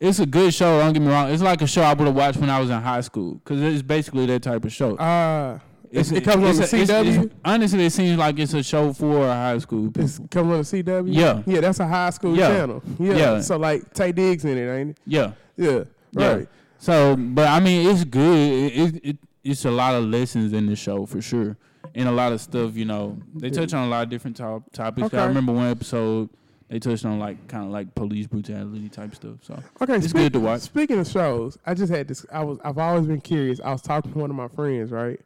It's 0.00 0.18
a 0.18 0.26
good 0.26 0.54
show. 0.54 0.78
Don't 0.80 0.92
get 0.94 1.02
me 1.02 1.08
wrong. 1.08 1.30
It's 1.30 1.42
like 1.42 1.60
a 1.60 1.66
show 1.66 1.82
I 1.82 1.92
would 1.92 2.06
have 2.06 2.16
watched 2.16 2.38
when 2.38 2.48
I 2.48 2.58
was 2.58 2.70
in 2.70 2.80
high 2.80 3.02
school 3.02 3.34
because 3.34 3.60
it's 3.60 3.82
basically 3.82 4.24
that 4.26 4.42
type 4.42 4.64
of 4.64 4.72
show. 4.72 4.96
Uh, 4.96 5.58
it's, 5.90 6.10
it 6.10 6.24
comes 6.24 6.36
on 6.36 6.56
the 6.56 6.62
it's 6.62 6.72
a- 6.72 6.76
it's- 6.76 6.90
CW. 6.90 7.08
it's- 7.24 7.28
honestly, 7.44 7.84
it 7.84 7.90
seems 7.92 8.18
like 8.18 8.38
it's 8.38 8.54
a 8.54 8.62
show 8.62 8.92
for 8.94 9.26
high 9.26 9.58
school 9.58 9.88
people. 9.88 10.04
It's 10.04 10.18
comes 10.30 10.36
on 10.52 10.58
the 10.58 10.82
CW. 10.82 11.14
Yeah. 11.14 11.42
yeah, 11.46 11.60
that's 11.60 11.80
a 11.80 11.86
high 11.86 12.10
school 12.10 12.34
Yeah. 12.34 12.48
channel. 12.48 12.82
Yeah. 12.98 13.14
Yeah. 13.16 13.40
so 13.40 13.58
like 13.58 13.92
Taye 13.92 14.14
Diggs 14.14 14.44
in 14.44 14.56
it, 14.56 14.70
ain't 14.72 14.90
it? 14.90 14.98
yeah. 15.06 15.32
Yeah, 15.56 15.84
Yeah. 16.16 16.32
right. 16.32 16.48
So, 16.78 17.14
but 17.16 17.48
I 17.48 17.60
mean, 17.60 17.90
it's 17.90 18.04
good. 18.04 18.72
It, 18.72 18.78
it, 18.96 19.00
it 19.04 19.16
it's 19.44 19.64
a 19.66 19.70
lot 19.70 19.94
of 19.94 20.04
lessons 20.04 20.54
in 20.54 20.64
the 20.66 20.76
show 20.76 21.04
for 21.04 21.20
sure, 21.20 21.58
and 21.94 22.08
a 22.08 22.12
lot 22.12 22.32
of 22.32 22.40
stuff. 22.40 22.74
You 22.76 22.86
know, 22.86 23.18
they 23.34 23.50
touch 23.50 23.74
on 23.74 23.86
a 23.86 23.90
lot 23.90 24.04
of 24.04 24.08
different 24.08 24.36
top, 24.38 24.62
topics. 24.72 25.08
Okay. 25.08 25.18
I 25.18 25.26
remember 25.26 25.52
one 25.52 25.66
episode 25.70 26.30
they 26.70 26.78
touched 26.78 27.04
on 27.04 27.18
like 27.18 27.46
kind 27.48 27.64
of 27.64 27.70
like 27.70 27.94
police 27.94 28.26
brutality 28.26 28.88
type 28.88 29.14
stuff. 29.14 29.36
So 29.42 29.62
Okay, 29.82 29.96
It's 29.96 30.08
speak- 30.08 30.22
good 30.22 30.32
to 30.34 30.40
watch. 30.40 30.62
Speaking 30.62 30.98
of 30.98 31.06
shows, 31.06 31.58
I 31.66 31.74
just 31.74 31.92
had 31.92 32.08
this. 32.08 32.24
I 32.32 32.42
was. 32.42 32.58
I've 32.64 32.78
always 32.78 33.06
been 33.06 33.20
curious. 33.20 33.60
I 33.60 33.72
was 33.72 33.82
talking 33.82 34.12
to 34.12 34.18
one 34.18 34.30
of 34.30 34.36
my 34.36 34.48
friends, 34.48 34.90
right, 34.90 35.20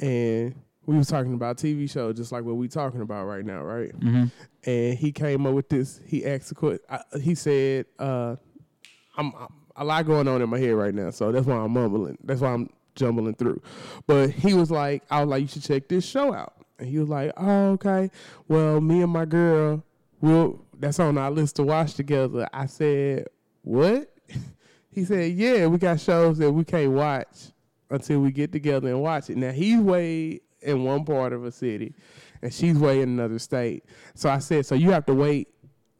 and 0.00 0.54
we 0.84 0.96
was 0.96 1.08
talking 1.08 1.34
about 1.34 1.56
TV 1.56 1.90
show, 1.90 2.12
just 2.12 2.30
like 2.30 2.44
what 2.44 2.56
we 2.56 2.68
talking 2.68 3.00
about 3.00 3.24
right 3.24 3.44
now, 3.44 3.62
right? 3.62 3.98
Mm-hmm. 3.98 4.24
And 4.70 4.98
he 4.98 5.10
came 5.12 5.44
up 5.46 5.54
with 5.54 5.68
this. 5.68 6.00
He 6.06 6.24
asked 6.24 6.52
a 6.52 6.54
question. 6.54 6.78
He 7.22 7.34
said, 7.34 7.86
uh, 7.98 8.36
I'm, 9.16 9.32
I'm 9.34 9.48
a 9.76 9.84
lot 9.84 10.06
going 10.06 10.28
on 10.28 10.42
in 10.42 10.48
my 10.48 10.58
head 10.58 10.74
right 10.74 10.94
now, 10.94 11.10
so 11.10 11.32
that's 11.32 11.46
why 11.46 11.56
I'm 11.56 11.72
mumbling. 11.72 12.18
That's 12.22 12.40
why 12.40 12.52
I'm 12.52 12.70
jumbling 12.94 13.34
through. 13.34 13.60
But 14.06 14.30
he 14.30 14.54
was 14.54 14.70
like, 14.70 15.02
I 15.10 15.20
was 15.24 15.28
like, 15.30 15.42
you 15.42 15.48
should 15.48 15.62
check 15.64 15.88
this 15.88 16.04
show 16.06 16.32
out. 16.32 16.52
And 16.78 16.88
he 16.88 16.98
was 16.98 17.08
like, 17.08 17.32
oh, 17.36 17.70
okay. 17.72 18.10
Well, 18.46 18.80
me 18.80 19.02
and 19.02 19.12
my 19.12 19.24
girl, 19.24 19.82
will 20.20 20.64
that's 20.78 21.00
on 21.00 21.18
our 21.18 21.30
list 21.30 21.56
to 21.56 21.62
watch 21.62 21.94
together. 21.94 22.48
I 22.52 22.66
said, 22.66 23.26
what? 23.62 24.12
he 24.92 25.04
said, 25.04 25.32
yeah, 25.32 25.66
we 25.66 25.78
got 25.78 26.00
shows 26.00 26.38
that 26.38 26.52
we 26.52 26.64
can't 26.64 26.92
watch 26.92 27.52
until 27.90 28.20
we 28.20 28.32
get 28.32 28.52
together 28.52 28.88
and 28.88 29.00
watch 29.00 29.30
it. 29.30 29.36
Now 29.36 29.52
he's 29.52 29.80
way 29.80 30.40
in 30.60 30.84
one 30.84 31.04
part 31.04 31.32
of 31.32 31.44
a 31.44 31.52
city, 31.52 31.94
and 32.42 32.52
she's 32.52 32.76
way 32.76 33.00
in 33.00 33.08
another 33.10 33.38
state. 33.38 33.84
So 34.14 34.28
I 34.28 34.38
said, 34.38 34.66
so 34.66 34.74
you 34.74 34.90
have 34.90 35.06
to 35.06 35.14
wait 35.14 35.48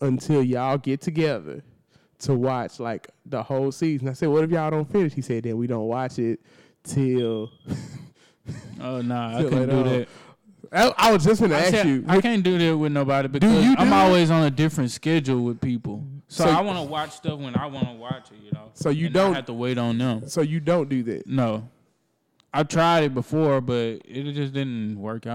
until 0.01 0.43
y'all 0.43 0.79
get 0.79 1.01
together 1.01 1.63
to 2.19 2.35
watch 2.35 2.81
like 2.81 3.09
the 3.25 3.43
whole 3.43 3.71
season. 3.73 4.09
I 4.09 4.13
said, 4.13 4.29
what 4.29 4.45
if 4.45 4.51
y'all 4.51 4.71
don't 4.71 4.91
finish? 4.91 5.13
He 5.13 5.23
said, 5.23 5.45
then 5.45 5.57
we 5.57 5.67
don't 5.67 5.87
watch 5.87 6.19
it 6.19 6.41
till. 6.83 7.51
Oh 8.81 9.01
nah, 9.03 9.39
I 9.39 9.43
couldn't 9.43 9.69
do 9.69 9.77
on. 9.77 9.85
that. 9.85 10.09
I, 10.73 10.93
I 10.97 11.13
was 11.13 11.25
just 11.25 11.41
gonna 11.41 11.55
I, 11.55 11.61
ask 11.61 11.71
said- 11.71 11.87
you. 11.87 12.05
I 12.09 12.21
can't 12.21 12.43
do 12.43 12.59
that 12.59 12.77
with 12.77 12.93
nobody 12.93 13.29
because 13.29 13.65
you 13.65 13.77
do 13.77 13.83
I'm 13.83 13.93
always 13.93 14.31
on 14.31 14.45
a 14.45 14.51
different 14.51 14.91
schedule 14.91 15.43
with 15.45 15.61
people. 15.61 16.05
So, 16.29 16.45
So- 16.45 16.51
I 16.51 16.61
want 16.61 16.79
to 16.79 16.83
watch 16.85 17.13
stuff 17.13 17.39
when 17.39 17.57
I 17.57 17.67
want 17.67 17.87
to 17.89 17.95
watch 17.95 18.31
it. 18.33 18.39
You 18.45 18.51
know. 18.53 18.71
So 18.75 18.91
you 18.91 19.09
don't- 19.09 19.35
have 19.35 19.47
to 19.47 19.53
wait 19.55 19.79
on 19.79 19.97
them. 19.99 20.29
so 20.29 20.41
you 20.43 20.61
don't 20.61 20.89
do 20.89 21.03
that. 21.05 21.27
No, 21.27 21.69
I 22.53 22.63
tried 22.65 23.05
it 23.05 23.15
before, 23.15 23.61
but 23.61 24.03
it 24.05 24.33
just 24.35 24.53
didn't 24.53 24.99
work 24.99 25.17
out. 25.19 25.25